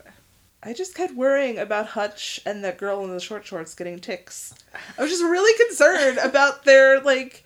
I 0.64 0.74
just 0.74 0.94
kept 0.94 1.16
worrying 1.16 1.58
about 1.58 1.88
Hutch 1.88 2.40
and 2.46 2.64
that 2.64 2.78
girl 2.78 3.04
in 3.04 3.12
the 3.12 3.20
short 3.20 3.46
shorts 3.46 3.74
getting 3.74 4.00
ticks. 4.00 4.54
I 4.98 5.02
was 5.02 5.10
just 5.12 5.24
really 5.24 5.58
concerned 5.68 6.18
about 6.24 6.66
their 6.66 7.00
like 7.02 7.44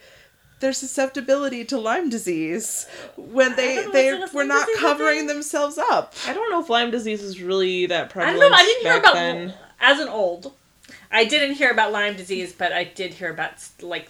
their 0.60 0.74
susceptibility 0.74 1.64
to 1.66 1.78
Lyme 1.78 2.10
disease 2.10 2.88
when 3.18 3.56
they 3.56 3.76
know, 3.78 3.92
they 3.92 4.08
is 4.10 4.22
it 4.24 4.34
a 4.34 4.36
were 4.36 4.44
not 4.46 4.68
covering 4.78 5.20
thing? 5.20 5.28
themselves 5.28 5.78
up. 5.78 6.14
I 6.28 6.34
don't 6.34 6.50
know 6.50 6.62
if 6.62 6.70
Lyme 6.70 6.92
disease 6.92 7.22
is 7.22 7.42
really 7.42 7.86
that 7.88 8.06
I 8.06 8.08
prevalent. 8.08 8.40
don't 8.40 8.52
know. 8.52 8.58
I 8.58 8.64
didn't 8.64 8.84
hear 8.84 8.98
about 9.00 9.14
then. 9.14 9.54
as 9.80 10.00
an 10.00 10.08
old. 10.10 10.54
I 11.12 11.24
didn't 11.26 11.56
hear 11.56 11.72
about 11.72 11.92
Lyme 11.92 12.16
disease, 12.18 12.52
but 12.54 12.74
I 12.74 12.84
did 12.84 13.14
hear 13.14 13.32
about 13.32 13.52
like 13.82 14.10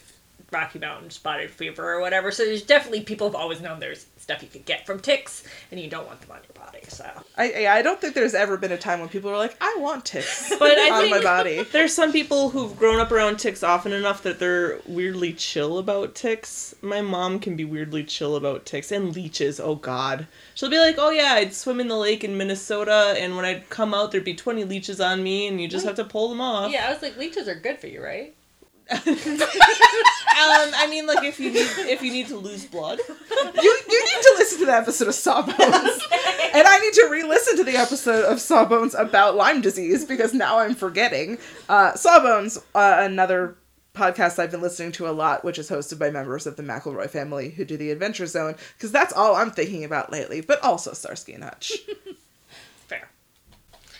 Rocky 0.52 0.80
Mountain 0.80 1.10
spotted 1.12 1.50
fever 1.52 1.94
or 1.94 2.00
whatever. 2.00 2.32
So 2.32 2.46
there's 2.46 2.64
definitely 2.64 3.02
people 3.02 3.28
have 3.28 3.36
always 3.36 3.62
known 3.62 3.80
there's 3.80 4.06
stuff 4.26 4.42
you 4.42 4.50
could 4.50 4.66
get 4.66 4.88
from 4.88 5.00
ticks, 5.00 5.44
and 5.70 5.80
you 5.80 5.88
don't 5.88 6.08
want 6.08 6.20
them 6.20 6.32
on 6.32 6.40
your 6.48 6.66
body. 6.66 6.80
So 6.88 7.08
I 7.38 7.68
I 7.68 7.82
don't 7.84 8.02
think 8.02 8.16
there's 8.16 8.34
ever 8.34 8.58
been 8.58 8.72
a 8.72 8.78
time 8.78 9.00
when 9.00 9.08
people 9.08 9.30
are 9.30 9.38
like, 9.38 9.56
I 9.62 9.78
want 9.80 10.04
ticks 10.04 10.52
But 10.60 10.80
I 10.80 11.04
on 11.04 11.10
my 11.12 11.22
body. 11.22 11.62
There's 11.72 11.94
some 11.94 12.12
people 12.12 12.50
who've 12.50 12.76
grown 12.76 13.00
up 13.00 13.12
around 13.12 13.38
ticks 13.38 13.62
often 13.62 13.94
enough 13.94 14.24
that 14.24 14.40
they're 14.40 14.80
weirdly 14.88 15.32
chill 15.32 15.78
about 15.78 16.16
ticks. 16.16 16.74
My 16.82 17.02
mom 17.02 17.40
can 17.40 17.56
be 17.56 17.66
weirdly 17.66 18.04
chill 18.04 18.36
about 18.36 18.66
ticks 18.66 18.92
and 18.92 19.16
leeches. 19.16 19.60
Oh 19.60 19.76
God, 19.76 20.26
she'll 20.56 20.72
be 20.72 20.80
like, 20.80 20.96
"Oh 20.98 21.12
yeah, 21.12 21.34
I'd 21.34 21.54
swim 21.54 21.80
in 21.80 21.88
the 21.88 21.98
lake 21.98 22.24
in 22.24 22.36
Minnesota, 22.36 23.14
and 23.20 23.36
when 23.36 23.46
I'd 23.46 23.70
come 23.70 23.94
out, 23.94 24.12
there'd 24.12 24.24
be 24.24 24.34
20 24.34 24.64
leeches 24.64 25.00
on 25.00 25.22
me, 25.22 25.46
and 25.48 25.62
you 25.62 25.68
just 25.68 25.86
have 25.86 25.96
to 25.98 26.04
pull 26.04 26.30
them 26.30 26.42
off." 26.42 26.72
yeah, 26.72 26.88
I 26.88 26.94
was 26.94 27.04
like, 27.04 27.16
leeches 27.16 27.48
are 27.48 27.54
good 27.56 27.78
for 27.78 27.88
you, 27.88 28.04
right? 28.04 28.34
Um, 30.36 30.72
I 30.76 30.88
mean, 30.90 31.08
like 31.08 31.24
if 31.24 31.40
you 31.40 31.50
need 31.50 31.66
if 31.90 32.02
you 32.02 32.12
need 32.12 32.28
to 32.28 32.36
lose 32.36 32.66
blood. 32.66 33.00
You 33.08 33.80
you 33.90 34.04
need 34.04 34.22
to 34.22 34.36
listen 34.38 34.60
to 34.60 34.66
the 34.66 34.74
episode 34.74 35.08
of 35.08 35.16
Sawbones, 35.16 35.56
and 36.54 36.68
I 36.68 36.80
need 36.80 36.94
to 36.94 37.08
re-listen 37.10 37.56
to 37.58 37.64
the 37.64 37.78
episode 37.78 38.26
of 38.26 38.42
Sawbones 38.42 38.96
about 38.96 39.36
Lyme 39.36 39.62
disease 39.62 40.04
because 40.04 40.34
now 40.34 40.60
I'm 40.60 40.76
forgetting. 40.76 41.38
Uh, 41.70 41.94
Sawbones, 41.94 42.58
uh, 42.76 42.98
another 43.00 43.56
podcast 43.94 44.38
I've 44.38 44.52
been 44.52 44.62
listening 44.62 44.92
to 44.94 45.08
a 45.08 45.12
lot, 45.12 45.46
which 45.46 45.58
is 45.58 45.70
hosted 45.70 46.00
by 46.00 46.10
members 46.10 46.46
of 46.46 46.58
the 46.58 46.64
McElroy 46.64 47.10
family 47.10 47.52
who 47.52 47.64
do 47.64 47.78
the 47.78 47.92
Adventure 47.92 48.28
Zone, 48.28 48.56
because 48.76 48.92
that's 48.92 49.14
all 49.14 49.38
I'm 49.38 49.52
thinking 49.52 49.86
about 49.86 50.12
lately. 50.12 50.42
But 50.42 50.62
also 50.64 50.92
Starsky 50.92 51.32
and 51.32 51.46
Hutch. 51.46 51.72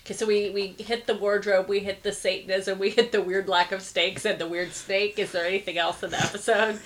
Okay, 0.06 0.14
so 0.14 0.28
we 0.28 0.52
we 0.52 0.68
hit 0.78 1.08
the 1.08 1.16
wardrobe, 1.16 1.68
we 1.68 1.80
hit 1.80 2.04
the 2.04 2.12
Satanism, 2.12 2.78
we 2.78 2.92
hit 2.92 3.12
the 3.12 3.24
weird 3.24 3.50
lack 3.50 3.72
of 3.72 3.82
stakes 3.82 4.24
and 4.24 4.38
the 4.38 4.48
weird 4.48 4.72
snake. 4.72 5.18
Is 5.18 5.32
there 5.32 5.48
anything 5.48 5.80
else 5.80 6.04
in 6.04 6.12
the 6.12 6.22
episode? 6.22 6.80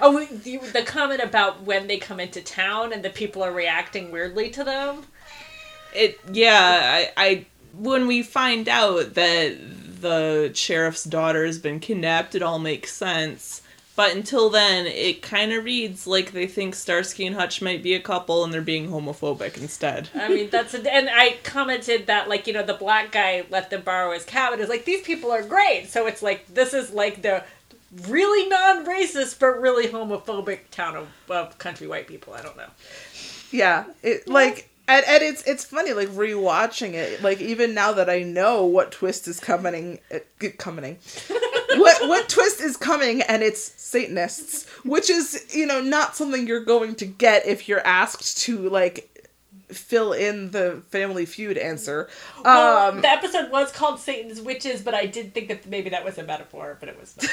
Oh, 0.00 0.24
the, 0.24 0.56
the 0.56 0.82
comment 0.82 1.20
about 1.20 1.64
when 1.64 1.86
they 1.86 1.98
come 1.98 2.18
into 2.18 2.40
town 2.40 2.94
and 2.94 3.04
the 3.04 3.10
people 3.10 3.42
are 3.42 3.52
reacting 3.52 4.10
weirdly 4.10 4.48
to 4.52 4.64
them. 4.64 5.04
It 5.94 6.18
yeah, 6.32 7.10
I, 7.14 7.22
I 7.22 7.46
when 7.74 8.06
we 8.06 8.22
find 8.22 8.66
out 8.70 9.12
that 9.14 9.58
the 10.00 10.50
sheriff's 10.54 11.04
daughter 11.04 11.44
has 11.44 11.58
been 11.58 11.78
kidnapped, 11.78 12.34
it 12.34 12.42
all 12.42 12.58
makes 12.58 12.94
sense. 12.94 13.60
But 13.94 14.16
until 14.16 14.48
then, 14.48 14.86
it 14.86 15.20
kind 15.20 15.52
of 15.52 15.64
reads 15.64 16.06
like 16.06 16.32
they 16.32 16.46
think 16.46 16.74
Starsky 16.74 17.26
and 17.26 17.36
Hutch 17.36 17.60
might 17.60 17.82
be 17.82 17.94
a 17.94 18.00
couple 18.00 18.42
and 18.42 18.52
they're 18.52 18.62
being 18.62 18.88
homophobic 18.88 19.58
instead. 19.58 20.08
I 20.14 20.28
mean, 20.28 20.48
that's 20.50 20.72
a, 20.72 20.94
and 20.94 21.10
I 21.10 21.36
commented 21.42 22.06
that 22.06 22.28
like 22.28 22.46
you 22.46 22.54
know 22.54 22.62
the 22.62 22.74
black 22.74 23.12
guy 23.12 23.44
let 23.50 23.68
them 23.68 23.82
borrow 23.82 24.12
his 24.12 24.24
cabin 24.24 24.60
is 24.60 24.70
like 24.70 24.86
these 24.86 25.02
people 25.02 25.30
are 25.30 25.42
great. 25.42 25.88
So 25.90 26.06
it's 26.06 26.22
like 26.22 26.46
this 26.54 26.72
is 26.72 26.90
like 26.92 27.20
the 27.20 27.44
really 28.08 28.48
non-racist 28.48 29.38
but 29.38 29.60
really 29.60 29.86
homophobic 29.88 30.70
town 30.70 30.96
of, 30.96 31.08
of 31.28 31.58
country 31.58 31.86
white 31.86 32.06
people. 32.06 32.32
I 32.32 32.40
don't 32.40 32.56
know. 32.56 32.70
Yeah, 33.50 33.84
it 34.02 34.26
like 34.26 34.70
and, 34.88 35.04
and 35.06 35.22
it's 35.22 35.42
it's 35.44 35.64
funny 35.64 35.92
like 35.92 36.08
rewatching 36.08 36.94
it. 36.94 37.22
Like 37.22 37.40
even 37.40 37.74
now 37.74 37.92
that 37.92 38.08
I 38.08 38.22
know 38.22 38.64
what 38.64 38.90
twist 38.90 39.28
is 39.28 39.38
coming, 39.38 40.00
uh, 40.12 40.18
coming, 40.58 40.96
what 41.78 42.08
what 42.08 42.28
twist 42.28 42.60
is 42.60 42.76
coming, 42.76 43.22
and 43.22 43.42
it's 43.42 43.60
Satanists, 43.80 44.68
which 44.84 45.08
is 45.10 45.46
you 45.54 45.66
know 45.66 45.80
not 45.80 46.16
something 46.16 46.46
you're 46.46 46.64
going 46.64 46.94
to 46.96 47.06
get 47.06 47.46
if 47.46 47.68
you're 47.68 47.84
asked 47.86 48.38
to 48.42 48.68
like 48.68 49.08
fill 49.68 50.12
in 50.12 50.50
the 50.50 50.82
Family 50.90 51.24
Feud 51.24 51.56
answer. 51.56 52.08
Well, 52.44 52.88
Um, 52.90 53.00
the 53.00 53.08
episode 53.08 53.50
was 53.50 53.72
called 53.72 53.98
Satan's 54.00 54.40
Witches, 54.40 54.82
but 54.82 54.92
I 54.94 55.06
did 55.06 55.32
think 55.32 55.48
that 55.48 55.66
maybe 55.66 55.88
that 55.90 56.04
was 56.04 56.18
a 56.18 56.22
metaphor, 56.24 56.76
but 56.78 56.88
it 56.90 57.00
was 57.00 57.16
not. 57.16 57.30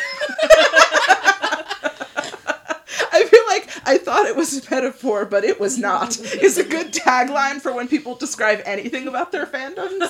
I 3.11 3.25
feel 3.25 3.43
like 3.47 3.69
I 3.85 3.97
thought 3.97 4.25
it 4.25 4.35
was 4.37 4.65
a 4.65 4.69
metaphor, 4.73 5.25
but 5.25 5.43
it 5.43 5.59
was 5.59 5.77
not. 5.77 6.17
It's 6.21 6.57
a 6.57 6.63
good 6.63 6.93
tagline 6.93 7.59
for 7.59 7.73
when 7.73 7.87
people 7.87 8.15
describe 8.15 8.61
anything 8.65 9.07
about 9.07 9.31
their 9.33 9.45
fandoms. 9.45 10.09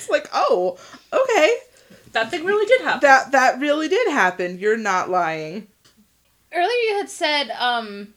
it's 0.00 0.10
like, 0.10 0.28
oh, 0.32 0.78
okay, 1.12 1.56
that 2.12 2.30
thing 2.30 2.44
really 2.44 2.66
did 2.66 2.80
happen. 2.80 3.00
that 3.02 3.32
that 3.32 3.60
really 3.60 3.88
did 3.88 4.10
happen. 4.10 4.58
You're 4.58 4.76
not 4.76 5.08
lying. 5.10 5.68
Earlier 6.52 6.66
you 6.88 6.96
had 6.96 7.08
said 7.10 7.50
um 7.58 8.14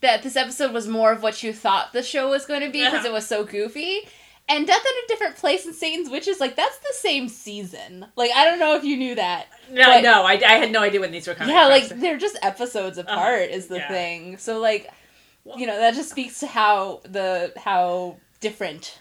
that 0.00 0.22
this 0.22 0.36
episode 0.36 0.72
was 0.72 0.86
more 0.88 1.12
of 1.12 1.22
what 1.22 1.42
you 1.42 1.52
thought 1.52 1.92
the 1.92 2.02
show 2.02 2.28
was 2.30 2.44
going 2.46 2.60
to 2.60 2.70
be 2.70 2.84
because 2.84 3.00
Uh-huh. 3.00 3.08
it 3.08 3.12
was 3.12 3.26
so 3.26 3.44
goofy. 3.44 4.00
And 4.48 4.64
Death 4.64 4.80
in 4.80 5.04
a 5.04 5.08
Different 5.08 5.34
Place 5.36 5.66
and 5.66 5.74
Satan's 5.74 6.08
Witches, 6.08 6.38
like 6.38 6.54
that's 6.54 6.78
the 6.78 6.92
same 6.94 7.28
season. 7.28 8.06
Like 8.14 8.30
I 8.34 8.44
don't 8.44 8.60
know 8.60 8.76
if 8.76 8.84
you 8.84 8.96
knew 8.96 9.14
that. 9.16 9.46
no, 9.70 9.84
but- 9.86 10.02
no, 10.02 10.22
I, 10.24 10.34
I 10.34 10.52
had 10.58 10.70
no 10.70 10.82
idea 10.82 11.00
when 11.00 11.10
these 11.10 11.26
were 11.26 11.34
coming. 11.34 11.52
yeah, 11.54 11.62
from, 11.64 11.70
like 11.70 12.00
they're 12.00 12.18
just 12.18 12.38
episodes 12.42 12.98
apart 12.98 13.50
is 13.50 13.66
the 13.66 13.78
yeah. 13.78 13.88
thing. 13.88 14.36
So 14.38 14.58
like 14.60 14.88
you 15.56 15.66
know, 15.66 15.78
that 15.78 15.94
just 15.94 16.10
speaks 16.10 16.40
to 16.40 16.46
how 16.46 17.00
the 17.04 17.52
how 17.56 18.16
different 18.40 18.98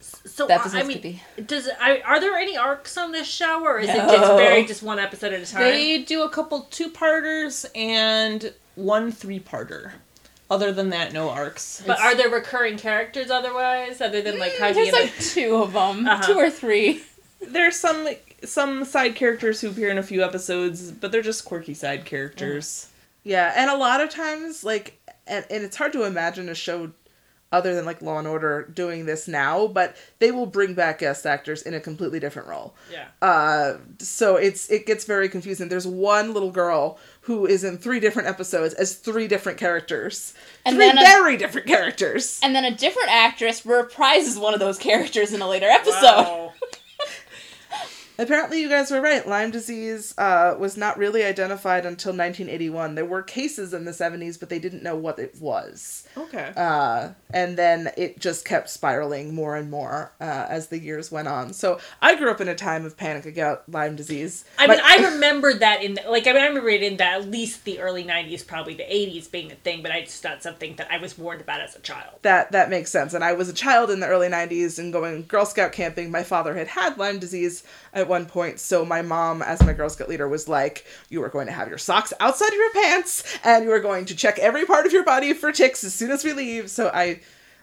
so 0.00 0.46
the 0.46 0.54
I 0.60 0.82
mean, 0.82 0.92
could 0.94 1.02
be. 1.02 1.22
does 1.46 1.68
I, 1.80 2.00
are 2.00 2.20
there 2.20 2.34
any 2.36 2.56
arcs 2.56 2.96
on 2.96 3.12
this 3.12 3.28
show, 3.28 3.62
or 3.64 3.78
is 3.78 3.88
it 3.88 3.96
just 3.96 4.32
very 4.36 4.64
just 4.64 4.82
one 4.82 4.98
episode 4.98 5.32
at 5.32 5.40
a 5.42 5.46
time? 5.46 5.62
They 5.62 6.02
do 6.02 6.22
a 6.22 6.28
couple 6.30 6.62
two 6.70 6.88
parters 6.88 7.66
and 7.74 8.52
one 8.76 9.12
three 9.12 9.40
parter. 9.40 9.92
Other 10.50 10.72
than 10.72 10.90
that, 10.90 11.12
no 11.12 11.28
arcs. 11.30 11.80
but 11.86 11.92
It's- 11.98 12.06
are 12.12 12.16
there 12.16 12.28
recurring 12.28 12.76
characters 12.76 13.30
otherwise, 13.30 14.00
other 14.00 14.20
than 14.20 14.38
like 14.40 14.52
Huggy 14.54 14.74
There's 14.74 14.88
and 14.88 14.96
like 14.96 15.18
two 15.18 15.56
of 15.62 15.72
them, 15.74 16.06
Uh-huh. 16.08 16.22
two 16.26 16.38
or 16.38 16.50
three. 16.50 17.02
there's 17.40 17.76
some 17.76 18.08
some 18.42 18.84
side 18.84 19.14
characters 19.14 19.60
who 19.60 19.68
appear 19.68 19.90
in 19.90 19.98
a 19.98 20.02
few 20.02 20.24
episodes, 20.24 20.90
but 20.90 21.12
they're 21.12 21.22
just 21.22 21.44
quirky 21.44 21.74
side 21.74 22.04
characters. 22.04 22.88
Yeah, 23.22 23.52
and 23.54 23.70
a 23.70 23.76
lot 23.76 24.00
of 24.00 24.08
times, 24.08 24.64
like, 24.64 24.98
and, 25.26 25.44
and 25.50 25.62
it's 25.62 25.76
hard 25.76 25.92
to 25.92 26.04
imagine 26.04 26.48
a 26.48 26.54
show 26.54 26.90
other 27.52 27.74
than 27.74 27.84
like 27.84 28.00
Law 28.00 28.18
and 28.18 28.28
Order 28.28 28.70
doing 28.72 29.06
this 29.06 29.26
now, 29.26 29.66
but 29.66 29.96
they 30.20 30.30
will 30.30 30.46
bring 30.46 30.74
back 30.74 31.00
guest 31.00 31.26
actors 31.26 31.62
in 31.62 31.74
a 31.74 31.80
completely 31.80 32.20
different 32.20 32.46
role. 32.48 32.74
yeah. 32.92 33.08
Uh, 33.20 33.78
so 33.98 34.36
it's 34.36 34.70
it 34.70 34.86
gets 34.86 35.04
very 35.04 35.28
confusing. 35.28 35.68
There's 35.68 35.86
one 35.86 36.32
little 36.32 36.52
girl 36.52 36.98
who 37.22 37.46
is 37.46 37.64
in 37.64 37.76
three 37.78 38.00
different 38.00 38.28
episodes 38.28 38.72
as 38.74 38.94
three 38.94 39.26
different 39.28 39.58
characters, 39.58 40.32
And 40.64 40.76
three 40.76 40.86
then 40.86 40.98
a- 40.98 41.02
very 41.02 41.36
different 41.36 41.66
characters. 41.66 42.40
And 42.42 42.54
then 42.54 42.64
a 42.64 42.74
different 42.74 43.10
actress 43.10 43.62
reprises 43.62 44.40
one 44.40 44.54
of 44.54 44.60
those 44.60 44.78
characters 44.78 45.32
in 45.32 45.42
a 45.42 45.48
later 45.48 45.66
episode. 45.66 46.02
Wow. 46.02 46.52
Apparently, 48.20 48.60
you 48.60 48.68
guys 48.68 48.90
were 48.90 49.00
right. 49.00 49.26
Lyme 49.26 49.50
disease 49.50 50.14
uh, 50.18 50.54
was 50.58 50.76
not 50.76 50.98
really 50.98 51.24
identified 51.24 51.86
until 51.86 52.10
1981. 52.10 52.94
There 52.94 53.04
were 53.06 53.22
cases 53.22 53.72
in 53.72 53.86
the 53.86 53.92
70s, 53.92 54.38
but 54.38 54.50
they 54.50 54.58
didn't 54.58 54.82
know 54.82 54.94
what 54.94 55.18
it 55.18 55.36
was. 55.40 56.06
Okay. 56.16 56.52
Uh, 56.54 57.12
and 57.32 57.56
then 57.56 57.90
it 57.96 58.20
just 58.20 58.44
kept 58.44 58.68
spiraling 58.68 59.34
more 59.34 59.56
and 59.56 59.70
more 59.70 60.12
uh, 60.20 60.46
as 60.50 60.68
the 60.68 60.78
years 60.78 61.10
went 61.10 61.28
on. 61.28 61.54
So 61.54 61.80
I 62.02 62.14
grew 62.14 62.30
up 62.30 62.42
in 62.42 62.48
a 62.48 62.54
time 62.54 62.84
of 62.84 62.98
panic 62.98 63.24
about 63.24 63.66
Lyme 63.70 63.96
disease. 63.96 64.44
I 64.58 64.66
mean, 64.66 64.80
I 64.84 64.96
remember 65.14 65.54
that 65.54 65.82
in 65.82 65.98
like 66.06 66.26
I 66.26 66.32
mean, 66.32 66.42
I 66.42 66.46
remember 66.46 66.68
it 66.68 66.82
in 66.82 66.98
the, 66.98 67.04
at 67.04 67.26
least 67.26 67.64
the 67.64 67.80
early 67.80 68.04
'90s, 68.04 68.46
probably 68.46 68.74
the 68.74 68.82
'80s 68.82 69.30
being 69.30 69.50
a 69.50 69.54
thing, 69.54 69.82
but 69.82 69.92
I 69.92 70.02
just 70.02 70.22
not 70.22 70.42
something 70.42 70.76
that 70.76 70.88
I 70.90 70.98
was 70.98 71.16
warned 71.16 71.40
about 71.40 71.62
as 71.62 71.74
a 71.74 71.80
child. 71.80 72.18
that 72.22 72.52
that 72.52 72.68
makes 72.68 72.90
sense. 72.90 73.14
And 73.14 73.24
I 73.24 73.32
was 73.32 73.48
a 73.48 73.54
child 73.54 73.90
in 73.90 74.00
the 74.00 74.06
early 74.06 74.28
90s 74.28 74.78
and 74.78 74.92
going 74.92 75.24
Girl 75.24 75.46
Scout 75.46 75.72
camping. 75.72 76.10
My 76.10 76.22
father 76.22 76.54
had 76.54 76.68
had 76.68 76.98
Lyme 76.98 77.18
disease 77.18 77.62
one 78.10 78.26
point, 78.26 78.60
so 78.60 78.84
my 78.84 79.00
mom, 79.00 79.40
as 79.40 79.62
my 79.64 79.72
Girl 79.72 79.88
Scout 79.88 80.08
leader, 80.10 80.28
was 80.28 80.46
like, 80.48 80.84
"You 81.08 81.22
are 81.24 81.30
going 81.30 81.46
to 81.46 81.52
have 81.52 81.68
your 81.68 81.78
socks 81.78 82.12
outside 82.20 82.48
of 82.48 82.54
your 82.54 82.72
pants, 82.72 83.38
and 83.42 83.64
you 83.64 83.72
are 83.72 83.80
going 83.80 84.04
to 84.06 84.14
check 84.14 84.38
every 84.38 84.66
part 84.66 84.84
of 84.84 84.92
your 84.92 85.04
body 85.04 85.32
for 85.32 85.50
ticks 85.52 85.82
as 85.84 85.94
soon 85.94 86.10
as 86.10 86.24
we 86.24 86.32
leave." 86.34 86.70
So 86.70 86.90
I, 86.92 87.20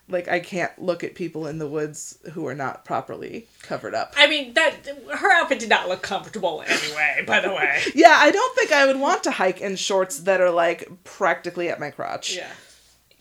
like, 0.09 0.27
I 0.29 0.39
can't 0.39 0.71
look 0.81 1.03
at 1.03 1.15
people 1.15 1.45
in 1.47 1.57
the 1.59 1.67
woods 1.67 2.17
who 2.33 2.47
are 2.47 2.55
not 2.55 2.85
properly 2.85 3.47
covered 3.61 3.93
up. 3.93 4.13
I 4.17 4.27
mean, 4.27 4.53
that 4.53 4.73
her 5.17 5.31
outfit 5.33 5.59
did 5.59 5.69
not 5.69 5.89
look 5.89 6.01
comfortable 6.01 6.61
in 6.61 6.69
any 6.69 6.95
way. 6.95 7.23
By 7.27 7.41
the 7.41 7.49
way, 7.49 7.81
Yeah, 7.93 8.15
I 8.17 8.31
don't 8.31 8.55
think 8.57 8.71
I 8.71 8.85
would 8.87 8.99
want 8.99 9.23
to 9.25 9.31
hike 9.31 9.59
in 9.61 9.75
shorts 9.75 10.19
that 10.21 10.39
are 10.41 10.49
like 10.51 10.89
practically 11.03 11.69
at 11.69 11.79
my 11.79 11.91
crotch. 11.91 12.35
yeah. 12.37 12.47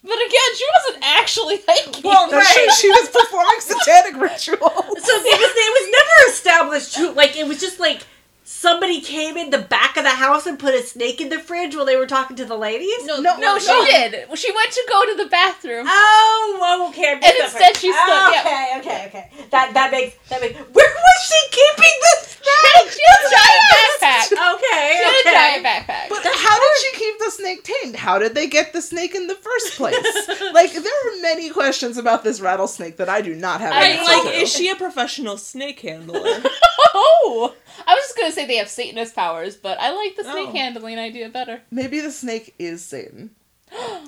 But 0.02 0.14
again, 0.14 0.50
she 0.56 0.64
wasn't 0.76 1.04
actually 1.04 1.56
hiking. 1.66 2.02
Well, 2.04 2.30
Right. 2.30 2.70
She 2.80 2.88
was 2.88 3.08
performing 3.08 3.58
satanic 3.58 4.20
rituals. 4.22 4.85
So 4.98 5.12
it 5.12 5.40
was, 5.40 5.86
never 5.92 6.32
established 6.32 7.16
like, 7.16 7.36
it 7.36 7.46
was 7.46 7.60
just 7.60 7.78
like 7.78 8.06
somebody 8.48 9.00
came 9.00 9.36
in 9.36 9.50
the 9.50 9.58
back 9.58 9.96
of 9.96 10.04
the 10.04 10.10
house 10.10 10.46
and 10.46 10.56
put 10.56 10.72
a 10.72 10.82
snake 10.82 11.20
in 11.20 11.28
the 11.30 11.38
fridge 11.38 11.74
while 11.74 11.84
they 11.84 11.96
were 11.96 12.06
talking 12.06 12.36
to 12.36 12.44
the 12.44 12.56
ladies. 12.56 13.04
no, 13.04 13.18
no, 13.20 13.36
no, 13.38 13.58
she 13.58 13.74
did. 13.90 14.26
She 14.38 14.52
went 14.52 14.70
to 14.70 14.84
go 14.88 15.04
to 15.06 15.14
the 15.24 15.28
bathroom. 15.28 15.84
Oh, 15.88 16.86
okay. 16.90 17.12
I 17.12 17.14
missed 17.16 17.26
And 17.28 17.44
instead 17.44 17.60
part. 17.74 17.76
she 17.76 17.92
stood- 17.92 18.32
yeah. 18.32 18.40
Okay, 18.46 18.78
okay, 18.78 19.04
okay. 19.08 19.30
That 19.50 19.74
that 19.74 19.90
makes 19.90 20.16
that 20.28 20.40
makes. 20.40 20.54
Where 20.58 20.94
was 20.94 21.18
she 21.26 21.48
keeping 21.50 21.96
the 22.00 22.14
snake? 22.22 22.92
She 22.92 23.02
had 23.08 23.26
a 23.26 23.30
giant 23.34 23.66
backpack. 23.74 24.26
Okay, 24.56 24.96
She 24.96 25.04
had 25.04 25.14
a 25.14 25.20
okay. 25.20 25.32
giant 25.32 25.66
backpack. 25.66 26.08
But 26.08 26.22
how 26.24 26.56
did 26.58 26.76
she 26.82 26.98
keep 26.98 27.18
the 27.18 27.30
snake 27.30 27.64
tamed? 27.64 27.96
How 27.96 28.18
did 28.18 28.34
they 28.34 28.46
get 28.46 28.72
the 28.72 28.80
snake 28.82 29.14
in 29.14 29.26
the 29.26 29.34
first 29.34 29.72
place? 29.76 29.96
like, 30.54 30.72
there 30.72 30.82
are 30.82 31.22
many 31.22 31.50
questions 31.50 31.96
about 31.96 32.22
this 32.22 32.40
rattlesnake 32.40 32.96
that 32.98 33.08
I 33.08 33.20
do 33.22 33.34
not 33.34 33.60
have. 33.60 33.72
I 33.74 33.94
mean, 33.96 34.04
like, 34.04 34.22
to. 34.22 34.40
is 34.40 34.52
she 34.52 34.68
a 34.70 34.76
professional 34.76 35.36
snake 35.36 35.80
handler? 35.80 36.22
Oh, 36.98 37.54
I 37.86 37.94
was 37.94 38.04
just 38.04 38.16
gonna 38.16 38.32
say 38.32 38.46
they 38.46 38.56
have 38.56 38.68
Satanist 38.68 39.14
powers, 39.14 39.56
but 39.56 39.78
I 39.80 39.90
like 39.92 40.16
the 40.16 40.22
snake 40.24 40.48
Oh. 40.48 40.52
handling 40.52 40.98
idea 40.98 41.28
better. 41.28 41.62
Maybe 41.70 42.00
the 42.00 42.10
snake 42.12 42.54
is 42.58 42.84
Satan. 42.84 43.30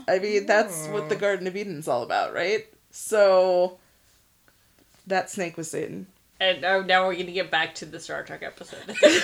I 0.09 0.19
mean, 0.21 0.47
that's 0.47 0.87
what 0.89 1.09
the 1.09 1.17
Garden 1.17 1.47
of 1.49 1.57
Eden's 1.57 1.89
all 1.89 2.03
about, 2.03 2.33
right? 2.33 2.67
So 2.91 3.79
that 5.09 5.31
snake 5.31 5.57
was 5.57 5.71
Satan. 5.71 6.07
And 6.41 6.65
uh, 6.65 6.83
now 6.83 7.07
we're 7.07 7.15
gonna 7.17 7.33
get 7.33 7.51
back 7.51 7.75
to 7.77 7.85
the 7.87 7.99
Star 7.99 8.23
Trek 8.23 8.43
episode. 8.45 8.79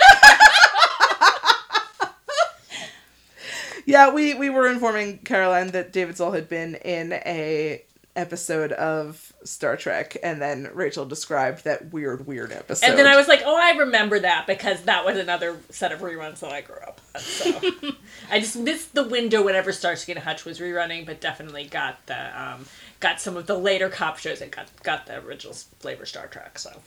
Yeah, 3.86 4.14
we 4.14 4.32
we 4.32 4.48
were 4.48 4.66
informing 4.66 5.18
Caroline 5.18 5.68
that 5.72 5.92
David 5.92 6.16
Soul 6.16 6.30
had 6.32 6.48
been 6.48 6.74
in 6.76 7.12
a 7.12 7.82
episode 8.16 8.72
of 8.72 9.32
Star 9.44 9.76
Trek, 9.76 10.16
and 10.22 10.40
then 10.40 10.70
Rachel 10.72 11.04
described 11.04 11.64
that 11.64 11.92
weird, 11.92 12.26
weird 12.26 12.52
episode. 12.52 12.86
and 12.88 12.98
then 12.98 13.06
I 13.06 13.16
was 13.16 13.26
like, 13.28 13.42
oh, 13.44 13.56
I 13.56 13.76
remember 13.78 14.20
that 14.20 14.46
because 14.46 14.82
that 14.82 15.04
was 15.04 15.18
another 15.18 15.58
set 15.70 15.90
of 15.92 16.00
reruns 16.00 16.40
that 16.40 16.52
I 16.52 16.60
grew 16.60 16.76
up 16.76 17.00
on. 17.14 17.20
So 17.20 17.60
I 18.30 18.38
just 18.38 18.56
missed 18.56 18.94
the 18.94 19.04
window 19.06 19.42
whenever 19.42 19.72
Starsky 19.72 20.12
and 20.12 20.20
Hutch 20.22 20.44
was 20.44 20.60
rerunning, 20.60 21.04
but 21.06 21.20
definitely 21.20 21.64
got 21.66 22.06
the 22.06 22.40
um, 22.40 22.66
got 23.00 23.20
some 23.20 23.36
of 23.36 23.46
the 23.46 23.58
later 23.58 23.88
cop 23.88 24.18
shows 24.18 24.40
and 24.40 24.50
got 24.50 24.68
got 24.82 25.06
the 25.06 25.18
original 25.24 25.54
flavor 25.80 26.06
Star 26.06 26.26
Trek. 26.28 26.58
So 26.58 26.80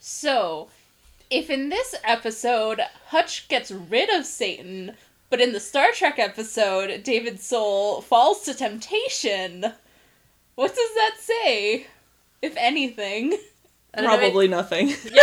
So, 0.00 0.68
if 1.28 1.50
in 1.50 1.68
this 1.68 1.94
episode 2.04 2.80
Hutch 3.08 3.48
gets 3.48 3.70
rid 3.70 4.08
of 4.10 4.24
Satan, 4.24 4.94
but 5.28 5.40
in 5.40 5.52
the 5.52 5.60
Star 5.60 5.90
Trek 5.92 6.18
episode 6.18 7.02
David 7.02 7.40
Soul 7.40 8.00
falls 8.00 8.42
to 8.42 8.54
temptation, 8.54 9.72
what 10.60 10.76
does 10.76 10.94
that 10.94 11.14
say? 11.18 11.86
If 12.42 12.54
anything. 12.58 13.30
Don't 13.96 14.04
know, 14.04 14.18
Probably 14.18 14.46
nothing. 14.46 14.88
yeah, 15.10 15.22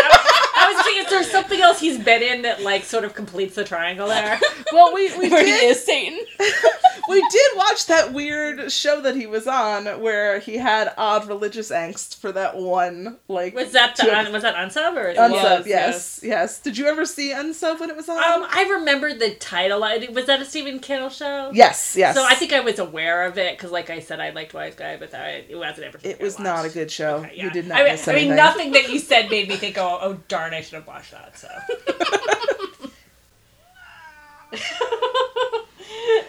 I, 0.68 0.72
I 0.72 0.74
was 0.76 0.84
thinking, 0.86 1.04
is 1.06 1.10
there 1.10 1.24
something 1.24 1.62
else 1.62 1.80
he's 1.80 1.98
been 1.98 2.22
in 2.22 2.42
that 2.44 2.62
like 2.62 2.84
sort 2.84 3.04
of 3.04 3.14
completes 3.14 3.56
the 3.56 3.64
triangle 3.64 4.08
there? 4.08 4.40
well, 4.74 4.94
we 4.94 5.16
we 5.18 5.30
Where 5.32 5.46
he 5.46 5.52
did 5.52 5.72
is 5.72 5.84
Satan. 5.84 6.20
we 7.10 7.22
did 7.32 7.52
watch 7.56 7.86
that 7.88 8.14
weird 8.14 8.72
show 8.72 9.02
that 9.02 9.16
he 9.16 9.28
was 9.28 9.48
on 9.48 9.86
where 10.02 10.40
he 10.40 10.58
had 10.58 10.94
odd 10.98 11.28
religious 11.28 11.72
angst 11.72 12.18
for 12.18 12.32
that 12.34 12.58
one 12.58 13.18
like 13.28 13.56
Was 13.56 13.72
that 13.72 13.96
the 13.96 14.04
two- 14.04 14.10
un, 14.12 14.32
was 14.32 14.44
that 14.44 14.56
unsub 14.56 14.96
or 14.98 15.14
Unsub, 15.14 15.66
Yes, 15.66 15.68
yes, 15.68 16.20
yes, 16.24 16.60
Did 16.60 16.78
you 16.78 16.88
ever 16.88 17.06
see 17.06 17.32
Unsub 17.34 17.80
when 17.80 17.90
it 17.90 17.96
was 17.96 18.10
on? 18.10 18.18
Um, 18.18 18.48
I 18.50 18.68
remember 18.72 19.14
the 19.14 19.36
title. 19.36 19.84
I- 19.84 20.08
Was 20.12 20.26
that 20.26 20.42
a 20.42 20.46
Stephen 20.46 20.80
Kittle 20.80 21.10
show? 21.10 21.52
yes, 21.54 21.96
yes. 21.98 22.16
So 22.16 22.26
I 22.26 22.34
think 22.36 22.54
I 22.54 22.60
was 22.60 22.80
aware 22.80 23.26
of 23.26 23.38
it 23.38 23.58
because, 23.58 23.72
like 23.72 23.90
I 23.90 24.00
said, 24.00 24.20
I 24.20 24.32
liked 24.32 24.54
Wise 24.54 24.76
Guy, 24.76 24.98
but 24.98 25.14
I, 25.14 25.46
it 25.50 25.56
wasn't 25.56 25.88
ever. 25.88 26.00
it 26.04 26.20
was 26.20 26.40
not 26.40 26.66
a 26.66 26.70
good 26.70 26.92
show. 26.92 27.18
Okay, 27.18 27.36
You 27.36 27.50
did 27.52 27.68
not 27.68 27.78
I 27.80 27.84
mean, 27.84 27.92
miss 27.94 28.08
I 28.08 28.14
mean, 28.16 28.36
nothing 28.36 28.72
that 28.74 28.90
you 28.90 29.00
said 29.00 29.30
made 29.30 29.48
me 29.48 29.56
think, 29.56 29.78
oh, 29.78 29.98
oh 30.02 30.18
darn, 30.28 30.54
I 30.58 30.62
should 30.62 30.74
have 30.74 30.88
watched 30.88 31.12
that. 31.12 31.38
So. 31.38 31.48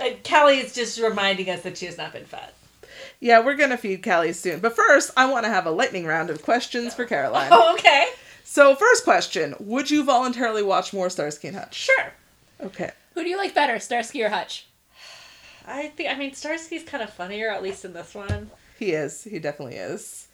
and 0.04 0.12
uh, 0.16 0.16
Kelly 0.22 0.58
is 0.58 0.74
just 0.74 1.00
reminding 1.00 1.48
us 1.48 1.62
that 1.62 1.78
she 1.78 1.86
has 1.86 1.96
not 1.96 2.12
been 2.12 2.26
fed. 2.26 2.50
Yeah, 3.20 3.42
we're 3.42 3.54
gonna 3.54 3.78
feed 3.78 4.04
Callie 4.04 4.34
soon. 4.34 4.60
But 4.60 4.76
first, 4.76 5.12
I 5.16 5.30
want 5.30 5.46
to 5.46 5.50
have 5.50 5.64
a 5.64 5.70
lightning 5.70 6.04
round 6.04 6.28
of 6.28 6.42
questions 6.42 6.92
for 6.94 7.06
Caroline. 7.06 7.48
Oh, 7.50 7.72
okay. 7.72 8.08
So, 8.44 8.74
first 8.74 9.02
question: 9.02 9.54
Would 9.60 9.90
you 9.90 10.04
voluntarily 10.04 10.62
watch 10.62 10.92
more 10.92 11.08
Starsky 11.08 11.48
and 11.48 11.56
Hutch? 11.56 11.74
Sure. 11.74 12.12
Okay. 12.60 12.90
Who 13.14 13.22
do 13.22 13.30
you 13.30 13.38
like 13.38 13.54
better, 13.54 13.78
Starsky 13.78 14.22
or 14.22 14.28
Hutch? 14.28 14.66
I 15.66 15.88
think. 15.88 16.10
I 16.10 16.18
mean, 16.18 16.32
Starsky's 16.32 16.84
kind 16.84 17.02
of 17.02 17.10
funnier, 17.10 17.50
at 17.50 17.62
least 17.62 17.86
in 17.86 17.94
this 17.94 18.14
one. 18.14 18.50
He 18.78 18.92
is. 18.92 19.24
He 19.24 19.38
definitely 19.38 19.76
is. 19.76 20.27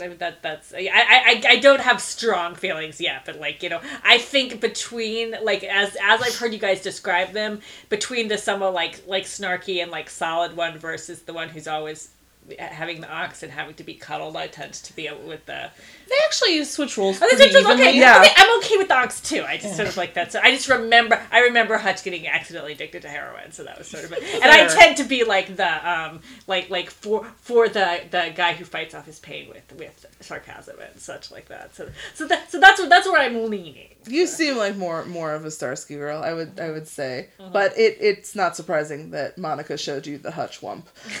I 0.00 0.08
mean 0.08 0.18
that 0.18 0.42
that's 0.42 0.72
I, 0.72 0.88
I 0.92 1.42
I 1.46 1.56
don't 1.56 1.80
have 1.80 2.00
strong 2.00 2.54
feelings 2.54 3.00
yet, 3.00 3.22
but 3.26 3.40
like 3.40 3.62
you 3.62 3.68
know, 3.68 3.80
I 4.04 4.18
think 4.18 4.60
between 4.60 5.34
like 5.42 5.64
as 5.64 5.96
as 6.02 6.22
I've 6.22 6.36
heard 6.36 6.52
you 6.52 6.58
guys 6.58 6.82
describe 6.82 7.32
them, 7.32 7.60
between 7.88 8.28
the 8.28 8.38
somewhat 8.38 8.72
like 8.72 9.02
like 9.06 9.24
snarky 9.24 9.82
and 9.82 9.90
like 9.90 10.08
solid 10.08 10.56
one 10.56 10.78
versus 10.78 11.22
the 11.22 11.32
one 11.32 11.48
who's 11.48 11.66
always 11.66 12.10
having 12.58 13.00
the 13.00 13.10
ox 13.12 13.42
and 13.42 13.52
having 13.52 13.74
to 13.74 13.84
be 13.84 13.94
cuddled, 13.94 14.36
I 14.36 14.46
tend 14.48 14.72
to 14.74 14.96
be 14.96 15.08
with 15.26 15.46
the. 15.46 15.70
They 16.08 16.16
actually 16.24 16.64
switch 16.64 16.96
roles 16.98 17.16
Oh, 17.16 17.20
pretty 17.20 17.36
that's 17.36 17.52
just, 17.52 17.66
okay, 17.70 17.96
Yeah. 17.98 18.20
okay, 18.20 18.32
I'm 18.36 18.58
okay 18.58 18.76
with 18.78 18.88
the 18.88 18.96
ox 18.96 19.20
too. 19.20 19.44
I 19.46 19.56
just 19.58 19.76
sort 19.76 19.88
of 19.88 19.96
like 19.96 20.14
that. 20.14 20.32
So 20.32 20.40
I 20.42 20.50
just 20.50 20.68
remember 20.68 21.20
I 21.30 21.40
remember 21.40 21.76
Hutch 21.78 22.02
getting 22.02 22.26
accidentally 22.26 22.72
addicted 22.72 23.02
to 23.02 23.08
heroin, 23.08 23.52
so 23.52 23.62
that 23.64 23.78
was 23.78 23.86
sort 23.88 24.04
of 24.04 24.12
it. 24.12 24.22
And 24.42 24.50
I 24.50 24.66
tend 24.66 24.96
to 24.96 25.04
be 25.04 25.24
like 25.24 25.54
the 25.56 25.90
um 25.90 26.20
like 26.46 26.68
like 26.70 26.90
for 26.90 27.24
for 27.40 27.68
the 27.68 28.00
the 28.10 28.32
guy 28.34 28.54
who 28.54 28.64
fights 28.64 28.94
off 28.94 29.06
his 29.06 29.18
pain 29.20 29.48
with 29.48 29.72
with 29.78 30.06
sarcasm 30.20 30.76
and 30.80 30.98
such 31.00 31.30
like 31.30 31.46
that. 31.48 31.74
So 31.76 31.88
so 32.14 32.26
that 32.26 32.50
so 32.50 32.58
that's 32.58 32.80
what 32.80 32.88
that's 32.88 33.06
where 33.06 33.20
I'm 33.20 33.48
leaning. 33.50 33.88
You 34.08 34.26
seem 34.26 34.56
like 34.56 34.76
more 34.76 35.04
more 35.04 35.34
of 35.34 35.44
a 35.44 35.50
Starsky 35.50 35.94
girl. 35.96 36.22
I 36.22 36.32
would 36.32 36.58
I 36.58 36.70
would 36.70 36.88
say, 36.88 37.28
Uh-huh. 37.38 37.50
but 37.52 37.78
it 37.78 37.98
it's 38.00 38.34
not 38.34 38.56
surprising 38.56 39.10
that 39.10 39.36
Monica 39.38 39.76
showed 39.76 40.06
you 40.06 40.18
the 40.18 40.30
Hutch 40.32 40.60
whump. 40.60 40.86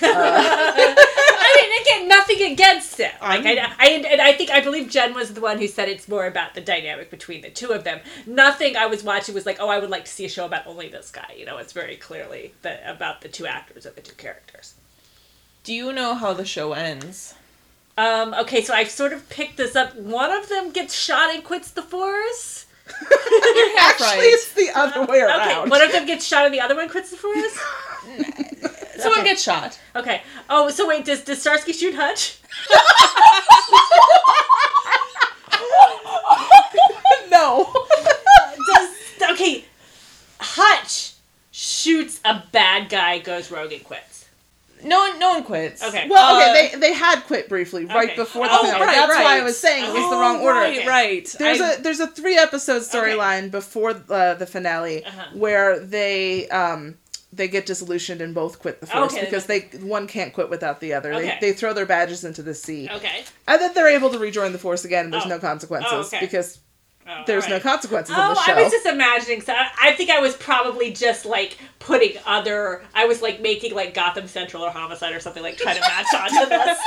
I 1.52 1.62
mean, 1.62 1.82
again, 1.82 2.08
nothing 2.08 2.52
against 2.52 3.00
it. 3.00 3.12
Like 3.20 3.44
I, 3.44 3.74
I, 3.78 3.88
and 3.88 4.20
I 4.20 4.32
think 4.32 4.50
I 4.50 4.60
believe 4.60 4.88
Jen 4.88 5.14
was 5.14 5.34
the 5.34 5.40
one 5.40 5.58
who 5.58 5.66
said 5.66 5.88
it's 5.88 6.08
more 6.08 6.26
about 6.26 6.54
the 6.54 6.60
dynamic 6.60 7.10
between 7.10 7.42
the 7.42 7.50
two 7.50 7.70
of 7.72 7.84
them. 7.84 8.00
Nothing 8.26 8.76
I 8.76 8.86
was 8.86 9.02
watching 9.02 9.34
was 9.34 9.46
like, 9.46 9.58
oh, 9.60 9.68
I 9.68 9.78
would 9.78 9.90
like 9.90 10.04
to 10.04 10.10
see 10.10 10.24
a 10.24 10.28
show 10.28 10.46
about 10.46 10.66
only 10.66 10.88
this 10.88 11.10
guy. 11.10 11.34
You 11.36 11.46
know, 11.46 11.58
it's 11.58 11.72
very 11.72 11.96
clearly 11.96 12.54
the, 12.62 12.78
about 12.90 13.20
the 13.20 13.28
two 13.28 13.46
actors 13.46 13.86
or 13.86 13.90
the 13.90 14.00
two 14.00 14.14
characters. 14.14 14.74
Do 15.64 15.74
you 15.74 15.92
know 15.92 16.14
how 16.14 16.32
the 16.32 16.44
show 16.44 16.72
ends? 16.72 17.34
Um, 17.98 18.32
okay, 18.34 18.62
so 18.62 18.72
I've 18.72 18.90
sort 18.90 19.12
of 19.12 19.28
picked 19.28 19.56
this 19.56 19.76
up. 19.76 19.94
One 19.96 20.30
of 20.30 20.48
them 20.48 20.70
gets 20.70 20.94
shot 20.94 21.34
and 21.34 21.44
quits 21.44 21.70
the 21.72 21.82
force. 21.82 22.66
Actually, 23.78 24.06
right. 24.06 24.20
it's 24.22 24.52
the 24.54 24.70
other 24.74 25.04
way 25.04 25.20
around. 25.20 25.40
Okay, 25.40 25.52
around. 25.52 25.70
one 25.70 25.82
of 25.82 25.92
them 25.92 26.06
gets 26.06 26.26
shot 26.26 26.46
and 26.46 26.54
the 26.54 26.60
other 26.60 26.74
one 26.74 26.88
quits 26.88 27.10
the 27.10 27.16
force. 27.16 28.76
Someone 29.00 29.20
Okay. 29.20 29.30
gets 29.30 29.42
shot. 29.42 29.78
Okay. 29.96 30.22
Oh, 30.48 30.70
so 30.70 30.86
wait, 30.86 31.04
does 31.04 31.22
does 31.24 31.40
Starsky 31.40 31.72
shoot 31.72 31.94
Hutch? 31.94 32.38
no. 37.30 37.72
Does 38.66 39.30
okay? 39.32 39.64
Hutch 40.40 41.12
shoots 41.50 42.20
a 42.24 42.42
bad 42.52 42.88
guy, 42.88 43.18
goes 43.18 43.50
rogue 43.50 43.72
and 43.72 43.84
quits. 43.84 44.26
No 44.82 44.98
one, 44.98 45.18
no 45.18 45.28
one 45.30 45.44
quits. 45.44 45.82
Okay. 45.84 46.08
Well, 46.08 46.36
Uh, 46.36 46.40
okay, 46.40 46.70
they 46.72 46.78
they 46.80 46.92
had 46.94 47.20
quit 47.26 47.50
briefly 47.50 47.84
right 47.84 48.08
Okay. 48.10 48.16
before 48.16 48.46
the 48.48 48.54
Oh, 48.54 48.64
finale. 48.64 48.80
right, 48.80 48.96
That's 48.96 49.14
why 49.24 49.38
I 49.38 49.42
was 49.42 49.58
saying 49.60 49.84
it 49.84 49.92
was 49.92 50.08
the 50.10 50.16
Oh, 50.16 50.20
wrong 50.20 50.40
order. 50.40 50.58
Right, 50.60 50.86
right. 50.86 51.36
There's 51.38 51.60
I- 51.60 51.72
a 51.74 51.80
there's 51.82 52.00
a 52.00 52.06
three 52.06 52.38
episode 52.38 52.80
storyline 52.82 53.50
before 53.50 53.90
uh, 54.08 54.34
the 54.34 54.46
finale 54.46 55.04
Uh-huh. 55.04 55.24
where 55.34 55.78
they 55.80 56.48
um 56.48 56.96
they 57.32 57.46
get 57.48 57.64
disillusioned 57.66 58.20
and 58.20 58.34
both 58.34 58.58
quit 58.58 58.80
the 58.80 58.86
force 58.86 59.12
Okay, 59.12 59.24
because 59.24 59.46
they 59.46 59.60
one 59.82 60.06
can't 60.06 60.32
quit 60.32 60.50
without 60.50 60.80
the 60.80 60.92
other. 60.94 61.12
Okay. 61.14 61.38
They 61.40 61.48
they 61.48 61.52
throw 61.52 61.72
their 61.72 61.86
badges 61.86 62.24
into 62.24 62.42
the 62.42 62.54
sea. 62.54 62.88
Okay. 62.90 63.24
And 63.46 63.60
then 63.60 63.72
they're 63.74 63.88
able 63.88 64.10
to 64.10 64.18
rejoin 64.18 64.52
the 64.52 64.58
force 64.58 64.84
again 64.84 65.04
and 65.06 65.12
there's 65.14 65.26
Oh. 65.26 65.28
no 65.28 65.38
consequences 65.38 65.90
Oh, 65.92 66.00
okay. 66.02 66.20
because 66.20 66.58
Oh, 67.10 67.22
there's 67.26 67.44
alright. 67.44 67.64
no 67.64 67.70
consequences 67.70 68.14
Oh, 68.16 68.20
on 68.20 68.34
the 68.34 68.40
show. 68.42 68.52
I 68.52 68.62
was 68.62 68.72
just 68.72 68.86
imagining. 68.86 69.40
So 69.40 69.52
I, 69.52 69.68
I 69.82 69.92
think 69.94 70.10
I 70.10 70.20
was 70.20 70.36
probably 70.36 70.92
just 70.92 71.26
like 71.26 71.58
putting 71.78 72.12
other. 72.26 72.82
I 72.94 73.06
was 73.06 73.20
like 73.22 73.40
making 73.40 73.74
like 73.74 73.94
Gotham 73.94 74.28
Central 74.28 74.62
or 74.62 74.70
Homicide 74.70 75.14
or 75.14 75.20
something 75.20 75.42
like 75.42 75.56
trying 75.56 75.74
to 75.76 75.80
match 75.80 76.06
onto 76.14 76.48
this. 76.48 76.78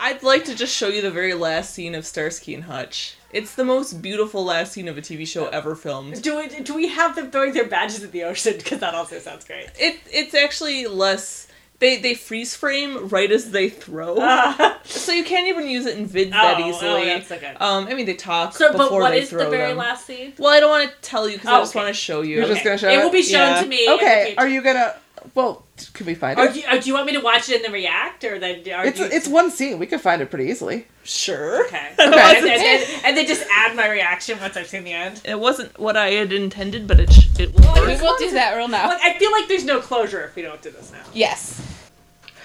I'd 0.00 0.22
like 0.22 0.44
to 0.46 0.54
just 0.54 0.74
show 0.74 0.88
you 0.88 1.02
the 1.02 1.10
very 1.10 1.34
last 1.34 1.74
scene 1.74 1.94
of 1.94 2.06
Starsky 2.06 2.54
and 2.54 2.64
Hutch. 2.64 3.16
It's 3.32 3.54
the 3.54 3.64
most 3.64 4.00
beautiful 4.00 4.44
last 4.44 4.72
scene 4.72 4.86
of 4.86 4.96
a 4.96 5.00
TV 5.02 5.26
show 5.26 5.48
ever 5.48 5.74
filmed. 5.74 6.22
Do 6.22 6.36
we 6.36 6.48
do 6.60 6.74
we 6.74 6.88
have 6.88 7.16
them 7.16 7.30
throwing 7.30 7.52
their 7.52 7.66
badges 7.66 8.02
in 8.02 8.10
the 8.12 8.22
ocean? 8.24 8.54
Because 8.56 8.78
that 8.80 8.94
also 8.94 9.18
sounds 9.18 9.44
great. 9.44 9.66
It 9.78 9.98
it's 10.10 10.34
actually 10.34 10.86
less. 10.86 11.48
They 11.80 11.98
they 12.00 12.14
freeze 12.14 12.54
frame 12.54 13.08
right 13.08 13.30
as 13.30 13.50
they 13.50 13.68
throw, 13.68 14.16
Uh, 14.20 14.74
so 14.84 15.12
you 15.12 15.24
can't 15.24 15.48
even 15.48 15.68
use 15.68 15.86
it 15.86 15.98
in 15.98 16.08
vids 16.08 16.28
oh, 16.28 16.30
that 16.30 16.60
oh, 16.60 16.68
easily. 16.68 17.04
that's 17.06 17.28
so. 17.28 17.36
Um, 17.60 17.86
I 17.88 17.94
mean 17.94 18.06
they 18.06 18.14
talk 18.14 18.54
So, 18.54 18.70
before 18.72 18.88
but 18.88 18.92
what 19.00 19.10
they 19.10 19.20
is 19.22 19.30
throw 19.30 19.44
the 19.44 19.50
very 19.50 19.68
them. 19.70 19.78
last 19.78 20.06
scene? 20.06 20.32
Well, 20.38 20.52
I 20.52 20.60
don't 20.60 20.70
want 20.70 20.88
to 20.88 20.94
tell 21.02 21.28
you 21.28 21.36
because 21.36 21.50
Oh, 21.50 21.54
I 21.56 21.60
just 21.60 21.72
okay. 21.72 21.84
want 21.84 21.94
to 21.94 22.00
show 22.00 22.22
you. 22.22 22.36
You're 22.36 22.46
just 22.46 22.62
gonna 22.64 22.78
show 22.78 22.88
it 22.88 22.98
it? 23.00 23.04
will 23.04 23.10
be 23.10 23.22
shown 23.22 23.50
Yeah. 23.56 23.62
to 23.62 23.66
me. 23.68 23.84
in 23.86 23.90
the 23.90 23.94
okay, 23.96 24.34
are 24.38 24.48
you 24.48 24.62
gonna? 24.62 24.94
Well, 25.34 25.64
can 25.94 26.06
we 26.06 26.14
find 26.14 26.38
Or 26.38 26.44
it? 26.46 26.54
do, 26.54 26.60
you, 26.60 26.66
or 26.70 26.78
do 26.78 26.86
you 26.86 26.94
want 26.94 27.06
me 27.06 27.12
to 27.14 27.20
watch 27.20 27.48
it 27.48 27.56
and 27.56 27.64
then 27.64 27.72
react, 27.72 28.22
or 28.24 28.38
then 28.38 28.56
are 28.72 28.84
It's 28.86 28.98
you... 29.00 29.06
it's 29.06 29.26
one 29.26 29.50
scene. 29.50 29.78
We 29.78 29.86
could 29.86 30.00
find 30.00 30.20
it 30.22 30.30
pretty 30.30 30.50
easily. 30.50 30.86
Sure. 31.02 31.64
okay? 31.66 31.92
Okay. 31.98 32.36
and, 32.36 32.46
then, 32.46 32.60
and, 32.80 33.04
and 33.06 33.16
then 33.16 33.26
just 33.26 33.44
add 33.50 33.74
my 33.76 33.88
reaction 33.90 34.38
once 34.40 34.56
I've 34.56 34.66
seen 34.66 34.84
the 34.84 34.92
end. 34.92 35.20
It 35.24 35.38
wasn't 35.40 35.78
what 35.78 35.96
I 35.96 36.10
had 36.10 36.32
intended, 36.32 36.86
but 36.86 37.00
it 37.00 37.12
sh- 37.12 37.28
it 37.38 37.54
will 37.54 37.74
We 37.86 37.96
will 38.00 38.16
do 38.18 38.30
that 38.32 38.54
real 38.56 38.68
now. 38.68 38.88
Like, 38.88 39.00
I 39.02 39.18
feel 39.18 39.32
like 39.32 39.48
there's 39.48 39.64
no 39.64 39.80
closure 39.80 40.22
if 40.24 40.36
we 40.36 40.42
don't 40.42 40.60
do 40.62 40.70
this 40.70 40.92
now. 40.92 41.02
Yes. 41.12 41.60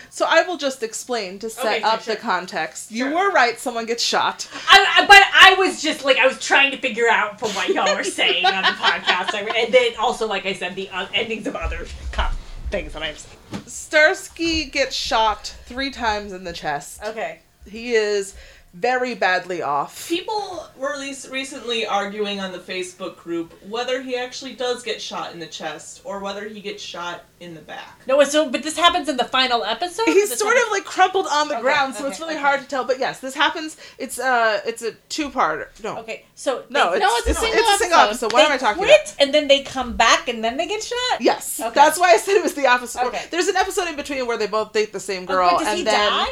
So 0.09 0.25
I 0.27 0.41
will 0.41 0.57
just 0.57 0.82
explain 0.84 1.39
to 1.39 1.49
set 1.49 1.65
Okay, 1.65 1.80
sure, 1.82 1.88
up 1.89 2.01
sure. 2.01 2.15
the 2.15 2.19
context. 2.21 2.91
You 2.91 3.05
were 3.13 3.32
right. 3.32 3.57
Someone 3.59 3.86
gets 3.86 4.03
shot. 4.03 4.49
I, 4.67 4.86
I, 4.97 5.05
but 5.05 5.21
I 5.34 5.55
was 5.57 5.82
just 5.82 6.03
like 6.03 6.17
I 6.17 6.25
was 6.27 6.39
trying 6.43 6.71
to 6.71 6.77
figure 6.77 7.07
out 7.09 7.39
from 7.39 7.49
what 7.51 7.69
y'all 7.69 7.95
were 7.95 8.03
saying 8.21 8.43
on 8.45 8.63
the 8.63 8.69
podcast, 8.69 9.34
I- 9.36 9.53
and 9.65 9.73
then 9.73 9.91
also 9.99 10.27
like 10.27 10.45
I 10.45 10.53
said 10.53 10.75
the 10.75 10.89
uh, 10.89 11.07
endings 11.13 11.45
of 11.47 11.55
other 11.55 11.86
cop 12.11 12.34
things 12.70 12.93
that 12.93 13.03
I've 13.03 13.20
seen. 13.20 13.65
Starsky 13.65 14.65
gets 14.65 14.95
shot 14.95 15.55
three 15.65 15.91
times 15.91 16.34
in 16.34 16.43
the 16.43 16.53
chest. 16.53 17.03
Okay. 17.03 17.39
He 17.67 17.93
is 17.93 18.36
very 18.74 19.15
badly 19.15 19.61
off. 19.63 20.07
People 20.07 20.67
were 20.78 20.95
least 20.97 21.30
recently 21.32 21.86
arguing 21.88 22.39
on 22.39 22.51
the 22.51 22.59
Facebook 22.59 23.17
group 23.17 23.51
whether 23.67 24.01
he 24.01 24.15
actually 24.15 24.53
does 24.53 24.84
get 24.84 25.01
shot 25.01 25.34
in 25.34 25.39
the 25.39 25.47
chest 25.47 26.01
or 26.03 26.20
whether 26.20 26.47
he 26.47 26.61
gets 26.61 26.84
shot 26.84 27.24
in 27.39 27.55
the 27.55 27.61
back. 27.61 28.01
No, 28.05 28.24
so 28.26 28.49
but 28.49 28.61
this 28.63 28.78
happens 28.78 29.09
in 29.09 29.17
the 29.17 29.24
final 29.26 29.63
episode. 29.63 30.05
He's 30.05 30.38
sort 30.38 30.53
happens- 30.55 30.65
of 30.67 30.72
like 30.72 30.86
crumpled 30.86 31.26
on 31.32 31.47
the 31.47 31.55
Okay, 31.55 31.61
ground, 31.63 31.95
so 31.95 32.01
okay, 32.01 32.11
it's 32.11 32.20
really 32.20 32.34
okay. 32.36 32.41
hard 32.43 32.59
to 32.61 32.67
tell. 32.67 32.84
But 32.86 32.99
yes, 32.99 33.20
this 33.20 33.34
happens. 33.34 33.76
It's 33.97 34.20
uh, 34.20 34.61
it's 34.65 34.84
a 34.84 34.91
two-part. 35.09 35.72
No, 35.84 35.97
Okay, 35.99 36.26
so 36.36 36.63
no, 36.70 36.91
it's, 36.93 36.99
No, 37.01 37.07
it's 37.17 37.30
a 37.30 37.34
single 37.34 37.59
it's 37.59 37.70
a 37.76 37.78
single 37.78 37.99
episode. 37.99 38.26
episode. 38.28 38.34
What 38.34 38.45
am 38.45 38.51
I 38.51 38.57
talking 38.57 38.84
quit, 38.84 38.89
about? 39.01 39.15
and 39.20 39.34
then 39.34 39.47
they 39.47 39.63
come 39.63 39.95
back, 39.97 40.28
and 40.28 40.43
then 40.43 40.57
they 40.57 40.67
get 40.67 40.84
shot. 40.84 41.22
Yes, 41.22 41.59
Okay. 41.59 41.74
that's 41.74 41.97
why 41.99 42.11
I 42.13 42.17
said 42.17 42.36
it 42.36 42.43
was 42.43 42.53
the 42.53 42.67
opposite. 42.67 43.03
Okay. 43.05 43.26
There's 43.32 43.47
an 43.47 43.55
episode 43.55 43.88
in 43.88 43.95
between 43.95 44.28
where 44.28 44.38
they 44.38 44.47
both 44.47 44.74
date 44.74 44.93
the 44.93 44.99
same 44.99 45.24
Oh, 45.24 45.28
girl, 45.28 45.49
but 45.51 45.59
does 45.59 45.67
and 45.70 45.78
he 45.80 45.84
then 45.86 46.11
die? 46.11 46.28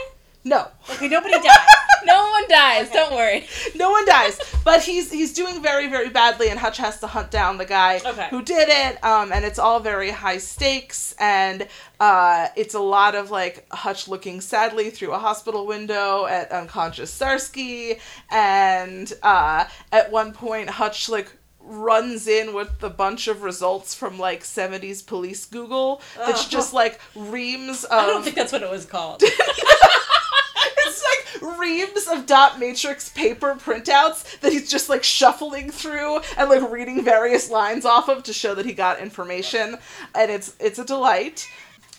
No, 0.47 0.67
Okay, 0.89 1.07
nobody 1.09 1.33
dies. 1.33 1.57
No 2.05 2.29
one 2.29 2.47
dies. 2.47 2.85
Okay. 2.87 2.93
Don't 2.93 3.13
worry. 3.15 3.45
no 3.75 3.89
one 3.91 4.05
dies. 4.05 4.39
But 4.63 4.81
he's 4.81 5.11
he's 5.11 5.33
doing 5.33 5.61
very 5.61 5.87
very 5.89 6.09
badly, 6.09 6.47
and 6.49 6.57
Hutch 6.57 6.77
has 6.77 6.99
to 7.01 7.07
hunt 7.07 7.31
down 7.31 7.57
the 7.57 7.65
guy 7.65 7.99
Okay. 8.05 8.27
who 8.29 8.41
did 8.43 8.69
it. 8.69 9.03
Um, 9.03 9.33
and 9.33 9.43
it's 9.43 9.59
all 9.59 9.81
very 9.81 10.11
high 10.11 10.37
stakes, 10.37 11.15
and 11.19 11.67
uh, 11.99 12.47
it's 12.55 12.75
a 12.75 12.79
lot 12.79 13.15
of 13.15 13.29
like 13.29 13.65
Hutch 13.73 14.07
looking 14.07 14.39
sadly 14.39 14.89
through 14.89 15.11
a 15.11 15.17
hospital 15.19 15.65
window 15.65 16.25
at 16.27 16.49
unconscious 16.51 17.11
Starsky, 17.11 17.99
and 18.31 19.11
uh, 19.23 19.65
at 19.91 20.09
one 20.11 20.31
point 20.31 20.69
Hutch 20.69 21.09
like 21.09 21.29
runs 21.69 22.27
in 22.27 22.53
with 22.53 22.81
a 22.81 22.89
bunch 22.89 23.27
of 23.27 23.41
results 23.43 23.93
from 23.93 24.17
like 24.17 24.41
70s 24.43 25.05
police 25.05 25.45
google 25.45 26.01
that's 26.17 26.45
Oh. 26.45 26.49
just 26.49 26.73
like 26.73 26.99
reams 27.15 27.83
of 27.83 27.91
I 27.91 28.05
don't 28.05 28.23
think 28.23 28.35
that's 28.37 28.53
what 28.53 28.63
it 28.63 28.69
was 28.71 28.85
called. 28.85 29.21
it's 29.23 31.03
like 31.41 31.59
reams 31.59 32.07
of 32.07 32.25
dot 32.25 32.59
matrix 32.59 33.09
paper 33.09 33.55
printouts 33.55 34.39
that 34.39 34.51
he's 34.51 34.69
just 34.69 34.89
like 34.89 35.03
shuffling 35.03 35.69
through 35.69 36.21
and 36.37 36.49
like 36.49 36.69
reading 36.71 37.03
various 37.03 37.49
lines 37.49 37.85
off 37.85 38.07
of 38.09 38.23
to 38.23 38.33
show 38.33 38.55
that 38.55 38.65
he 38.65 38.73
got 38.73 38.99
information 38.99 39.77
and 40.15 40.31
it's 40.31 40.55
it's 40.59 40.79
a 40.79 40.85
delight 40.85 41.47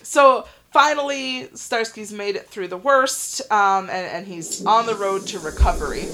so 0.01 0.47
finally 0.71 1.45
starsky's 1.53 2.11
made 2.11 2.35
it 2.35 2.47
through 2.47 2.67
the 2.67 2.77
worst 2.77 3.41
um, 3.51 3.89
and, 3.89 4.07
and 4.07 4.27
he's 4.27 4.65
on 4.65 4.85
the 4.85 4.95
road 4.95 5.25
to 5.27 5.39
recovery 5.39 6.05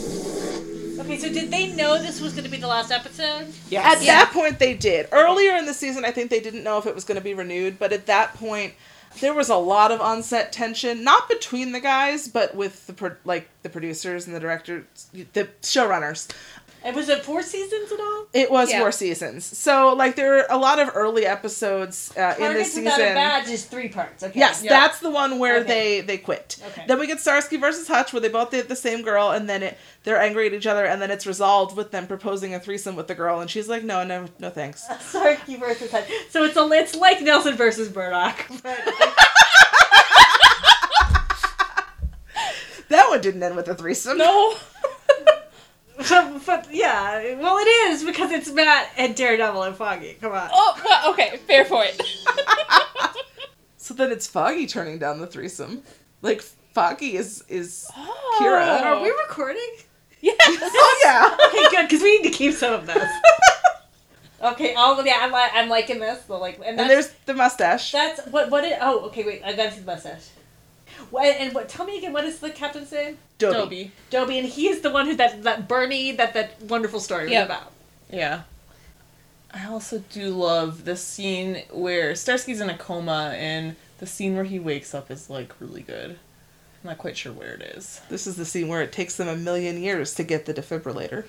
okay, 1.00 1.18
so 1.18 1.30
did 1.32 1.52
they 1.52 1.68
know 1.68 1.98
this 2.02 2.22
was 2.22 2.34
going 2.34 2.46
to 2.46 2.50
be 2.50 2.58
the 2.58 2.68
last 2.68 2.92
episode? 2.92 3.48
Yes. 3.70 3.98
At 3.98 4.04
Yeah. 4.04 4.24
that 4.26 4.34
point, 4.34 4.60
they 4.60 4.74
did. 4.74 5.08
Earlier 5.12 5.56
in 5.58 5.66
the 5.66 5.74
season, 5.74 6.06
I 6.06 6.12
think 6.12 6.30
they 6.30 6.40
didn't 6.40 6.64
know 6.64 6.78
if 6.78 6.86
it 6.86 6.96
was 6.96 7.04
going 7.04 7.18
to 7.18 7.24
be 7.24 7.34
renewed, 7.34 7.78
but 7.80 7.92
at 7.94 8.06
that 8.08 8.34
point, 8.36 8.74
there 9.22 9.34
was 9.34 9.50
a 9.50 9.56
lot 9.56 9.92
of 9.92 10.02
on-set 10.02 10.52
tension, 10.52 11.04
not 11.04 11.30
between 11.30 11.72
the 11.72 11.80
guys, 11.80 12.28
but 12.28 12.54
with 12.56 12.86
the 12.88 12.94
pro- 12.94 13.16
like 13.24 13.48
the 13.64 13.70
producers 13.70 14.28
and 14.28 14.36
the 14.36 14.40
directors, 14.40 14.84
the 15.34 15.46
showrunners. 15.62 16.28
And 16.86 16.96
was 16.96 17.10
it 17.10 17.26
four 17.26 17.42
seasons 17.42 17.92
at 17.92 18.00
all? 18.00 18.28
It 18.32 18.52
was 18.52 18.70
Yeah. 18.72 18.80
four 18.80 18.92
seasons, 18.92 19.44
so 19.58 19.94
like 19.96 20.16
there 20.16 20.38
are 20.38 20.46
a 20.52 20.58
lot 20.58 20.78
of 20.78 20.92
early 20.94 21.26
episodes 21.26 22.12
uh, 22.16 22.36
in 22.38 22.44
Targets 22.46 22.76
this 22.76 22.76
Without 22.76 23.00
a 23.00 23.02
season. 23.02 23.16
Badge 23.16 23.50
is 23.50 23.66
three 23.66 23.90
parts. 23.90 24.24
Okay. 24.24 24.38
Yes, 24.40 24.62
Yeah. 24.62 24.70
that's 24.70 25.00
the 25.00 25.10
one 25.10 25.40
where 25.40 25.62
Okay. 25.62 25.68
they 25.68 26.02
they 26.02 26.18
quit. 26.20 26.58
Okay. 26.68 26.84
Then 26.88 27.00
we 27.00 27.08
get 27.08 27.20
Starsky 27.20 27.58
versus 27.58 27.88
Hutch, 27.88 28.14
where 28.14 28.20
they 28.20 28.30
both 28.30 28.52
date 28.52 28.70
the 28.70 28.76
same 28.76 29.02
girl, 29.02 29.32
and 29.32 29.50
then 29.50 29.64
it, 29.64 29.78
they're 30.04 30.20
angry 30.22 30.46
at 30.46 30.54
each 30.54 30.68
other, 30.68 30.86
and 30.86 31.02
then 31.02 31.10
it's 31.10 31.26
resolved 31.26 31.76
with 31.76 31.90
them 31.90 32.06
proposing 32.06 32.54
a 32.54 32.60
threesome 32.60 32.96
with 32.96 33.08
the 33.08 33.16
girl, 33.16 33.40
and 33.40 33.50
she's 33.50 33.68
like, 33.68 33.84
"No, 33.84 34.04
no, 34.04 34.28
no, 34.38 34.52
thanks." 34.52 34.84
Starsky 35.10 35.56
versus 35.56 35.90
Hutch. 35.90 36.06
So 36.30 36.44
it's 36.44 36.56
a 36.56 36.70
it's 36.72 36.94
like 36.96 37.20
Nelson 37.22 37.56
versus 37.56 37.94
Murdoch. 37.96 38.46
But 38.62 38.78
That 42.90 43.10
one 43.10 43.22
didn't 43.22 43.42
end 43.42 43.56
with 43.56 43.68
a 43.68 43.74
threesome. 43.76 44.18
No. 44.20 44.56
but, 45.98 46.42
but 46.46 46.68
yeah, 46.74 47.40
well 47.40 47.58
it 47.58 47.68
is 47.92 48.04
because 48.04 48.32
it's 48.32 48.52
Matt 48.52 48.90
and 48.98 49.16
Daredevil 49.16 49.64
and 49.64 49.76
Foggy. 49.76 50.18
Come 50.22 50.34
on. 50.34 50.50
Oh, 50.52 50.82
well, 50.84 51.12
okay. 51.14 51.38
Fair 51.48 51.66
point. 51.66 52.00
So 53.78 53.94
then 53.94 54.12
it's 54.12 54.26
Foggy 54.26 54.66
turning 54.66 54.98
down 54.98 55.20
the 55.20 55.28
threesome. 55.28 55.84
Like 56.24 56.42
Foggy 56.42 57.16
is 57.18 57.44
is 57.48 57.88
Oh. 57.96 58.38
Kira. 58.42 58.82
Are 58.82 59.00
we 59.00 59.10
recording? 59.10 59.70
Yes. 60.22 60.38
Oh 60.74 61.02
yeah. 61.06 61.38
Okay, 61.48 61.70
good 61.70 61.88
because 61.88 62.02
we 62.02 62.18
need 62.20 62.32
to 62.32 62.36
keep 62.36 62.54
some 62.56 62.74
of 62.74 62.88
this. 62.88 63.08
okay, 64.42 64.74
all 64.74 65.06
yeah, 65.06 65.20
I'm 65.22 65.32
li- 65.32 65.50
I'm 65.54 65.70
liking 65.70 66.00
this. 66.00 66.24
The 66.24 66.34
like, 66.34 66.58
and, 66.66 66.80
And 66.80 66.90
there's 66.90 67.10
the 67.28 67.36
mustache. 67.36 67.92
that's 67.92 68.26
what 68.28 68.50
what 68.50 68.64
it. 68.64 68.80
Oh, 68.82 69.02
okay, 69.08 69.24
wait, 69.24 69.44
uh, 69.44 69.50
I 69.50 69.54
gotta 69.56 69.80
the 69.80 69.86
mustache. 69.86 70.30
What 71.12 71.26
and 71.28 71.54
what? 71.54 71.70
Tell 71.70 71.86
me 71.86 71.98
again. 71.98 72.14
What 72.14 72.26
is 72.26 72.40
the 72.40 72.50
captain's 72.50 72.92
name? 72.92 73.18
Dobey. 73.40 73.54
Dobey. 73.54 73.92
Dobey, 74.12 74.40
and 74.40 74.48
he 74.48 74.68
is 74.70 74.82
the 74.82 74.90
one 74.90 75.06
who 75.06 75.16
that 75.16 75.44
that 75.44 75.68
Bernie 75.68 76.12
that 76.14 76.34
that 76.34 76.62
wonderful 76.64 77.00
story 77.00 77.32
Yep. 77.32 77.50
was 77.50 77.58
about. 77.58 77.72
Yeah. 78.12 78.42
I 79.54 79.66
also 79.68 80.04
do 80.12 80.30
love 80.32 80.84
the 80.86 80.98
scene 80.98 81.64
where 81.72 82.12
Starsky's 82.14 82.60
in 82.60 82.70
a 82.70 82.78
coma 82.78 83.34
and 83.38 83.76
the 84.00 84.06
scene 84.06 84.36
where 84.36 84.44
he 84.44 84.60
wakes 84.60 84.94
up 84.94 85.10
is 85.10 85.30
like 85.30 85.54
really 85.62 85.82
good. 85.82 86.12
I'm 86.84 86.90
not 86.90 86.98
quite 86.98 87.18
sure 87.18 87.32
where 87.32 87.54
it 87.54 87.62
is. 87.62 88.02
This 88.10 88.28
is 88.28 88.36
the 88.36 88.46
scene 88.46 88.68
where 88.68 88.82
it 88.82 88.92
takes 88.92 89.16
them 89.16 89.28
a 89.28 89.36
million 89.36 89.82
years 89.82 90.14
to 90.16 90.24
get 90.24 90.46
the 90.46 90.54
defibrillator. 90.54 91.26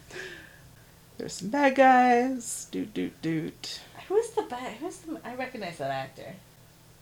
There's 1.18 1.34
some 1.34 1.48
bad 1.48 1.74
guys. 1.76 2.66
Doot 2.70 2.92
doot 2.94 3.20
doot. 3.22 3.80
Who's 4.08 4.30
the 4.30 4.42
bad? 4.42 4.74
Who's 4.74 4.98
the? 4.98 5.20
I 5.24 5.34
recognize 5.34 5.78
that 5.78 5.90
actor. 5.90 6.34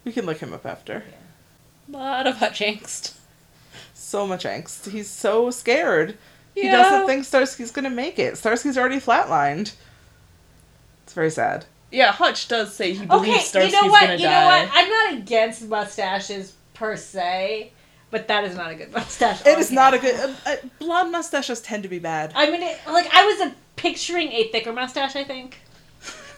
We 0.05 0.13
can 0.13 0.27
look 0.27 0.39
him 0.39 0.53
up 0.53 0.67
after. 0.67 1.03
A 1.93 1.97
lot 1.97 2.27
of 2.27 2.37
hutch 2.37 2.61
angst. 2.61 3.15
So 3.95 4.27
much 4.27 4.45
angst. 4.45 4.91
He's 4.91 5.09
so 5.09 5.51
scared. 5.51 6.17
He 6.55 6.69
doesn't 6.69 7.07
think 7.07 7.25
Starsky's 7.25 7.71
gonna 7.71 7.91
make 7.91 8.19
it. 8.19 8.35
Starsky's 8.35 8.77
already 8.77 9.01
flatlined. 9.01 9.75
It's 11.05 11.13
very 11.15 11.31
sad. 11.31 11.65
Yeah, 11.91 12.13
Hutch 12.13 12.47
does 12.49 12.75
say 12.75 12.93
he 12.95 13.05
believes 13.07 13.53
Okay, 13.53 13.61
Starsky's 13.61 13.73
you 13.73 13.83
know 13.83 13.89
what? 13.89 14.01
gonna 14.03 14.17
You 14.17 14.25
die. 14.25 14.41
know 14.41 14.47
what? 14.47 14.71
I'm 14.73 14.89
not 14.89 15.23
against 15.23 15.67
mustaches 15.69 16.55
per 16.75 16.97
se, 16.97 17.73
but 18.11 18.29
that 18.29 18.45
is 18.45 18.57
not 18.57 18.71
a 18.71 18.75
good 18.75 18.93
mustache. 18.95 19.41
It 19.47 19.55
on 19.55 19.61
is 19.61 19.73
not 19.73 19.95
a 19.95 19.99
good. 19.99 20.15
Uh, 20.19 20.33
uh, 20.47 20.57
blonde 20.79 21.11
mustaches 21.13 21.61
tend 21.61 21.83
to 21.85 21.89
be 21.89 21.99
bad. 21.99 22.33
I 22.37 22.51
mean, 22.51 22.63
it, 22.63 22.79
like 22.87 23.13
I 23.13 23.25
was 23.27 23.41
uh 23.41 23.55
picturing 23.77 24.31
a 24.33 24.45
thicker 24.49 24.73
mustache. 24.73 25.17
I 25.17 25.25
think. 25.25 25.59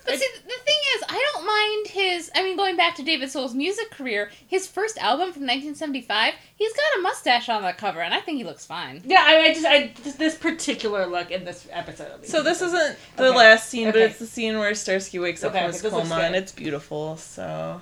But 0.05 0.19
see, 0.19 0.27
the 0.35 0.49
thing 0.49 0.77
is, 0.97 1.03
I 1.09 1.31
don't 1.35 1.47
mind 1.47 1.87
his. 1.89 2.31
I 2.35 2.43
mean, 2.43 2.57
going 2.57 2.77
back 2.77 2.97
to 2.97 3.03
David 3.03 3.31
Soul's 3.31 3.55
music 3.55 3.91
career, 3.91 4.31
his 4.47 4.67
first 4.67 4.99
album 4.99 5.33
from 5.33 5.43
1975, 5.43 6.35
he's 6.57 6.73
got 6.73 6.99
a 6.99 7.03
mustache 7.03 7.49
on 7.49 7.63
the 7.63 7.73
cover, 7.73 8.01
and 8.01 8.13
I 8.13 8.21
think 8.21 8.39
he 8.39 8.45
looks 8.45 8.67
fine. 8.67 9.01
Yeah, 9.05 9.23
I, 9.25 9.39
I 9.43 9.55
just 9.55 9.67
I 9.67 9.93
just 10.03 10.19
this 10.19 10.35
particular 10.37 11.07
look 11.07 11.31
in 11.31 11.45
this 11.45 11.67
episode. 11.71 12.27
So 12.27 12.43
this 12.43 12.63
isn't 12.63 12.97
the 13.17 13.27
Okay. 13.29 13.37
last 13.37 13.69
scene, 13.69 13.87
but 13.87 13.97
Okay. 13.97 14.05
it's 14.07 14.19
the 14.19 14.27
scene 14.27 14.59
where 14.59 14.75
Starsky 14.75 15.19
wakes 15.19 15.45
up 15.45 15.53
from 15.53 15.65
his 15.65 15.83
coma, 15.83 16.17
and 16.17 16.35
it's 16.37 16.53
beautiful. 16.53 17.17
So 17.17 17.81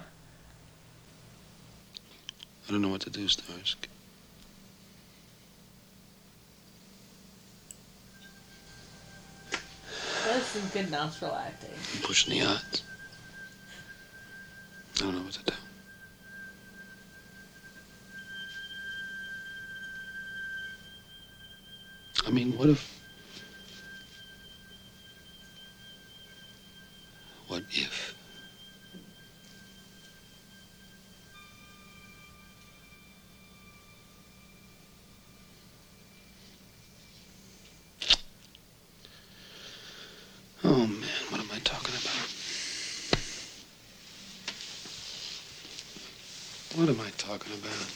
I 2.68 2.70
don't 2.72 2.82
know 2.82 2.88
what 2.88 3.00
to 3.02 3.10
do, 3.10 3.26
Starsky. 3.28 3.88
That's 10.24 10.46
some 10.46 10.68
good 10.68 10.90
nostril 10.90 11.34
acting. 11.34 11.70
I'm 11.94 12.02
pushing 12.02 12.38
the 12.38 12.46
odds. 12.46 12.82
I 14.96 15.04
don't 15.04 15.14
know 15.16 15.22
what 15.22 15.32
to 15.32 15.44
do. 15.44 15.54
I 22.26 22.30
mean, 22.30 22.56
what 22.58 22.68
if. 22.68 23.00
What 27.48 27.62
if. 27.70 28.19
Oh 40.72 40.86
man, 40.86 41.02
what 41.30 41.40
am 41.40 41.48
I 41.52 41.58
talking 41.64 41.96
about? 41.96 42.30
What 46.76 46.88
am 46.88 47.00
I 47.00 47.10
talking 47.18 47.52
about? 47.54 47.90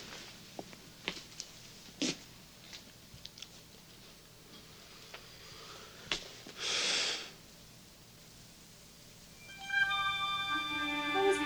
I 11.15 11.27
was. 11.29 11.37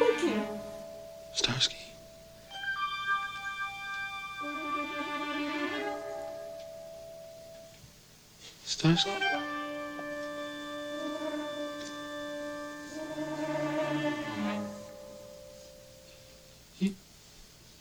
Starsky. 1.35 1.77
Starsky? 8.65 9.28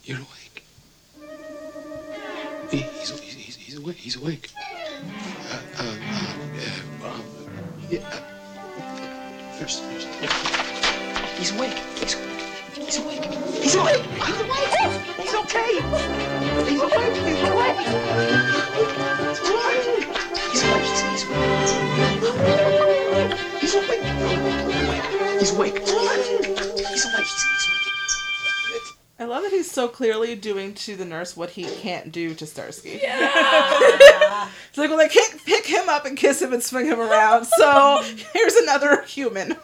You're 0.07 0.17
awake. 0.19 0.63
He, 2.71 2.77
he's 2.77 3.09
He's 3.97 4.15
awake. 4.15 4.49
Uh, 4.55 5.59
uh, 5.77 5.83
uh, 5.83 7.07
uh, 7.07 7.19
yeah. 7.89 7.99
uh, 7.99 9.59
Nurse, 9.59 9.81
nurse. 9.81 10.05
He's 11.37 11.51
awake. 11.51 11.77
He's 11.99 12.15
awake. 12.15 12.39
He's 12.75 12.95
awake. 12.95 13.25
He's 13.61 13.75
awake. 13.75 14.05
He's 14.15 14.39
awake. 14.39 14.71
He's 15.19 15.35
okay. 15.35 15.73
He's 16.67 16.79
awake. 16.79 17.15
He's 17.27 17.43
awake. 17.43 17.79
He's 19.27 19.41
awake. 19.43 19.83
He's 20.51 20.63
awake. 20.63 20.87
He's, 20.87 21.03
he's 21.03 21.23
awake. 21.27 21.51
He's 23.59 23.75
awake. 23.75 23.75
He's 23.75 23.75
awake. 23.75 24.05
He's 25.39 25.51
awake. 25.51 25.77
He's 25.79 25.91
awake. 25.91 26.07
He's, 26.07 26.85
he's 26.89 27.05
awake. 27.05 27.66
I 29.27 29.29
love 29.29 29.43
that 29.43 29.51
he's 29.51 29.69
so 29.69 29.89
clearly 29.89 30.35
doing 30.35 30.73
to 30.75 30.95
the 30.95 31.03
nurse 31.03 31.35
what 31.35 31.49
he 31.49 31.65
can't 31.65 32.13
do 32.13 32.33
to 32.35 32.45
Starsky. 32.45 33.01
Yeah. 33.03 34.47
It's 34.69 34.77
like, 34.77 34.89
well, 34.89 35.01
I 35.01 35.09
can't 35.09 35.43
pick 35.43 35.65
him 35.65 35.89
up 35.89 36.05
and 36.05 36.15
kiss 36.15 36.41
him 36.41 36.53
and 36.53 36.63
swing 36.63 36.85
him 36.85 36.99
around, 36.99 37.45
so 37.45 38.01
here's 38.33 38.55
another 38.55 39.01
human. 39.01 39.57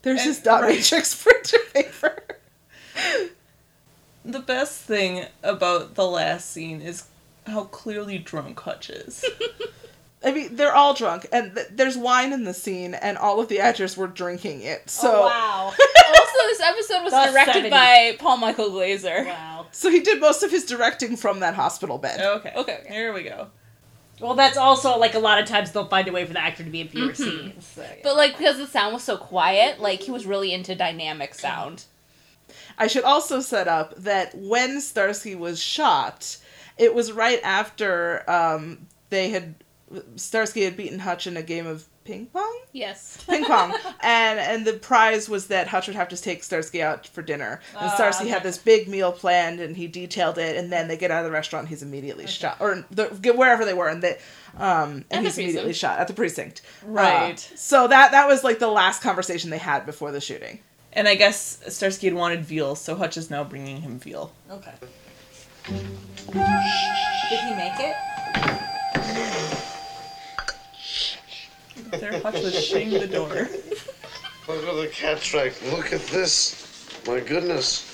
There's 0.00 0.22
his 0.22 0.38
dot 0.40 0.62
right. 0.62 0.76
matrix 0.76 1.22
printer 1.22 1.58
paper. 1.74 2.22
The 4.24 4.38
best 4.38 4.80
thing 4.80 5.26
about 5.42 5.96
the 5.96 6.06
last 6.06 6.50
scene 6.50 6.80
is 6.80 7.04
how 7.46 7.64
clearly 7.64 8.16
drunk 8.16 8.60
Hutch 8.60 8.88
is. 8.88 9.24
I 10.24 10.32
mean, 10.32 10.56
they're 10.56 10.74
all 10.74 10.94
drunk, 10.94 11.26
and 11.32 11.54
th- 11.54 11.68
there's 11.70 11.96
wine 11.96 12.32
in 12.32 12.42
the 12.44 12.52
scene, 12.54 12.94
and 12.94 13.16
all 13.16 13.40
of 13.40 13.46
the 13.48 13.60
actors 13.60 13.96
were 13.96 14.08
drinking 14.08 14.62
it. 14.62 14.90
So, 14.90 15.08
oh, 15.22 15.26
wow. 15.26 15.66
also, 16.08 16.38
this 16.48 16.60
episode 16.60 17.04
was 17.04 17.12
The 17.12 17.30
directed 17.32 17.64
70s. 17.66 17.70
by 17.70 18.16
Paul 18.18 18.36
Michael 18.38 18.70
Glaser. 18.70 19.24
wow. 19.26 19.66
so 19.70 19.90
he 19.90 20.00
did 20.00 20.20
most 20.20 20.42
of 20.42 20.50
his 20.50 20.64
directing 20.64 21.16
from 21.16 21.38
that 21.40 21.54
hospital 21.54 21.98
bed. 21.98 22.20
Okay. 22.20 22.52
Okay, 22.56 22.74
okay. 22.80 22.86
Here 22.92 23.12
we 23.12 23.22
go. 23.22 23.46
Well, 24.20 24.34
that's 24.34 24.56
also 24.56 24.98
like 24.98 25.14
a 25.14 25.20
lot 25.20 25.40
of 25.40 25.46
times 25.46 25.70
they'll 25.70 25.86
find 25.86 26.08
a 26.08 26.12
way 26.12 26.24
for 26.24 26.32
the 26.32 26.42
actor 26.42 26.64
to 26.64 26.70
be 26.70 26.80
in 26.80 26.88
fewer 26.88 27.12
Mm-hmm. 27.12 27.22
scenes. 27.22 27.64
So, 27.66 27.82
yeah. 27.82 27.94
But 28.02 28.16
like 28.16 28.36
because 28.36 28.58
the 28.58 28.66
sound 28.66 28.94
was 28.94 29.04
so 29.04 29.16
quiet, 29.16 29.78
like 29.78 30.00
he 30.00 30.10
was 30.10 30.26
really 30.26 30.52
into 30.52 30.74
dynamic 30.74 31.34
sound. 31.36 31.84
I 32.76 32.88
should 32.88 33.04
also 33.04 33.38
set 33.38 33.68
up 33.68 33.94
that 33.98 34.34
when 34.36 34.80
Starsky 34.80 35.36
was 35.36 35.62
shot, 35.62 36.38
it 36.76 36.92
was 36.92 37.12
right 37.12 37.40
after 37.44 38.28
um, 38.28 38.88
they 39.10 39.28
had 39.30 39.54
Starsky 40.16 40.64
had 40.64 40.76
beaten 40.76 40.98
Hutch 40.98 41.26
in 41.26 41.36
a 41.36 41.42
game 41.42 41.66
of 41.66 41.86
ping 42.04 42.26
pong. 42.26 42.60
Yes. 42.72 43.22
Ping 43.28 43.44
pong, 43.44 43.74
and 44.02 44.38
and 44.38 44.66
the 44.66 44.74
prize 44.74 45.28
was 45.28 45.46
that 45.48 45.68
Hutch 45.68 45.86
would 45.86 45.96
have 45.96 46.08
to 46.08 46.16
take 46.16 46.42
Starsky 46.44 46.82
out 46.82 47.06
for 47.06 47.22
dinner. 47.22 47.60
And 47.78 47.90
Ah, 47.90 47.94
Starsky 47.94 48.28
had 48.28 48.42
this 48.42 48.58
big 48.58 48.88
meal 48.88 49.12
planned, 49.12 49.60
and 49.60 49.76
he 49.76 49.86
detailed 49.86 50.38
it. 50.38 50.56
And 50.56 50.70
then 50.72 50.88
they 50.88 50.96
get 50.96 51.10
out 51.10 51.20
of 51.20 51.24
the 51.24 51.30
restaurant, 51.32 51.68
he's 51.68 51.82
immediately 51.82 52.26
shot, 52.26 52.58
or 52.60 52.84
the, 52.90 53.08
get 53.20 53.36
wherever 53.36 53.64
they 53.64 53.74
were, 53.74 53.88
and 53.88 54.02
they, 54.02 54.18
um, 54.58 55.04
and 55.10 55.12
At 55.12 55.16
the 55.20 55.20
he's 55.22 55.38
immediately 55.38 55.72
shot 55.72 55.98
at 55.98 56.08
the 56.08 56.14
precinct. 56.14 56.62
Right. 56.84 57.34
Uh, 57.34 57.56
so 57.56 57.88
that 57.88 58.10
that 58.12 58.26
was 58.28 58.44
like 58.44 58.58
the 58.58 58.68
last 58.68 59.02
conversation 59.02 59.50
they 59.50 59.58
had 59.58 59.86
before 59.86 60.12
the 60.12 60.20
shooting. 60.20 60.60
And 60.92 61.06
I 61.06 61.14
guess 61.14 61.60
Starsky 61.68 62.06
had 62.08 62.14
wanted 62.14 62.44
veal, 62.44 62.74
so 62.74 62.94
Hutch 62.96 63.16
is 63.16 63.30
now 63.30 63.44
bringing 63.44 63.80
him 63.82 63.98
veal. 63.98 64.32
Okay. 64.50 64.72
Did 65.66 67.40
he 67.40 67.54
make 67.54 67.78
it? 67.78 68.67
There, 71.90 72.20
Hutch 72.20 72.42
was 72.42 72.64
shutting 72.64 72.90
the 72.90 73.06
door. 73.06 73.48
Look 74.48 74.64
at 74.64 74.76
the 74.76 74.88
cat 74.92 75.18
strike. 75.18 75.54
Look 75.72 75.92
at 75.92 76.00
this. 76.08 76.54
My 77.06 77.20
goodness. 77.20 77.84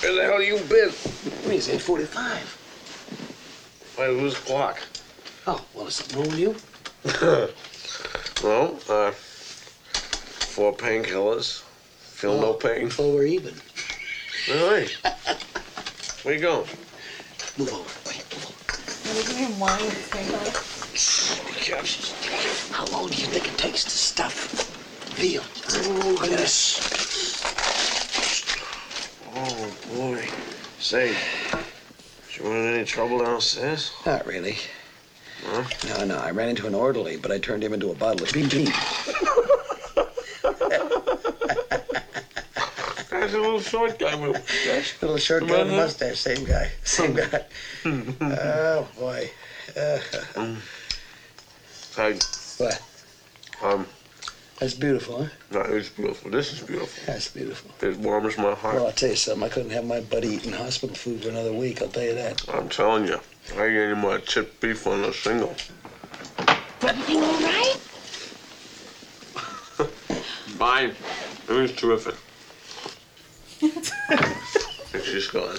Where 0.00 0.14
the 0.14 0.22
hell 0.22 0.42
you 0.42 0.56
been? 0.68 0.90
Wait, 1.46 1.56
it's 1.56 1.68
845. 1.68 2.60
Why, 3.96 4.06
whose 4.06 4.36
clock? 4.38 4.80
Oh, 5.46 5.62
well, 5.74 5.86
is 5.86 5.94
something 5.96 6.20
wrong 6.20 6.28
with 6.28 6.38
you? 6.38 6.56
well, 8.48 8.78
uh, 8.88 9.10
four 9.10 10.72
painkillers. 10.74 11.62
Feel 12.00 12.40
no 12.40 12.54
pain. 12.54 12.90
Oh, 12.98 13.14
we're 13.14 13.26
even. 13.26 13.54
Really? 14.48 14.88
Where 16.22 16.34
you 16.34 16.40
going? 16.40 16.66
Move 17.58 17.72
over. 17.72 17.90
Wait, 18.06 18.24
move 18.34 18.46
Cat. 21.60 21.80
over. 21.80 22.13
How 22.70 22.84
long 22.86 23.08
do 23.08 23.16
you 23.16 23.26
think 23.26 23.46
it 23.46 23.56
takes 23.58 23.84
to 23.84 23.90
stuff 23.90 24.50
veal? 25.16 25.42
Look 26.12 26.24
at 26.24 26.30
this. 26.30 27.42
Oh, 29.36 29.76
boy. 29.94 30.28
Say, 30.78 31.16
you 32.34 32.44
run 32.44 32.56
into 32.56 32.76
any 32.76 32.84
trouble 32.84 33.18
downstairs? 33.18 33.92
Not 34.04 34.26
really. 34.26 34.58
Huh? 35.44 35.64
No, 35.88 36.04
no, 36.04 36.18
I 36.18 36.30
ran 36.30 36.48
into 36.48 36.66
an 36.66 36.74
orderly, 36.74 37.16
but 37.16 37.30
I 37.30 37.38
turned 37.38 37.62
him 37.62 37.72
into 37.72 37.90
a 37.90 37.94
bottle 37.94 38.26
of 38.26 38.32
Beam. 38.32 38.48
That's 43.10 43.32
a 43.32 43.38
little 43.38 43.60
short 43.60 43.98
guy 43.98 44.14
with 44.16 44.30
a 44.36 44.38
mustache. 44.38 45.00
Little 45.00 45.16
short 45.16 45.46
guy 45.46 45.62
with 45.62 45.72
a 45.72 45.76
mustache, 45.76 46.18
same 46.18 46.44
guy. 46.44 46.70
Same 46.82 47.14
guy. 47.14 47.44
oh, 47.86 48.88
boy. 48.98 49.30
Uh, 49.76 49.98
Hey, 51.96 52.18
what? 52.58 52.82
um, 53.62 53.86
That's 54.58 54.74
beautiful, 54.74 55.24
huh? 55.24 55.28
no, 55.50 55.60
it's 55.62 55.88
beautiful. 55.88 56.30
This 56.30 56.52
is 56.52 56.60
beautiful. 56.60 57.02
That's 57.06 57.28
beautiful. 57.28 57.70
It 57.86 57.96
warms 57.98 58.36
my 58.38 58.54
heart. 58.54 58.76
Well, 58.76 58.86
I'll 58.86 58.92
tell 58.92 59.10
you 59.10 59.16
something. 59.16 59.42
I 59.44 59.48
couldn't 59.48 59.70
have 59.70 59.84
my 59.84 60.00
buddy 60.00 60.28
eating 60.28 60.52
hospital 60.52 60.94
food 60.94 61.22
for 61.22 61.28
another 61.30 61.52
week, 61.52 61.82
I'll 61.82 61.88
tell 61.88 62.04
you 62.04 62.14
that. 62.14 62.44
I'm 62.48 62.68
telling 62.68 63.06
you, 63.06 63.20
I 63.56 63.66
ain't 63.66 63.76
any 63.76 63.94
more 63.94 64.18
chipped 64.18 64.60
beef 64.60 64.86
on 64.86 65.04
a 65.04 65.12
single. 65.12 65.54
Everything 66.82 67.16
all 67.16 67.40
right? 67.40 67.74
Fine. 70.58 70.94
It 71.48 71.52
was 71.52 71.72
terrific. 71.72 72.14
and 74.94 75.02
she's 75.02 75.26
gone. 75.28 75.58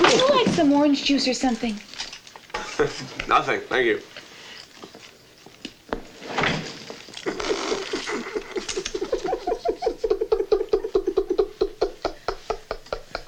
Would 0.00 0.12
you 0.12 0.28
like 0.36 0.48
some 0.48 0.72
orange 0.72 1.04
juice 1.04 1.26
or 1.26 1.34
something? 1.34 1.78
Nothing. 3.28 3.60
Thank 3.62 3.86
you. 3.86 4.00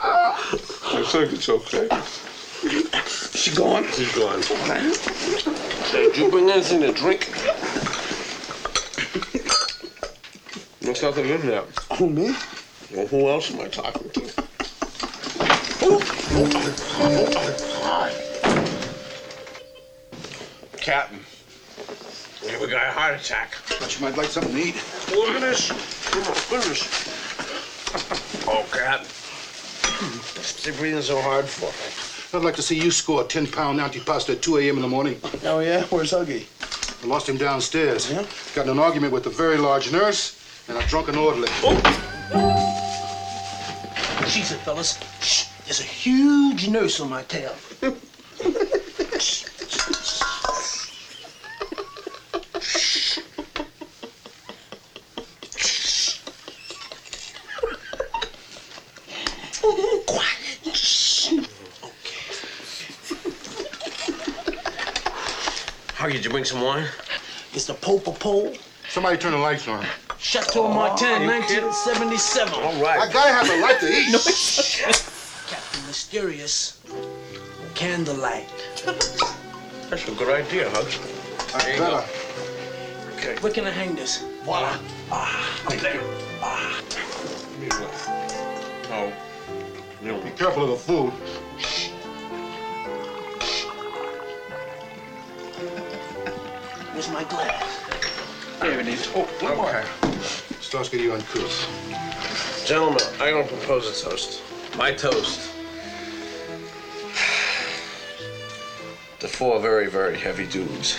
I 0.04 1.01
think 1.12 1.32
it's 1.34 1.48
okay. 1.50 1.88
She 3.36 3.54
gone? 3.54 3.84
She's 3.92 4.14
gone. 4.16 4.40
Hey, 5.90 6.08
did 6.08 6.16
you 6.16 6.30
bring 6.30 6.48
anything 6.48 6.80
to 6.80 6.90
drink? 6.92 7.26
There's 10.80 11.02
nothing 11.02 11.28
in 11.28 11.46
there. 11.46 11.64
Oh, 11.90 12.08
me? 12.08 12.34
Well, 12.94 13.06
who 13.08 13.28
else 13.28 13.50
am 13.52 13.60
I 13.60 13.68
talking 13.68 14.08
to? 14.10 14.22
Captain, 20.78 21.20
we 22.42 22.48
have 22.48 22.62
a 22.62 22.66
guy 22.66 22.88
a 22.88 22.92
heart 22.92 23.20
attack. 23.20 23.54
Thought 23.54 23.94
you 23.98 24.06
might 24.06 24.16
like 24.16 24.28
something 24.28 24.54
to 24.54 24.58
eat. 24.58 24.82
Look 25.10 25.28
at 25.28 25.40
this. 25.42 25.70
Oh 26.14 26.20
my 26.20 26.58
goodness. 26.58 26.88
Oh, 28.48 28.64
Captain. 28.72 29.21
What's 30.02 30.64
he 30.64 30.72
breathing 30.72 31.02
so 31.02 31.20
hard 31.20 31.46
for? 31.46 32.36
I'd 32.36 32.44
like 32.44 32.56
to 32.56 32.62
see 32.62 32.76
you 32.76 32.90
score 32.90 33.22
a 33.22 33.24
10 33.24 33.46
pound 33.48 33.78
antipasta 33.78 34.30
at 34.30 34.42
2 34.42 34.58
a.m. 34.58 34.76
in 34.76 34.82
the 34.82 34.88
morning. 34.88 35.20
Oh, 35.44 35.60
yeah? 35.60 35.84
Where's 35.84 36.12
Huggy? 36.12 36.46
I 37.02 37.06
lost 37.06 37.28
him 37.28 37.36
downstairs. 37.36 38.10
Yeah? 38.10 38.26
Got 38.54 38.66
in 38.66 38.72
an 38.72 38.78
argument 38.78 39.12
with 39.12 39.26
a 39.26 39.30
very 39.30 39.58
large 39.58 39.92
nurse 39.92 40.38
and 40.68 40.76
a 40.76 40.86
drunken 40.86 41.16
orderly. 41.16 41.48
Oh! 41.62 41.78
Jesus, 44.28 44.60
fellas. 44.62 44.98
Shh. 45.20 45.46
There's 45.64 45.80
a 45.80 45.84
huge 45.84 46.68
nurse 46.68 46.98
on 47.00 47.10
my 47.10 47.22
tail. 47.22 47.54
did 66.22 66.28
you 66.28 66.32
bring 66.34 66.44
some 66.44 66.60
wine? 66.60 66.86
It's 67.52 67.66
the 67.66 67.74
Popa 67.74 68.12
Pole. 68.12 68.54
Somebody 68.88 69.16
turn 69.16 69.32
the 69.32 69.38
lights 69.38 69.66
on. 69.66 69.84
Chateau 70.18 70.68
Martin, 70.68 71.26
1977. 71.26 72.54
All 72.54 72.80
right. 72.80 73.00
I 73.00 73.12
gotta 73.12 73.32
have 73.32 73.50
a 73.50 73.60
light 73.60 73.80
to 73.80 73.88
eat. 73.88 74.12
Captain 75.50 75.86
Mysterious. 75.88 76.80
Candlelight. 77.74 78.48
That's 79.90 80.06
a 80.06 80.12
good 80.12 80.32
idea, 80.32 80.70
Hugs. 80.70 81.00
I 81.56 81.58
There 81.58 81.72
you 81.72 81.78
go. 81.80 81.90
better. 81.90 82.06
Okay. 83.16 83.40
Where 83.40 83.52
can 83.52 83.66
I 83.66 83.70
hang 83.70 83.96
this? 83.96 84.24
Voila. 84.44 84.78
Ah, 85.10 85.66
up 85.66 85.74
there. 85.80 86.00
Ah. 86.40 86.80
Oh. 88.92 89.12
You 90.00 90.12
know, 90.12 90.20
Be 90.22 90.30
careful 90.30 90.62
of 90.62 90.70
the 90.70 90.76
food. 90.76 91.12
My 97.12 97.24
glass? 97.24 97.78
There 98.60 98.80
it 98.80 98.88
is. 98.88 99.06
Oh, 99.14 99.24
one 99.40 99.56
more. 99.56 99.84
Starsky, 100.60 100.98
you 100.98 101.12
uncouth. 101.12 102.64
Gentlemen, 102.66 103.02
I'm 103.20 103.34
gonna 103.34 103.46
propose 103.46 103.86
a 103.86 104.02
toast. 104.02 104.40
My 104.76 104.92
toast. 104.92 105.50
To 109.20 109.28
four 109.28 109.60
very, 109.60 109.88
very 109.88 110.16
heavy 110.16 110.46
dudes. 110.46 110.96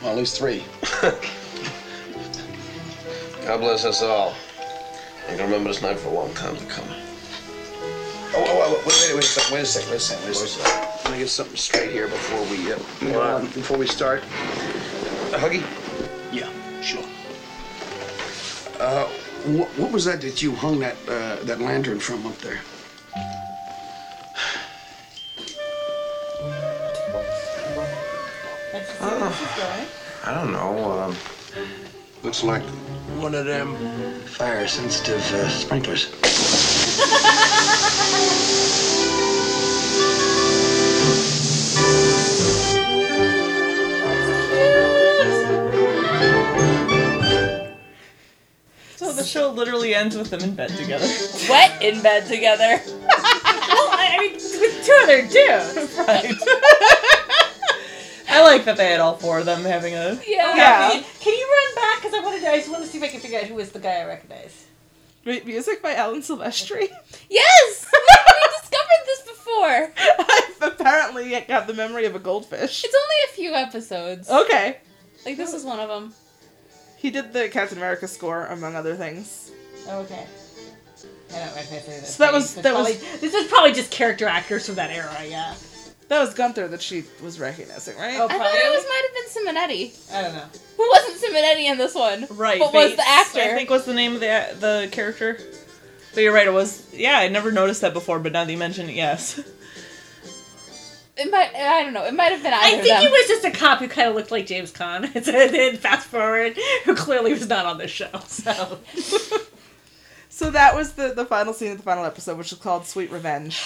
Well, 0.00 0.12
at 0.12 0.16
least 0.16 0.38
three. 0.38 0.62
God 3.44 3.60
bless 3.60 3.84
us 3.84 4.00
all. 4.00 4.32
I'm 5.26 5.36
gonna 5.36 5.44
remember 5.44 5.70
this 5.70 5.82
night 5.82 5.98
for 5.98 6.08
a 6.08 6.12
long 6.12 6.32
time 6.34 6.56
to 6.56 6.64
come. 6.66 7.05
Oh, 8.38 8.44
oh, 8.46 8.62
oh, 8.66 8.82
wait, 8.86 8.86
wait, 8.86 9.14
wait 9.14 9.24
a 9.24 9.26
second, 9.26 9.54
wait 9.54 9.62
a 9.62 9.66
second, 9.66 9.90
wait 9.90 9.96
a 9.96 10.00
second, 10.00 10.24
wait 10.26 10.36
a 10.36 10.46
second. 10.46 11.04
Let 11.04 11.12
me 11.12 11.18
get 11.20 11.28
something 11.30 11.56
straight 11.56 11.90
here 11.90 12.06
before 12.06 12.42
we, 12.50 12.70
uh, 12.70 12.76
What? 13.40 13.54
before 13.54 13.78
we 13.78 13.86
start. 13.86 14.22
A 15.32 15.38
huggy? 15.38 15.62
Yeah, 16.32 16.50
sure. 16.82 17.02
Uh, 18.78 19.06
what, 19.56 19.68
what 19.78 19.90
was 19.90 20.04
that 20.04 20.20
that 20.20 20.42
you 20.42 20.54
hung 20.54 20.80
that, 20.80 20.96
uh, 21.08 21.36
that 21.44 21.60
lantern 21.60 21.98
from 21.98 22.26
up 22.26 22.36
there? 22.38 22.60
I 30.24 30.34
don't 30.34 30.52
know. 30.52 30.92
Um, 31.00 31.16
Looks 32.22 32.42
like 32.42 32.62
one 33.20 33.34
of 33.34 33.46
them 33.46 33.76
fire-sensitive 34.26 35.20
uh, 35.32 35.48
sprinklers. 35.48 36.10
Show 49.26 49.50
literally 49.50 49.94
ends 49.94 50.16
with 50.16 50.30
them 50.30 50.40
in 50.40 50.54
bed 50.54 50.70
together. 50.70 51.06
Wet 51.50 51.82
in 51.82 52.02
bed 52.02 52.26
together. 52.26 52.80
Well, 53.68 53.88
I 53.90 54.14
I 54.16 54.18
mean, 54.20 54.32
with 54.34 54.86
two 54.86 54.98
other 55.02 55.22
dudes. 55.22 55.98
right. 55.98 56.32
I 58.28 58.42
like 58.42 58.64
that 58.64 58.76
they 58.76 58.90
had 58.90 59.00
all 59.00 59.16
four 59.16 59.38
of 59.40 59.44
them 59.46 59.62
having 59.64 59.94
a. 59.94 60.18
Yeah. 60.26 60.46
Oh, 60.52 60.54
yeah. 60.56 60.88
Can 60.90 60.98
you, 60.98 61.04
can 61.20 61.34
you 61.34 61.46
run 61.46 61.74
back? 61.74 62.02
Because 62.02 62.14
I 62.14 62.20
wanted 62.24 62.40
to, 62.42 62.50
I 62.50 62.56
just 62.58 62.70
want 62.70 62.84
to 62.84 62.88
see 62.88 62.98
if 62.98 63.04
I 63.04 63.08
can 63.08 63.20
figure 63.20 63.38
out 63.38 63.44
who 63.46 63.54
was 63.54 63.72
the 63.72 63.78
guy 63.80 63.96
I 64.00 64.04
recognize. 64.06 64.66
Wait, 65.24 65.44
music 65.46 65.82
by 65.82 65.94
Alan 65.94 66.20
Silvestri. 66.22 66.88
Yes! 67.28 67.86
we 67.92 68.48
discovered 68.60 69.04
this 69.06 69.22
before. 69.22 69.92
I've 69.98 70.72
apparently 70.72 71.44
got 71.48 71.66
the 71.66 71.74
memory 71.74 72.06
of 72.06 72.14
a 72.14 72.20
goldfish. 72.20 72.84
It's 72.84 72.94
only 72.94 73.16
a 73.24 73.34
few 73.34 73.52
episodes. 73.54 74.30
Okay. 74.30 74.78
Like 75.24 75.36
this 75.36 75.52
is 75.52 75.64
one 75.64 75.80
of 75.80 75.88
them. 75.88 76.14
He 77.06 77.12
did 77.12 77.32
the 77.32 77.48
Captain 77.48 77.78
America 77.78 78.08
score, 78.08 78.46
among 78.46 78.74
other 78.74 78.96
things. 78.96 79.52
Oh, 79.86 80.00
okay. 80.00 80.26
I 81.32 81.38
don't 81.38 81.54
recognize 81.54 81.84
any 81.86 81.96
of 81.98 82.02
those 82.02 82.14
So 82.16 82.24
that 82.24 82.32
was- 82.32 82.44
It's 82.54 82.62
that 82.64 82.74
was- 82.74 82.96
probably- 82.98 83.18
This 83.20 83.32
is 83.32 83.46
probably 83.46 83.72
just 83.74 83.92
character 83.92 84.26
actors 84.26 84.66
from 84.66 84.74
that 84.74 84.90
era, 84.90 85.16
yeah. 85.24 85.54
That 86.08 86.18
was 86.18 86.34
Gunther 86.34 86.66
that 86.66 86.82
she 86.82 87.04
was 87.22 87.38
recognizing, 87.38 87.96
right? 87.96 88.16
Oh, 88.18 88.24
I 88.24 88.28
thought 88.28 88.30
probably. 88.40 88.58
it 88.58 88.70
was 88.72 88.84
might 88.88 89.02
have 89.06 89.14
been 89.14 89.54
Simonetti. 89.54 90.12
I 90.12 90.22
don't 90.22 90.34
know. 90.34 90.46
Who 90.78 90.88
wasn't 90.90 91.22
Simonetti 91.22 91.70
in 91.70 91.78
this 91.78 91.94
one? 91.94 92.26
Right. 92.28 92.58
But 92.58 92.74
was 92.74 92.96
the 92.96 93.06
actor? 93.08 93.38
I 93.40 93.54
think 93.54 93.70
was 93.70 93.84
the 93.84 93.94
name 93.94 94.14
of 94.14 94.20
the 94.20 94.48
the 94.58 94.88
character. 94.90 95.38
But 96.12 96.22
you're 96.24 96.32
right. 96.32 96.48
It 96.48 96.52
was. 96.52 96.82
Yeah, 96.92 97.18
I 97.18 97.28
never 97.28 97.52
noticed 97.52 97.82
that 97.82 97.92
before, 97.92 98.18
but 98.18 98.32
now 98.32 98.44
that 98.44 98.50
you 98.50 98.58
mention 98.58 98.88
it, 98.90 98.96
yes. 98.96 99.38
It 101.16 101.30
might. 101.30 101.54
I 101.54 101.82
don't 101.82 101.92
know. 101.94 102.04
It 102.04 102.14
might 102.14 102.32
have 102.32 102.42
been 102.42 102.52
either 102.52 102.64
I 102.64 102.70
of 102.78 102.82
think 102.84 102.94
them. 102.94 103.00
he 103.02 103.08
was 103.08 103.26
just 103.26 103.44
a 103.44 103.50
cop 103.50 103.78
who 103.78 103.88
kind 103.88 104.08
of 104.08 104.14
looked 104.14 104.30
like 104.30 104.46
James 104.46 104.72
Caan. 104.72 105.04
And 105.14 105.24
then 105.24 105.76
fast 105.76 106.06
forward, 106.08 106.58
who 106.84 106.94
clearly 106.94 107.32
was 107.32 107.48
not 107.48 107.64
on 107.66 107.78
the 107.78 107.88
show. 107.88 108.10
So 108.26 108.78
So 110.28 110.50
that 110.50 110.74
was 110.74 110.92
the, 110.92 111.14
the 111.14 111.24
final 111.24 111.54
scene 111.54 111.72
of 111.72 111.78
the 111.78 111.82
final 111.82 112.04
episode, 112.04 112.36
which 112.36 112.52
is 112.52 112.58
called 112.58 112.84
Sweet 112.86 113.10
Revenge. 113.10 113.62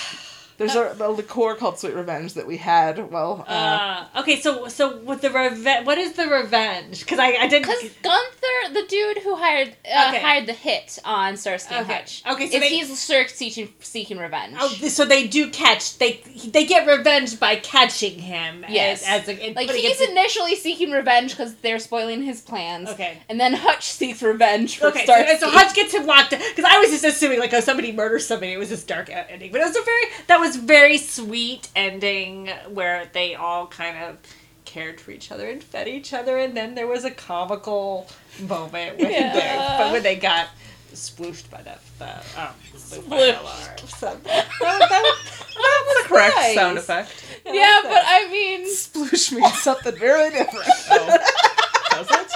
There's 0.61 0.75
a, 0.75 0.95
a 1.01 1.09
liqueur 1.11 1.55
called 1.55 1.79
Sweet 1.79 1.95
Revenge 1.95 2.35
that 2.35 2.47
we 2.47 2.59
had. 2.59 3.11
Well, 3.11 3.45
uh, 3.49 4.07
Uh, 4.15 4.21
okay, 4.21 4.39
so 4.41 4.69
so 4.69 4.99
with 4.99 5.23
the 5.23 5.31
revenge, 5.31 5.87
what 5.87 5.97
is 5.97 6.13
the 6.13 6.27
revenge? 6.29 7.01
Because 7.01 7.19
I, 7.19 7.29
I 7.29 7.47
didn't. 7.49 7.63
Because 7.67 7.91
Gunther, 8.03 8.75
the 8.75 8.85
dude 8.87 9.19
who 9.19 9.37
hired 9.37 9.69
uh, 9.91 10.09
Okay. 10.11 10.21
hired 10.21 10.47
the 10.47 10.53
hit 10.53 10.99
on 11.05 11.39
Starsky 11.39 11.75
and 11.75 11.87
Okay. 11.87 11.95
Hutch, 11.95 12.23
Okay, 12.31 12.51
so 12.51 12.59
they- 12.59 12.69
he's 12.69 12.99
Cirque 13.01 13.31
seeking, 13.31 13.73
seeking 13.81 14.19
revenge. 14.19 14.57
Oh, 14.61 14.69
so 14.69 15.07
they 15.07 15.27
do 15.27 15.49
catch 15.51 15.97
they 15.99 16.21
they 16.47 16.67
get 16.67 16.87
revenge 16.87 17.41
by 17.41 17.57
catching 17.57 18.19
him. 18.19 18.65
Yes. 18.69 19.03
as, 19.09 19.29
as 19.29 19.39
a, 19.39 19.55
like 19.55 19.71
he's 19.71 19.99
it- 20.01 20.11
initially 20.11 20.57
seeking 20.57 20.91
revenge 20.91 21.31
because 21.33 21.55
they're 21.57 21.79
spoiling 21.79 22.23
his 22.23 22.43
plans. 22.43 22.91
Okay. 22.91 23.17
And 23.31 23.41
then 23.41 23.55
Hutch 23.55 23.85
seeks 23.91 24.23
revenge 24.23 24.77
for 24.79 24.89
Okay, 24.89 25.07
so, 25.07 25.13
Starsky. 25.15 25.39
so 25.39 25.51
Hutch 25.51 25.75
gets 25.75 25.95
him 25.95 26.05
locked 26.07 26.31
because 26.31 26.65
I 26.69 26.79
was 26.79 26.91
just 26.91 27.05
assuming 27.05 27.39
like 27.41 27.55
oh 27.55 27.61
somebody 27.61 27.93
murders 27.93 28.27
somebody. 28.27 28.53
It 28.53 28.59
was 28.59 28.69
this 28.69 28.85
dark 28.85 29.09
ending, 29.09 29.53
but 29.53 29.63
it 29.63 29.65
was 29.65 29.77
a 29.77 29.83
very 29.83 30.05
that 30.27 30.39
was 30.39 30.50
very 30.57 30.99
sweet 30.99 31.69
ending 31.77 32.49
where 32.69 33.09
they 33.13 33.35
all 33.35 33.67
kind 33.67 33.97
of 34.05 34.17
cared 34.65 35.01
for 35.01 35.11
each 35.11 35.31
other 35.33 35.49
and 35.51 35.63
fed 35.63 35.89
each 35.89 36.13
other, 36.13 36.39
and 36.39 36.57
then 36.57 36.75
there 36.75 36.87
was 36.87 37.05
a 37.05 37.11
comical 37.11 38.09
moment 38.41 38.99
when 38.99 39.11
Yeah. 39.11 39.33
they 39.35 39.57
but 39.85 39.93
when 39.93 40.03
they 40.03 40.17
got 40.17 40.49
swooshed 40.93 41.51
by 41.51 41.63
the, 41.63 41.75
the 41.99 42.11
um 42.41 42.55
the 42.99 43.41
alarm. 43.41 43.79
So 43.87 44.07
that, 44.07 44.25
that, 44.25 44.49
that, 44.61 44.89
that 44.89 45.85
was 45.87 46.07
Correct 46.07 46.37
Nice. 46.37 46.55
sound 46.55 46.79
effect. 46.79 47.25
yeah, 47.47 47.81
but 47.83 48.03
I 48.07 48.29
mean, 48.31 48.67
sploosh 48.67 49.33
means 49.33 49.59
something 49.61 49.95
very 49.97 50.31
different. 50.31 50.67
Does 50.89 52.09
it? 52.11 52.33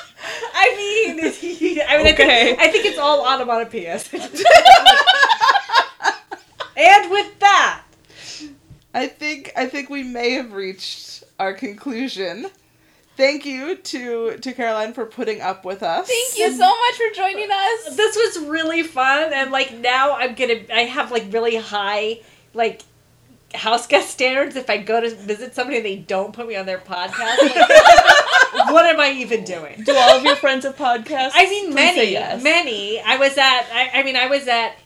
I 0.55 0.75
mean, 0.77 1.21
I 1.89 1.99
mean, 1.99 2.12
Okay. 2.15 2.53
I, 2.53 2.55
think, 2.57 2.61
I 2.61 2.69
think 2.73 2.85
it's 2.87 2.99
all 2.99 3.25
onomatopoeias. 3.25 4.12
and 6.77 7.11
with 7.11 7.39
that, 7.41 7.83
I 8.95 9.09
think 9.09 9.53
I 9.57 9.66
think 9.66 9.90
we 9.90 10.05
may 10.05 10.30
have 10.32 10.53
reached 10.53 11.24
our 11.38 11.53
conclusion. 11.53 12.47
Thank 13.16 13.45
you 13.45 13.76
to 13.76 14.38
to 14.38 14.53
Caroline 14.53 14.92
for 14.92 15.05
putting 15.05 15.40
up 15.40 15.64
with 15.64 15.82
us. 15.82 16.07
thank 16.09 16.38
you 16.38 16.53
so 16.53 16.66
much 16.68 16.95
for 16.95 17.14
joining 17.14 17.49
us. 17.51 17.97
this 17.97 18.16
was 18.16 18.47
really 18.49 18.82
fun, 18.84 19.32
and 19.32 19.51
like 19.51 19.72
now 19.74 20.16
I'm 20.16 20.34
gonna, 20.34 20.61
I 20.72 20.82
have 20.82 21.11
like 21.11 21.32
really 21.32 21.57
high 21.57 22.20
like 22.55 22.82
house 23.55 23.86
guest 23.86 24.11
standards. 24.11 24.57
If 24.57 24.70
I 24.70 24.78
go 24.78 25.01
to 25.01 25.14
visit 25.14 25.55
somebody 25.55 25.78
and 25.78 25.86
they 25.86 25.97
don't 25.97 26.32
put 26.32 26.47
me 26.47 26.57
on 26.57 26.66
their 26.66 26.78
podcast, 26.78 27.38
like, 27.38 27.68
what 28.72 28.86
am 28.86 29.01
I 29.01 29.14
even 29.16 29.45
doing? 29.45 29.82
Do 29.84 29.95
all 29.95 30.18
of 30.18 30.24
your 30.24 30.36
friends 30.36 30.64
have 30.64 30.76
podcasts? 30.76 31.32
I 31.34 31.49
mean, 31.49 31.66
Please 31.66 31.74
many, 31.74 31.97
say 31.99 32.12
yes. 32.12 32.42
many. 32.42 33.01
I 33.01 33.16
was 33.16 33.36
at. 33.38 33.66
I, 33.72 33.90
I 33.95 34.03
mean, 34.03 34.16
I 34.16 34.26
was 34.26 34.47
at 34.49 34.76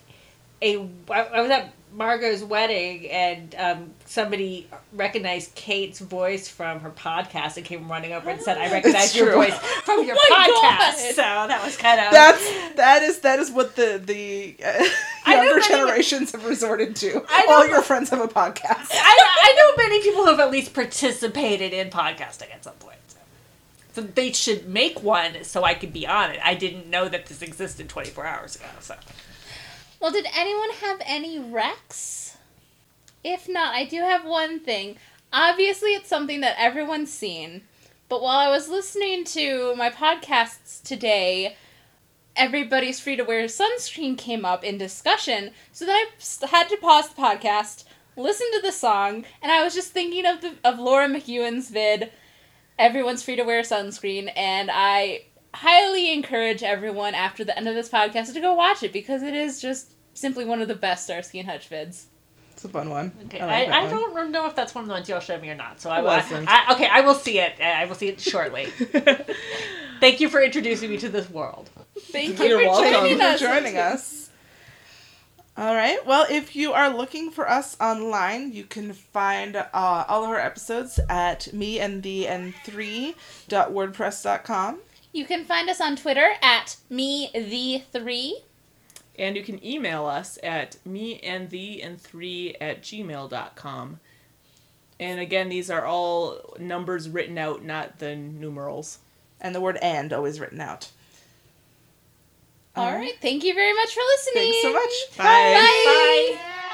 a. 0.62 0.76
I 1.10 1.20
I 1.20 1.40
was 1.40 1.50
at 1.50 1.72
Margot's 1.92 2.44
wedding, 2.44 3.08
and 3.10 3.54
um, 3.56 3.90
somebody 4.04 4.68
recognized 4.92 5.54
Kate's 5.54 5.98
voice 5.98 6.46
from 6.48 6.80
her 6.80 6.90
podcast 6.90 7.56
and 7.56 7.64
came 7.66 7.90
running 7.90 8.12
over 8.12 8.28
and 8.30 8.40
said, 8.40 8.58
"I 8.58 8.70
recognize 8.70 9.16
your 9.16 9.32
voice 9.32 9.54
from 9.84 10.04
your 10.06 10.16
Oh 10.18 10.26
podcast." 10.30 10.62
God. 10.62 11.14
So 11.14 11.22
that 11.22 11.60
was 11.64 11.76
kind 11.76 12.00
of. 12.00 12.12
That's 12.12 12.74
that 12.76 13.02
is 13.02 13.20
that 13.20 13.38
is 13.38 13.50
what 13.50 13.74
the 13.76 14.00
the 14.04 14.56
uh, 14.64 14.84
I 15.26 15.36
know 15.36 15.42
younger 15.44 15.60
many- 15.60 15.68
generations 15.68 16.32
have 16.32 16.44
resorted 16.44 16.94
to. 16.96 17.24
I 17.28 17.46
All 17.48 17.66
your 17.66 17.82
friends 17.82 18.10
have 18.10 18.20
a 18.20 18.28
podcast. 18.28 18.88
I, 18.92 19.38
I 19.42 19.54
know 19.56 19.82
many 19.82 20.02
people 20.02 20.22
who 20.24 20.30
have 20.30 20.40
at 20.40 20.50
least 20.50 20.74
participated 20.74 21.72
in 21.72 21.90
podcasting 21.90 22.52
at 22.52 22.64
some 22.64 22.74
point. 22.74 22.96
So. 23.08 23.18
so 23.94 24.00
they 24.02 24.32
should 24.32 24.68
make 24.68 25.02
one 25.02 25.42
so 25.44 25.64
I 25.64 25.74
could 25.74 25.92
be 25.92 26.06
on 26.06 26.30
it. 26.30 26.38
I 26.44 26.54
didn't 26.54 26.88
know 26.88 27.08
that 27.08 27.26
this 27.26 27.42
existed 27.42 27.88
24 27.88 28.26
hours 28.26 28.56
ago. 28.56 28.66
So 28.80 28.94
Well, 30.00 30.12
did 30.12 30.26
anyone 30.34 30.70
have 30.80 31.00
any 31.04 31.38
recs? 31.40 32.36
If 33.24 33.48
not, 33.48 33.74
I 33.74 33.84
do 33.84 34.00
have 34.00 34.24
one 34.24 34.60
thing. 34.60 34.96
Obviously, 35.32 35.90
it's 35.90 36.08
something 36.08 36.40
that 36.40 36.54
everyone's 36.58 37.12
seen. 37.12 37.62
But 38.08 38.22
while 38.22 38.38
I 38.38 38.48
was 38.48 38.68
listening 38.68 39.24
to 39.24 39.74
my 39.76 39.90
podcasts 39.90 40.82
today, 40.82 41.56
everybody's 42.36 43.00
free 43.00 43.16
to 43.16 43.24
wear 43.24 43.44
sunscreen 43.46 44.16
came 44.16 44.44
up 44.44 44.62
in 44.64 44.78
discussion. 44.78 45.50
So 45.72 45.84
then 45.84 45.96
I 45.96 46.46
had 46.46 46.68
to 46.68 46.76
pause 46.76 47.08
the 47.08 47.20
podcast, 47.20 47.84
listen 48.16 48.46
to 48.52 48.62
the 48.62 48.72
song, 48.72 49.24
and 49.42 49.50
I 49.50 49.64
was 49.64 49.74
just 49.74 49.92
thinking 49.92 50.24
of 50.24 50.40
the 50.40 50.54
of 50.64 50.78
Laura 50.78 51.08
McEwen's 51.08 51.68
vid. 51.70 52.12
Everyone's 52.78 53.24
free 53.24 53.34
to 53.34 53.42
wear 53.42 53.62
sunscreen, 53.62 54.30
and 54.36 54.70
I 54.72 55.24
highly 55.54 56.12
encourage 56.12 56.62
everyone 56.62 57.14
after 57.14 57.44
the 57.44 57.56
end 57.56 57.68
of 57.68 57.74
this 57.74 57.88
podcast 57.88 58.32
to 58.34 58.40
go 58.40 58.54
watch 58.54 58.82
it 58.82 58.92
because 58.92 59.22
it 59.22 59.34
is 59.34 59.60
just 59.60 59.92
simply 60.14 60.44
one 60.44 60.60
of 60.60 60.68
the 60.68 60.74
best 60.74 61.04
Starsky 61.04 61.40
and 61.40 61.48
Hutch 61.48 61.70
vids. 61.70 62.04
It's 62.52 62.64
a 62.64 62.68
fun 62.68 62.90
one. 62.90 63.12
Okay, 63.26 63.38
I, 63.38 63.46
like 63.46 63.68
I, 63.68 63.86
I 63.86 63.88
don't 63.88 64.32
know 64.32 64.46
if 64.46 64.56
that's 64.56 64.74
one 64.74 64.82
of 64.82 64.88
the 64.88 64.94
ones 64.94 65.08
you'll 65.08 65.20
show 65.20 65.40
me 65.40 65.48
or 65.48 65.54
not. 65.54 65.80
So 65.80 65.90
I 65.90 66.00
will. 66.00 66.10
I, 66.10 66.66
okay, 66.72 66.88
I 66.90 67.02
will 67.02 67.14
see 67.14 67.38
it. 67.38 67.60
I 67.60 67.84
will 67.84 67.94
see 67.94 68.08
it 68.08 68.20
shortly. 68.20 68.66
Thank 70.00 70.20
you 70.20 70.28
for 70.28 70.42
introducing 70.42 70.90
me 70.90 70.98
to 70.98 71.08
this 71.08 71.30
world. 71.30 71.70
Thank 71.98 72.40
you 72.40 72.46
You're 72.46 72.60
for 72.60 72.66
welcome. 72.66 72.92
joining 72.92 73.20
us. 73.20 73.40
For 73.40 73.46
joining 73.46 73.76
us. 73.76 74.30
All 75.56 75.74
right. 75.74 76.04
Well, 76.06 76.24
if 76.30 76.54
you 76.54 76.72
are 76.72 76.88
looking 76.88 77.32
for 77.32 77.48
us 77.48 77.76
online, 77.80 78.52
you 78.52 78.62
can 78.64 78.92
find 78.92 79.56
uh, 79.56 79.66
all 79.72 80.22
of 80.24 80.30
our 80.30 80.38
episodes 80.38 81.00
at 81.08 81.48
meandthe 81.52 82.28
and3.wordpress.com. 82.28 84.78
You 85.12 85.24
can 85.24 85.44
find 85.44 85.68
us 85.68 85.80
on 85.80 85.96
Twitter 85.96 86.34
at 86.42 86.76
me 86.90 87.30
the 87.34 87.82
three. 87.92 88.42
And 89.18 89.36
you 89.36 89.42
can 89.42 89.64
email 89.64 90.06
us 90.06 90.38
at 90.42 90.76
me 90.86 91.18
and 91.20 91.50
the 91.50 91.82
and 91.82 92.00
three 92.00 92.54
at 92.60 92.82
gmail.com. 92.82 94.00
And 95.00 95.20
again, 95.20 95.48
these 95.48 95.70
are 95.70 95.84
all 95.84 96.56
numbers 96.58 97.08
written 97.08 97.38
out, 97.38 97.64
not 97.64 97.98
the 97.98 98.16
numerals. 98.16 98.98
And 99.40 99.54
the 99.54 99.60
word 99.60 99.78
and 99.80 100.12
always 100.12 100.40
written 100.40 100.60
out. 100.60 100.90
All 102.74 102.88
um, 102.88 102.94
right. 102.94 103.14
Thank 103.20 103.44
you 103.44 103.54
very 103.54 103.74
much 103.74 103.94
for 103.94 104.00
listening. 104.00 104.52
Thanks 104.52 104.62
so 104.62 104.72
much. 104.72 105.16
Bye. 105.16 106.36
Bye. 106.44 106.64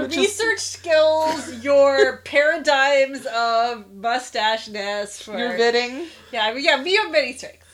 Your 0.00 0.08
your 0.08 0.08
Which 0.08 0.16
is- 0.18 0.38
research 0.40 0.58
skills, 0.60 1.64
your 1.64 2.16
paradigms 2.24 3.26
of 3.26 3.92
mustache-ness 3.94 5.22
for 5.22 5.38
You're 5.38 5.56
bidding. 5.56 6.06
yeah, 6.32 6.46
I 6.46 6.54
mean, 6.54 6.64
yeah, 6.64 6.82
we 6.82 6.94
have 6.96 7.10
many 7.10 7.32
strengths. 7.34 7.66